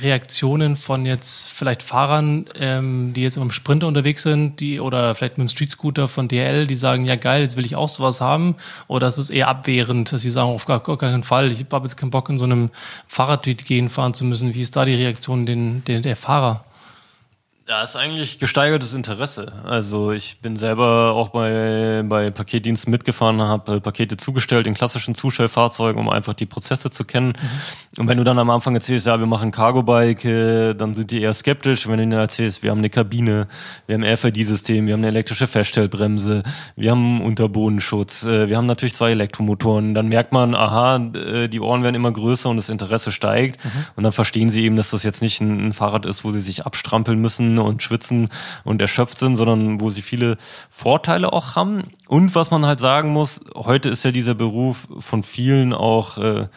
Reaktionen 0.02 0.76
von 0.76 1.04
jetzt 1.04 1.48
vielleicht 1.48 1.82
Fahrern, 1.82 2.46
ähm, 2.58 3.12
die 3.12 3.22
jetzt 3.22 3.36
im 3.36 3.50
Sprinter 3.50 3.86
unterwegs 3.86 4.22
sind, 4.22 4.60
die 4.60 4.80
oder 4.80 5.14
vielleicht 5.14 5.38
mit 5.38 5.48
dem 5.48 5.50
Streetscooter 5.50 6.08
von 6.08 6.28
DL, 6.28 6.66
die 6.66 6.76
sagen, 6.76 7.04
ja 7.04 7.16
geil, 7.16 7.42
jetzt 7.42 7.56
will 7.56 7.64
ich 7.64 7.76
auch 7.76 7.88
sowas 7.88 8.20
haben, 8.20 8.56
oder 8.86 9.08
ist 9.08 9.18
es 9.18 9.30
eher 9.30 9.48
abwehrend, 9.48 10.12
dass 10.12 10.22
sie 10.22 10.30
sagen, 10.30 10.48
auf 10.48 10.66
gar, 10.66 10.80
gar 10.80 10.96
keinen 10.96 11.22
Fall, 11.22 11.50
ich 11.50 11.66
habe 11.70 11.86
jetzt 11.86 11.96
keinen 11.96 12.10
Bock 12.10 12.28
in 12.28 12.38
so 12.38 12.44
einem 12.44 12.70
Fahrrad 13.08 13.44
gehen 13.44 13.90
fahren 13.90 14.14
zu 14.14 14.24
müssen. 14.24 14.54
Wie 14.54 14.62
ist 14.62 14.76
da 14.76 14.84
die 14.84 14.94
Reaktion 14.94 15.46
den, 15.46 15.84
den, 15.84 16.02
der 16.02 16.16
Fahrer? 16.16 16.64
Ja, 17.66 17.82
ist 17.82 17.96
eigentlich 17.96 18.38
gesteigertes 18.38 18.92
Interesse. 18.92 19.50
Also 19.64 20.12
ich 20.12 20.38
bin 20.42 20.54
selber 20.54 21.12
auch 21.12 21.30
bei, 21.30 22.02
bei 22.06 22.30
Paketdiensten 22.30 22.90
mitgefahren, 22.90 23.40
habe 23.40 23.76
äh, 23.76 23.80
Pakete 23.80 24.18
zugestellt 24.18 24.66
in 24.66 24.74
klassischen 24.74 25.14
Zustellfahrzeugen, 25.14 25.98
um 25.98 26.10
einfach 26.10 26.34
die 26.34 26.44
Prozesse 26.44 26.90
zu 26.90 27.04
kennen. 27.04 27.28
Mhm. 27.28 28.00
Und 28.00 28.08
wenn 28.08 28.18
du 28.18 28.24
dann 28.24 28.38
am 28.38 28.50
Anfang 28.50 28.74
erzählst, 28.74 29.06
ja, 29.06 29.18
wir 29.18 29.26
machen 29.26 29.50
Cargo-Bike, 29.50 30.26
äh, 30.26 30.74
dann 30.74 30.92
sind 30.92 31.10
die 31.10 31.22
eher 31.22 31.32
skeptisch. 31.32 31.88
Wenn 31.88 31.96
du 31.96 32.02
ihnen 32.02 32.12
erzählst, 32.12 32.62
wir 32.62 32.70
haben 32.70 32.80
eine 32.80 32.90
Kabine, 32.90 33.48
wir 33.86 33.94
haben 33.94 34.04
ein 34.04 34.12
RFID-System, 34.12 34.86
wir 34.86 34.92
haben 34.92 35.00
eine 35.00 35.08
elektrische 35.08 35.46
Feststellbremse, 35.46 36.42
wir 36.76 36.90
haben 36.90 37.22
Unterbodenschutz, 37.22 38.24
äh, 38.24 38.46
wir 38.46 38.58
haben 38.58 38.66
natürlich 38.66 38.94
zwei 38.94 39.12
Elektromotoren, 39.12 39.94
dann 39.94 40.08
merkt 40.08 40.32
man, 40.32 40.54
aha, 40.54 40.98
die 40.98 41.60
Ohren 41.60 41.82
werden 41.82 41.96
immer 41.96 42.12
größer 42.12 42.50
und 42.50 42.58
das 42.58 42.68
Interesse 42.68 43.10
steigt. 43.10 43.64
Mhm. 43.64 43.70
Und 43.96 44.02
dann 44.02 44.12
verstehen 44.12 44.50
sie 44.50 44.64
eben, 44.64 44.76
dass 44.76 44.90
das 44.90 45.02
jetzt 45.02 45.22
nicht 45.22 45.40
ein, 45.40 45.68
ein 45.68 45.72
Fahrrad 45.72 46.04
ist, 46.04 46.24
wo 46.24 46.30
sie 46.30 46.42
sich 46.42 46.66
abstrampeln 46.66 47.18
müssen, 47.18 47.53
und 47.62 47.82
schwitzen 47.82 48.28
und 48.64 48.80
erschöpft 48.80 49.18
sind, 49.18 49.36
sondern 49.36 49.80
wo 49.80 49.90
sie 49.90 50.02
viele 50.02 50.36
Vorteile 50.70 51.32
auch 51.32 51.56
haben. 51.56 51.82
Und 52.08 52.34
was 52.34 52.50
man 52.50 52.66
halt 52.66 52.80
sagen 52.80 53.10
muss, 53.10 53.40
heute 53.54 53.88
ist 53.88 54.04
ja 54.04 54.10
dieser 54.10 54.34
Beruf 54.34 54.88
von 54.98 55.24
vielen 55.24 55.72
auch 55.72 56.18
äh, 56.18 56.48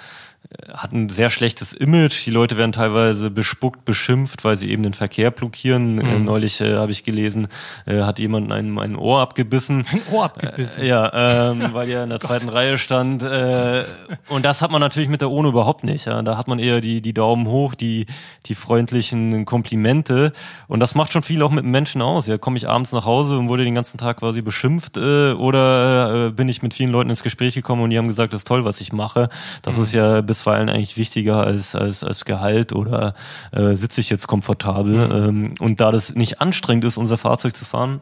hat 0.73 0.93
ein 0.93 1.09
sehr 1.09 1.29
schlechtes 1.29 1.73
Image. 1.73 2.25
Die 2.25 2.31
Leute 2.31 2.57
werden 2.57 2.71
teilweise 2.71 3.29
bespuckt, 3.29 3.83
beschimpft, 3.83 4.45
weil 4.45 4.55
sie 4.55 4.69
eben 4.71 4.83
den 4.83 4.93
Verkehr 4.93 5.31
blockieren. 5.31 5.95
Mhm. 5.95 6.05
Äh, 6.05 6.19
neulich 6.19 6.61
äh, 6.61 6.75
habe 6.75 6.91
ich 6.91 7.03
gelesen, 7.03 7.47
äh, 7.85 8.01
hat 8.01 8.19
jemand 8.19 8.51
ein, 8.51 8.77
ein 8.79 8.95
Ohr 8.95 9.19
abgebissen. 9.19 9.85
Ein 9.91 10.01
Ohr 10.13 10.25
abgebissen. 10.25 10.83
Äh, 10.83 10.87
ja, 10.87 11.51
ähm, 11.51 11.69
weil 11.73 11.89
er 11.89 12.03
in 12.03 12.09
der 12.09 12.19
zweiten 12.19 12.49
Reihe 12.49 12.77
stand. 12.77 13.23
Äh, 13.23 13.83
und 14.29 14.43
das 14.43 14.61
hat 14.61 14.71
man 14.71 14.79
natürlich 14.79 15.09
mit 15.09 15.21
der 15.21 15.31
ONU 15.31 15.49
überhaupt 15.49 15.83
nicht. 15.83 16.05
Ja. 16.05 16.21
Da 16.21 16.37
hat 16.37 16.47
man 16.47 16.59
eher 16.59 16.79
die, 16.79 17.01
die 17.01 17.13
Daumen 17.13 17.47
hoch, 17.47 17.75
die, 17.75 18.05
die 18.45 18.55
freundlichen 18.55 19.45
Komplimente. 19.45 20.31
Und 20.67 20.79
das 20.79 20.95
macht 20.95 21.11
schon 21.11 21.23
viel 21.23 21.43
auch 21.43 21.51
mit 21.51 21.65
Menschen 21.65 22.01
aus. 22.01 22.27
Ja, 22.27 22.37
komme 22.37 22.57
ich 22.57 22.69
abends 22.69 22.93
nach 22.93 23.05
Hause 23.05 23.37
und 23.37 23.49
wurde 23.49 23.65
den 23.65 23.75
ganzen 23.75 23.97
Tag 23.97 24.17
quasi 24.17 24.41
beschimpft 24.41 24.97
äh, 24.97 25.33
oder 25.33 26.27
äh, 26.27 26.31
bin 26.31 26.47
ich 26.47 26.61
mit 26.61 26.73
vielen 26.73 26.91
Leuten 26.91 27.09
ins 27.09 27.23
Gespräch 27.23 27.53
gekommen 27.53 27.81
und 27.83 27.89
die 27.89 27.97
haben 27.97 28.07
gesagt, 28.07 28.33
das 28.33 28.41
ist 28.41 28.47
toll, 28.47 28.63
was 28.63 28.79
ich 28.79 28.93
mache. 28.93 29.29
Das 29.61 29.77
mhm. 29.77 29.83
ist 29.83 29.93
ja 29.93 30.21
bis 30.21 30.36
bisweilen 30.37 30.69
eigentlich 30.69 30.97
wichtiger 30.97 31.45
als, 31.45 31.75
als, 31.75 32.03
als 32.03 32.23
Gehalt 32.23 32.71
oder 32.73 33.15
äh, 33.51 33.73
sitze 33.73 34.01
ich 34.01 34.09
jetzt 34.09 34.27
komfortabel. 34.27 35.07
Mhm. 35.07 35.11
Ähm, 35.11 35.53
und 35.59 35.81
da 35.81 35.91
das 35.91 36.13
nicht 36.13 36.41
anstrengend 36.41 36.83
ist, 36.83 36.97
unser 36.97 37.17
Fahrzeug 37.17 37.55
zu 37.55 37.65
fahren, 37.65 38.01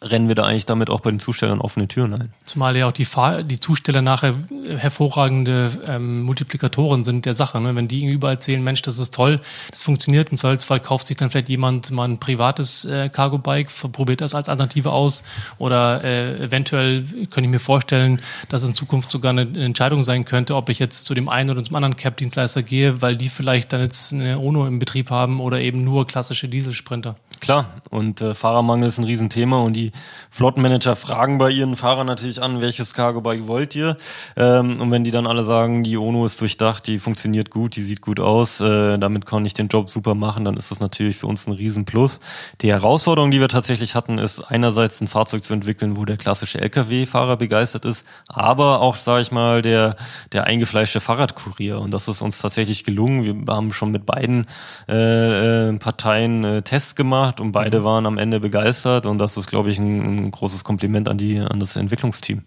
rennen 0.00 0.28
wir 0.28 0.36
da 0.36 0.44
eigentlich 0.44 0.66
damit 0.66 0.90
auch 0.90 1.00
bei 1.00 1.10
den 1.10 1.18
Zustellern 1.18 1.60
offene 1.60 1.88
Türen 1.88 2.14
ein. 2.14 2.32
Zumal 2.44 2.76
ja 2.76 2.86
auch 2.86 2.92
die, 2.92 3.04
Fahr 3.04 3.42
die 3.42 3.58
Zusteller 3.58 4.00
nachher 4.00 4.34
hervorragende 4.76 5.72
ähm, 5.86 6.22
Multiplikatoren 6.22 7.02
sind 7.02 7.26
der 7.26 7.34
Sache. 7.34 7.60
Ne? 7.60 7.74
Wenn 7.74 7.88
die 7.88 8.04
überall 8.06 8.34
erzählen, 8.34 8.62
Mensch, 8.62 8.82
das 8.82 8.98
ist 8.98 9.12
toll, 9.12 9.40
das 9.70 9.82
funktioniert, 9.82 10.30
im 10.30 10.36
Zweifelsfall 10.36 10.80
kauft 10.80 11.08
sich 11.08 11.16
dann 11.16 11.30
vielleicht 11.30 11.48
jemand 11.48 11.90
mal 11.90 12.04
ein 12.04 12.18
privates 12.18 12.84
äh, 12.84 13.08
Cargo-Bike, 13.08 13.70
probiert 13.92 14.20
das 14.20 14.34
als 14.34 14.48
Alternative 14.48 14.92
aus 14.92 15.24
oder 15.58 16.04
äh, 16.04 16.44
eventuell 16.44 17.02
könnte 17.30 17.42
ich 17.42 17.48
mir 17.48 17.58
vorstellen, 17.58 18.20
dass 18.48 18.62
es 18.62 18.68
in 18.68 18.74
Zukunft 18.74 19.10
sogar 19.10 19.30
eine, 19.30 19.42
eine 19.42 19.64
Entscheidung 19.64 20.04
sein 20.04 20.24
könnte, 20.24 20.54
ob 20.54 20.68
ich 20.68 20.78
jetzt 20.78 21.06
zu 21.06 21.14
dem 21.14 21.28
einen 21.28 21.50
oder 21.50 21.64
zum 21.64 21.74
anderen 21.74 21.96
Cap-Dienstleister 21.96 22.62
gehe, 22.62 23.02
weil 23.02 23.16
die 23.16 23.28
vielleicht 23.28 23.72
dann 23.72 23.80
jetzt 23.80 24.12
eine 24.12 24.38
ONO 24.38 24.66
im 24.66 24.78
Betrieb 24.78 25.10
haben 25.10 25.40
oder 25.40 25.60
eben 25.60 25.82
nur 25.82 26.06
klassische 26.06 26.48
Dieselsprinter. 26.48 27.16
Klar, 27.40 27.66
und 27.90 28.20
äh, 28.20 28.34
Fahrermangel 28.34 28.88
ist 28.88 28.98
ein 28.98 29.04
Riesenthema 29.04 29.60
und 29.60 29.74
die 29.74 29.92
Flottenmanager 30.30 30.96
fragen 30.96 31.38
bei 31.38 31.50
ihren 31.50 31.76
Fahrern 31.76 32.06
natürlich 32.06 32.42
an, 32.42 32.60
welches 32.60 32.94
Cargo-Bike 32.94 33.46
wollt 33.46 33.74
ihr? 33.76 33.96
Ähm, 34.36 34.80
und 34.80 34.90
wenn 34.90 35.04
die 35.04 35.10
dann 35.10 35.26
alle 35.26 35.44
sagen, 35.44 35.84
die 35.84 35.96
ONO 35.96 36.24
ist 36.24 36.40
durchdacht, 36.40 36.86
die 36.86 36.98
funktioniert 36.98 37.50
gut, 37.50 37.76
die 37.76 37.84
sieht 37.84 38.02
gut 38.02 38.20
aus, 38.20 38.60
äh, 38.60 38.98
damit 38.98 39.24
kann 39.24 39.44
ich 39.44 39.54
den 39.54 39.68
Job 39.68 39.88
super 39.88 40.14
machen, 40.14 40.44
dann 40.44 40.56
ist 40.56 40.70
das 40.70 40.80
natürlich 40.80 41.16
für 41.16 41.26
uns 41.26 41.46
ein 41.46 41.52
Riesenplus. 41.52 42.20
Die 42.60 42.70
Herausforderung, 42.70 43.30
die 43.30 43.40
wir 43.40 43.48
tatsächlich 43.48 43.94
hatten, 43.94 44.18
ist 44.18 44.40
einerseits 44.40 45.00
ein 45.00 45.08
Fahrzeug 45.08 45.44
zu 45.44 45.54
entwickeln, 45.54 45.96
wo 45.96 46.04
der 46.04 46.16
klassische 46.16 46.60
LKW-Fahrer 46.60 47.36
begeistert 47.36 47.84
ist, 47.84 48.04
aber 48.26 48.80
auch, 48.80 48.96
sage 48.96 49.22
ich 49.22 49.32
mal, 49.32 49.62
der, 49.62 49.96
der 50.32 50.44
eingefleischte 50.44 51.00
Fahrradkurier. 51.00 51.80
Und 51.80 51.92
das 51.92 52.08
ist 52.08 52.20
uns 52.20 52.38
tatsächlich 52.38 52.84
gelungen. 52.84 53.46
Wir 53.46 53.54
haben 53.54 53.72
schon 53.72 53.92
mit 53.92 54.06
beiden 54.06 54.46
äh, 54.88 55.68
äh 55.68 55.78
Parteien 55.78 56.44
äh, 56.44 56.62
Tests 56.62 56.96
gemacht 56.96 57.27
gemacht 57.28 57.40
und 57.40 57.52
beide 57.52 57.80
mhm. 57.80 57.84
waren 57.84 58.06
am 58.06 58.18
Ende 58.18 58.40
begeistert 58.40 59.06
und 59.06 59.18
das 59.18 59.36
ist, 59.36 59.46
glaube 59.46 59.70
ich, 59.70 59.78
ein, 59.78 60.26
ein 60.26 60.30
großes 60.30 60.64
Kompliment 60.64 61.08
an 61.08 61.18
die, 61.18 61.38
an 61.38 61.60
das 61.60 61.76
Entwicklungsteam. 61.76 62.42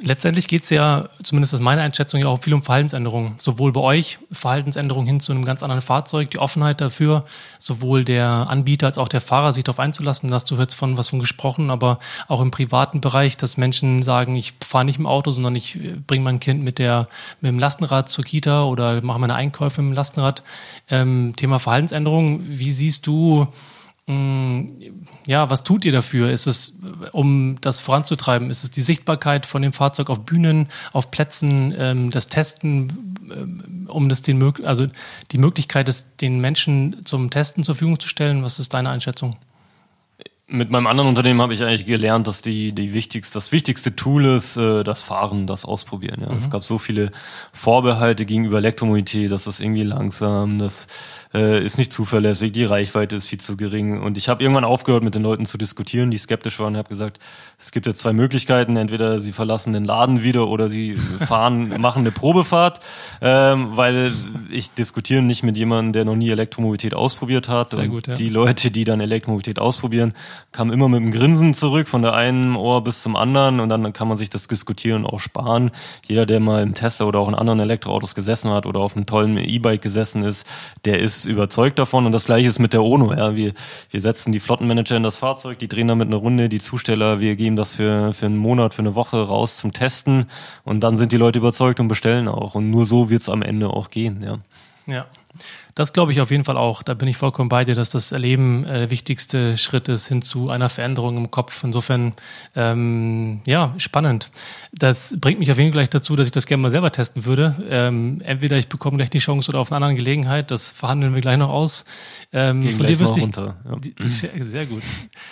Letztendlich 0.00 0.46
geht 0.46 0.62
es 0.62 0.70
ja, 0.70 1.08
zumindest 1.24 1.54
aus 1.54 1.60
meiner 1.60 1.82
Einschätzung, 1.82 2.20
ja 2.20 2.28
auch 2.28 2.40
viel 2.40 2.54
um 2.54 2.62
Verhaltensänderungen. 2.62 3.34
Sowohl 3.38 3.72
bei 3.72 3.80
euch 3.80 4.18
Verhaltensänderungen 4.30 5.08
hin 5.08 5.18
zu 5.18 5.32
einem 5.32 5.44
ganz 5.44 5.64
anderen 5.64 5.82
Fahrzeug, 5.82 6.30
die 6.30 6.38
Offenheit 6.38 6.80
dafür, 6.80 7.24
sowohl 7.58 8.04
der 8.04 8.46
Anbieter 8.48 8.86
als 8.86 8.96
auch 8.96 9.08
der 9.08 9.20
Fahrer 9.20 9.52
sich 9.52 9.64
darauf 9.64 9.80
einzulassen. 9.80 10.28
Da 10.28 10.36
hast 10.36 10.48
du 10.52 10.56
jetzt 10.56 10.74
von 10.74 10.96
was 10.96 11.08
von 11.08 11.18
gesprochen, 11.18 11.70
aber 11.70 11.98
auch 12.28 12.40
im 12.40 12.52
privaten 12.52 13.00
Bereich, 13.00 13.36
dass 13.36 13.56
Menschen 13.56 14.04
sagen, 14.04 14.36
ich 14.36 14.54
fahre 14.64 14.84
nicht 14.84 15.00
im 15.00 15.06
Auto, 15.06 15.32
sondern 15.32 15.56
ich 15.56 15.78
bringe 16.06 16.22
mein 16.22 16.38
Kind 16.38 16.62
mit 16.62 16.78
der 16.78 17.08
mit 17.40 17.50
dem 17.50 17.58
Lastenrad 17.58 18.08
zur 18.08 18.24
Kita 18.24 18.64
oder 18.64 19.02
mache 19.02 19.18
meine 19.18 19.34
Einkäufe 19.34 19.82
mit 19.82 19.92
dem 19.92 19.96
Lastenrad. 19.96 20.44
Ähm, 20.88 21.34
Thema 21.36 21.58
Verhaltensänderungen, 21.58 22.44
wie 22.46 22.70
siehst 22.70 23.04
du 23.08 23.48
ja, 25.26 25.50
was 25.50 25.64
tut 25.64 25.84
ihr 25.84 25.92
dafür? 25.92 26.30
Ist 26.30 26.46
es, 26.46 26.78
um 27.12 27.56
das 27.60 27.78
voranzutreiben? 27.80 28.48
Ist 28.48 28.64
es 28.64 28.70
die 28.70 28.80
Sichtbarkeit 28.80 29.44
von 29.44 29.60
dem 29.60 29.74
Fahrzeug 29.74 30.08
auf 30.08 30.20
Bühnen, 30.20 30.68
auf 30.94 31.10
Plätzen, 31.10 31.74
ähm, 31.76 32.10
das 32.10 32.28
Testen, 32.28 33.14
ähm, 33.30 33.86
um 33.90 34.08
das 34.08 34.22
den, 34.22 34.42
also 34.64 34.86
die 35.30 35.38
Möglichkeit, 35.38 35.90
es 35.90 36.16
den 36.16 36.40
Menschen 36.40 37.04
zum 37.04 37.28
Testen 37.28 37.64
zur 37.64 37.74
Verfügung 37.74 38.00
zu 38.00 38.08
stellen? 38.08 38.42
Was 38.42 38.58
ist 38.58 38.72
deine 38.72 38.88
Einschätzung? 38.88 39.36
Mit 40.50 40.70
meinem 40.70 40.86
anderen 40.86 41.10
Unternehmen 41.10 41.42
habe 41.42 41.52
ich 41.52 41.62
eigentlich 41.62 41.84
gelernt, 41.84 42.26
dass 42.26 42.40
die, 42.40 42.72
die 42.72 42.94
wichtigste, 42.94 43.34
das 43.34 43.52
wichtigste 43.52 43.94
Tool 43.94 44.24
ist, 44.24 44.56
äh, 44.56 44.82
das 44.82 45.02
Fahren, 45.02 45.46
das 45.46 45.66
Ausprobieren. 45.66 46.22
Ja. 46.22 46.30
Mhm. 46.30 46.38
Es 46.38 46.48
gab 46.48 46.64
so 46.64 46.78
viele 46.78 47.10
Vorbehalte 47.52 48.24
gegenüber 48.24 48.56
Elektromobilität, 48.56 49.30
dass 49.30 49.44
das 49.44 49.60
irgendwie 49.60 49.82
langsam, 49.82 50.56
das 50.56 50.86
äh, 51.34 51.62
ist 51.62 51.78
nicht 51.78 51.92
zuverlässig, 51.92 52.52
die 52.52 52.64
Reichweite 52.64 53.16
ist 53.16 53.26
viel 53.26 53.40
zu 53.40 53.56
gering. 53.56 54.00
Und 54.00 54.18
ich 54.18 54.28
habe 54.28 54.42
irgendwann 54.42 54.64
aufgehört, 54.64 55.02
mit 55.02 55.14
den 55.14 55.22
Leuten 55.22 55.46
zu 55.46 55.58
diskutieren, 55.58 56.10
die 56.10 56.18
skeptisch 56.18 56.58
waren 56.58 56.74
und 56.74 56.78
habe 56.78 56.88
gesagt, 56.88 57.18
es 57.58 57.70
gibt 57.70 57.86
jetzt 57.86 58.00
zwei 58.00 58.12
Möglichkeiten. 58.12 58.76
Entweder 58.76 59.20
sie 59.20 59.32
verlassen 59.32 59.72
den 59.72 59.84
Laden 59.84 60.22
wieder 60.22 60.48
oder 60.48 60.68
sie 60.68 60.94
fahren, 61.26 61.80
machen 61.80 62.00
eine 62.00 62.12
Probefahrt, 62.12 62.80
ähm, 63.20 63.76
weil 63.76 64.12
ich 64.50 64.70
diskutiere 64.70 65.22
nicht 65.22 65.42
mit 65.42 65.56
jemandem, 65.56 65.92
der 65.92 66.04
noch 66.04 66.16
nie 66.16 66.30
Elektromobilität 66.30 66.94
ausprobiert 66.94 67.48
hat. 67.48 67.70
Sehr 67.70 67.88
gut, 67.88 68.06
ja. 68.06 68.14
die 68.14 68.28
Leute, 68.28 68.70
die 68.70 68.84
dann 68.84 69.00
Elektromobilität 69.00 69.58
ausprobieren, 69.58 70.14
kamen 70.52 70.72
immer 70.72 70.88
mit 70.88 71.02
einem 71.02 71.12
Grinsen 71.12 71.54
zurück, 71.54 71.88
von 71.88 72.02
der 72.02 72.14
einen 72.14 72.56
Ohr 72.56 72.82
bis 72.82 73.02
zum 73.02 73.16
anderen 73.16 73.60
und 73.60 73.68
dann 73.68 73.92
kann 73.92 74.08
man 74.08 74.18
sich 74.18 74.30
das 74.30 74.48
Diskutieren 74.48 75.04
auch 75.04 75.20
sparen. 75.20 75.70
Jeder, 76.06 76.26
der 76.26 76.40
mal 76.40 76.62
im 76.62 76.74
Tesla 76.74 77.06
oder 77.06 77.20
auch 77.20 77.28
in 77.28 77.34
anderen 77.34 77.60
Elektroautos 77.60 78.14
gesessen 78.14 78.50
hat 78.50 78.66
oder 78.66 78.80
auf 78.80 78.96
einem 78.96 79.06
tollen 79.06 79.36
E-Bike 79.36 79.82
gesessen 79.82 80.22
ist, 80.22 80.46
der 80.84 80.98
ist 80.98 81.17
ist 81.18 81.24
überzeugt 81.26 81.78
davon 81.78 82.06
und 82.06 82.12
das 82.12 82.24
gleiche 82.24 82.48
ist 82.48 82.58
mit 82.58 82.72
der 82.72 82.82
ONO. 82.82 83.12
Ja. 83.12 83.34
Wir, 83.34 83.52
wir 83.90 84.00
setzen 84.00 84.32
die 84.32 84.40
Flottenmanager 84.40 84.96
in 84.96 85.02
das 85.02 85.16
Fahrzeug, 85.16 85.58
die 85.58 85.68
drehen 85.68 85.88
damit 85.88 86.08
eine 86.08 86.16
Runde, 86.16 86.48
die 86.48 86.60
Zusteller, 86.60 87.20
wir 87.20 87.36
geben 87.36 87.56
das 87.56 87.74
für, 87.74 88.12
für 88.12 88.26
einen 88.26 88.36
Monat, 88.36 88.74
für 88.74 88.82
eine 88.82 88.94
Woche 88.94 89.20
raus 89.20 89.56
zum 89.56 89.72
Testen 89.72 90.26
und 90.64 90.80
dann 90.80 90.96
sind 90.96 91.12
die 91.12 91.16
Leute 91.16 91.38
überzeugt 91.38 91.80
und 91.80 91.88
bestellen 91.88 92.28
auch. 92.28 92.54
Und 92.54 92.70
nur 92.70 92.86
so 92.86 93.10
wird 93.10 93.22
es 93.22 93.28
am 93.28 93.42
Ende 93.42 93.68
auch 93.68 93.90
gehen. 93.90 94.22
Ja. 94.22 94.38
Ja. 94.86 95.06
Das 95.74 95.92
glaube 95.92 96.12
ich 96.12 96.20
auf 96.20 96.30
jeden 96.30 96.44
Fall 96.44 96.56
auch. 96.56 96.82
Da 96.82 96.94
bin 96.94 97.06
ich 97.06 97.16
vollkommen 97.16 97.48
bei 97.48 97.64
dir, 97.64 97.74
dass 97.74 97.90
das 97.90 98.10
Erleben 98.12 98.64
äh, 98.64 98.80
der 98.80 98.90
wichtigste 98.90 99.56
Schritt 99.56 99.88
ist 99.88 100.08
hin 100.08 100.22
zu 100.22 100.50
einer 100.50 100.68
Veränderung 100.68 101.16
im 101.16 101.30
Kopf. 101.30 101.62
Insofern, 101.62 102.14
ähm, 102.56 103.40
ja, 103.46 103.74
spannend. 103.78 104.30
Das 104.72 105.16
bringt 105.20 105.38
mich 105.38 105.52
auf 105.52 105.58
jeden 105.58 105.70
Fall 105.70 105.82
gleich 105.82 105.90
dazu, 105.90 106.16
dass 106.16 106.26
ich 106.26 106.32
das 106.32 106.46
gerne 106.46 106.62
mal 106.62 106.70
selber 106.70 106.90
testen 106.90 107.24
würde. 107.24 107.54
Ähm, 107.70 108.20
entweder 108.24 108.58
ich 108.58 108.68
bekomme 108.68 108.96
gleich 108.96 109.10
die 109.10 109.20
Chance 109.20 109.50
oder 109.50 109.60
auf 109.60 109.70
einer 109.70 109.76
anderen 109.76 109.96
Gelegenheit. 109.96 110.50
Das 110.50 110.70
verhandeln 110.70 111.14
wir 111.14 111.20
gleich 111.20 111.38
noch 111.38 111.50
aus. 111.50 111.84
Ähm, 112.32 112.72
von 112.72 112.86
dir 112.86 112.98
wüsste 112.98 113.18
ich, 113.18 113.24
runter, 113.24 113.56
ja. 113.64 114.08
sehr 114.40 114.66
gut. 114.66 114.82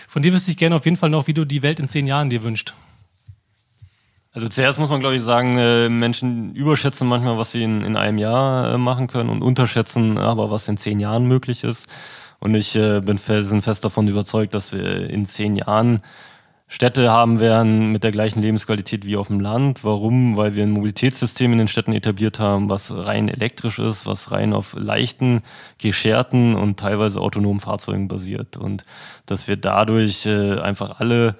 Von 0.09 0.23
dir 0.23 0.33
wüsste 0.33 0.51
ich 0.53 0.57
gerne 0.57 0.77
auf 0.77 0.85
jeden 0.85 0.97
Fall 0.97 1.11
noch, 1.11 1.27
wie 1.27 1.35
du 1.35 1.45
die 1.45 1.63
Welt 1.63 1.81
in 1.81 1.89
zehn 1.89 2.07
Jahren 2.07 2.31
dir 2.31 2.43
wünscht. 2.43 2.75
Also 4.37 4.51
zuerst 4.51 4.79
muss 4.79 4.91
man, 4.91 5.01
glaube 5.01 5.17
ich, 5.17 5.23
sagen, 5.23 5.57
äh, 5.57 5.89
Menschen 5.89 6.55
überschätzen 6.55 7.09
manchmal, 7.09 7.39
was 7.39 7.53
sie 7.53 7.63
in, 7.63 7.83
in 7.83 7.97
einem 7.97 8.19
Jahr 8.19 8.75
äh, 8.75 8.77
machen 8.77 9.07
können 9.07 9.31
und 9.31 9.41
unterschätzen 9.41 10.19
aber, 10.19 10.51
was 10.51 10.69
in 10.69 10.77
zehn 10.77 11.01
Jahren 11.01 11.25
möglich 11.25 11.65
ist. 11.65 11.89
Und 12.39 12.55
ich 12.55 12.77
äh, 12.77 13.01
bin 13.01 13.17
fest 13.17 13.83
davon 13.83 14.07
überzeugt, 14.09 14.53
dass 14.53 14.75
wir 14.75 15.09
in 15.09 15.25
zehn 15.25 15.57
Jahren 15.57 16.03
Städte 16.69 17.11
haben 17.11 17.41
werden 17.41 17.93
mit 17.93 18.05
der 18.05 18.13
gleichen 18.13 18.43
Lebensqualität 18.43 19.07
wie 19.07 19.17
auf 19.17 19.29
dem 19.29 19.41
Land. 19.41 19.85
Warum? 19.85 20.37
Weil 20.37 20.55
wir 20.55 20.65
ein 20.65 20.71
Mobilitätssystem 20.71 21.53
in 21.53 21.59
den 21.59 21.69
Städten 21.69 21.95
etabliert 21.95 22.39
haben, 22.39 22.69
was 22.69 22.95
rein 22.95 23.29
elektrisch 23.29 23.79
ist, 23.79 24.05
was 24.05 24.33
rein 24.33 24.53
auf 24.53 24.75
leichten, 24.79 25.41
gescherten 25.79 26.57
und 26.57 26.79
teilweise 26.79 27.23
autonomen 27.23 27.61
Fahrzeugen 27.61 28.07
basiert. 28.07 28.59
Und 28.59 28.85
dass 29.25 29.49
wir 29.49 29.57
dadurch 29.57 30.27
äh, 30.27 30.59
einfach 30.61 31.01
alle 31.01 31.37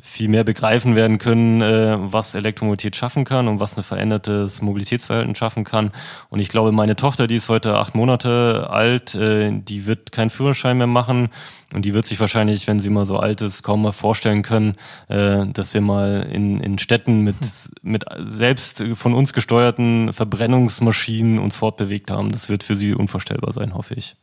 viel 0.00 0.28
mehr 0.28 0.44
begreifen 0.44 0.94
werden 0.94 1.18
können, 1.18 1.60
äh, 1.60 1.96
was 1.98 2.34
Elektromobilität 2.34 2.94
schaffen 2.94 3.24
kann 3.24 3.48
und 3.48 3.58
was 3.58 3.76
ein 3.76 3.82
verändertes 3.82 4.62
Mobilitätsverhalten 4.62 5.34
schaffen 5.34 5.64
kann. 5.64 5.90
Und 6.30 6.38
ich 6.38 6.48
glaube, 6.48 6.70
meine 6.70 6.94
Tochter, 6.94 7.26
die 7.26 7.36
ist 7.36 7.48
heute 7.48 7.76
acht 7.76 7.94
Monate 7.94 8.68
alt, 8.70 9.14
äh, 9.14 9.50
die 9.52 9.86
wird 9.86 10.12
keinen 10.12 10.30
Führerschein 10.30 10.78
mehr 10.78 10.86
machen 10.86 11.30
und 11.74 11.84
die 11.84 11.94
wird 11.94 12.06
sich 12.06 12.20
wahrscheinlich, 12.20 12.68
wenn 12.68 12.78
sie 12.78 12.90
mal 12.90 13.06
so 13.06 13.18
alt 13.18 13.40
ist, 13.40 13.62
kaum 13.62 13.82
mal 13.82 13.92
vorstellen 13.92 14.42
können, 14.42 14.74
äh, 15.08 15.46
dass 15.46 15.74
wir 15.74 15.80
mal 15.80 16.28
in, 16.30 16.60
in 16.60 16.78
Städten 16.78 17.22
mit, 17.22 17.36
mit 17.82 18.04
selbst 18.18 18.84
von 18.94 19.14
uns 19.14 19.32
gesteuerten 19.32 20.12
Verbrennungsmaschinen 20.12 21.40
uns 21.40 21.56
fortbewegt 21.56 22.10
haben. 22.10 22.30
Das 22.30 22.48
wird 22.48 22.62
für 22.62 22.76
sie 22.76 22.94
unvorstellbar 22.94 23.52
sein, 23.52 23.74
hoffe 23.74 23.94
ich. 23.94 24.16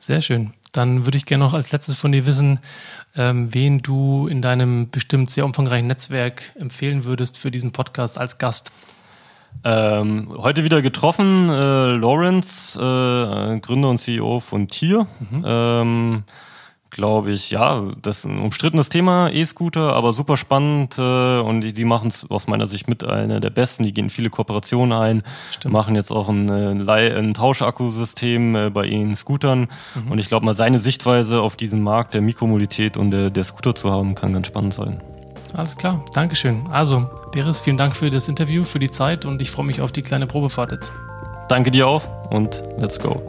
Sehr 0.00 0.20
schön. 0.20 0.52
Dann 0.72 1.04
würde 1.04 1.18
ich 1.18 1.26
gerne 1.26 1.44
noch 1.44 1.54
als 1.54 1.72
letztes 1.72 1.98
von 1.98 2.12
dir 2.12 2.26
wissen, 2.26 2.60
ähm, 3.16 3.52
wen 3.52 3.80
du 3.80 4.28
in 4.28 4.40
deinem 4.42 4.90
bestimmt 4.90 5.30
sehr 5.30 5.44
umfangreichen 5.44 5.86
Netzwerk 5.86 6.52
empfehlen 6.56 7.04
würdest 7.04 7.36
für 7.36 7.50
diesen 7.50 7.72
Podcast 7.72 8.18
als 8.18 8.38
Gast. 8.38 8.72
Ähm, 9.64 10.32
heute 10.38 10.64
wieder 10.64 10.80
getroffen, 10.80 11.48
äh, 11.50 11.96
Lawrence, 11.96 12.78
äh, 12.78 13.58
Gründer 13.60 13.90
und 13.90 13.98
CEO 13.98 14.40
von 14.40 14.68
Tier. 14.68 15.06
Mhm. 15.18 15.44
Ähm, 15.44 16.24
glaube 16.90 17.30
ich, 17.30 17.50
ja, 17.50 17.84
das 18.02 18.18
ist 18.18 18.24
ein 18.24 18.40
umstrittenes 18.40 18.88
Thema, 18.88 19.30
E-Scooter, 19.30 19.94
aber 19.94 20.12
super 20.12 20.36
spannend 20.36 20.98
äh, 20.98 21.40
und 21.40 21.60
die, 21.60 21.72
die 21.72 21.84
machen 21.84 22.08
es 22.08 22.28
aus 22.28 22.46
meiner 22.46 22.66
Sicht 22.66 22.88
mit 22.88 23.04
einer 23.04 23.40
der 23.40 23.50
besten. 23.50 23.82
Die 23.82 23.92
gehen 23.92 24.10
viele 24.10 24.30
Kooperationen 24.30 24.92
ein, 24.92 25.22
Stimmt. 25.52 25.72
machen 25.72 25.94
jetzt 25.94 26.10
auch 26.10 26.28
ein, 26.28 26.48
äh, 26.48 27.18
ein 27.18 27.34
Tauschakkusystem 27.34 28.56
äh, 28.56 28.70
bei 28.70 28.86
ihren 28.86 29.14
Scootern 29.14 29.68
mhm. 29.94 30.10
und 30.10 30.18
ich 30.18 30.28
glaube 30.28 30.44
mal, 30.44 30.54
seine 30.54 30.78
Sichtweise 30.78 31.40
auf 31.40 31.56
diesen 31.56 31.82
Markt 31.82 32.14
der 32.14 32.20
Mikromobilität 32.20 32.96
und 32.96 33.10
der, 33.10 33.30
der 33.30 33.44
Scooter 33.44 33.74
zu 33.74 33.90
haben, 33.90 34.14
kann 34.14 34.32
ganz 34.32 34.46
spannend 34.46 34.74
sein. 34.74 35.02
Alles 35.54 35.76
klar, 35.76 36.04
Dankeschön. 36.12 36.66
Also, 36.70 37.10
Beres, 37.32 37.58
vielen 37.58 37.76
Dank 37.76 37.96
für 37.96 38.10
das 38.10 38.28
Interview, 38.28 38.64
für 38.64 38.78
die 38.78 38.90
Zeit 38.90 39.24
und 39.24 39.42
ich 39.42 39.50
freue 39.50 39.66
mich 39.66 39.80
auf 39.80 39.92
die 39.92 40.02
kleine 40.02 40.26
Probefahrt 40.26 40.72
jetzt. 40.72 40.92
Danke 41.48 41.70
dir 41.70 41.88
auch 41.88 42.02
und 42.30 42.62
let's 42.78 42.98
go. 42.98 43.20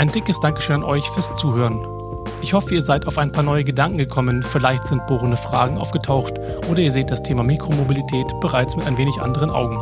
Ein 0.00 0.10
dickes 0.10 0.40
Dankeschön 0.40 0.76
an 0.76 0.84
euch 0.84 1.10
fürs 1.10 1.36
Zuhören. 1.36 1.86
Ich 2.40 2.54
hoffe, 2.54 2.72
ihr 2.72 2.82
seid 2.82 3.06
auf 3.06 3.18
ein 3.18 3.32
paar 3.32 3.42
neue 3.42 3.64
Gedanken 3.64 3.98
gekommen, 3.98 4.42
vielleicht 4.42 4.86
sind 4.86 5.06
bohrende 5.06 5.36
Fragen 5.36 5.76
aufgetaucht 5.76 6.32
oder 6.70 6.80
ihr 6.80 6.90
seht 6.90 7.10
das 7.10 7.22
Thema 7.22 7.42
Mikromobilität 7.42 8.28
bereits 8.40 8.74
mit 8.76 8.86
ein 8.86 8.96
wenig 8.96 9.20
anderen 9.20 9.50
Augen. 9.50 9.76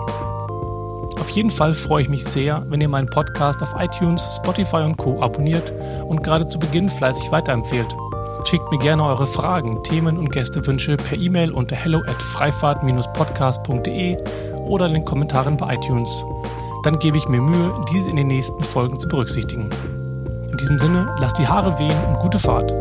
Auf 1.21 1.31
jeden 1.31 1.53
Fall 1.53 1.73
freue 1.73 2.03
ich 2.03 2.09
mich 2.09 2.25
sehr, 2.25 2.65
wenn 2.69 2.81
ihr 2.81 2.89
meinen 2.89 3.09
Podcast 3.09 3.63
auf 3.63 3.73
iTunes, 3.79 4.27
Spotify 4.35 4.79
und 4.79 4.97
Co. 4.97 5.23
abonniert 5.23 5.73
und 6.09 6.25
gerade 6.25 6.49
zu 6.49 6.59
Beginn 6.59 6.89
fleißig 6.89 7.31
weiterempfehlt. 7.31 7.95
Schickt 8.45 8.69
mir 8.73 8.79
gerne 8.79 9.05
eure 9.05 9.29
Fragen, 9.29 9.85
Themen 9.85 10.19
und 10.19 10.33
Gästewünsche 10.33 10.97
per 10.97 11.17
E-Mail 11.17 11.53
unter 11.53 11.77
hello 11.77 12.01
at 12.01 12.21
freifahrt-podcast.de 12.21 14.17
oder 14.67 14.87
in 14.87 14.95
den 14.95 15.05
Kommentaren 15.05 15.57
bei 15.57 15.77
iTunes. 15.77 16.25
Dann 16.83 16.99
gebe 16.99 17.17
ich 17.17 17.29
mir 17.29 17.41
Mühe, 17.41 17.73
diese 17.93 18.11
in 18.11 18.17
den 18.17 18.27
nächsten 18.27 18.65
Folgen 18.65 18.99
zu 18.99 19.07
berücksichtigen. 19.07 19.71
In 20.59 20.67
diesem 20.67 20.79
Sinne, 20.81 21.07
lasst 21.21 21.39
die 21.39 21.47
Haare 21.47 21.79
wehen 21.79 21.95
und 22.09 22.19
gute 22.19 22.41
Fahrt. 22.41 22.73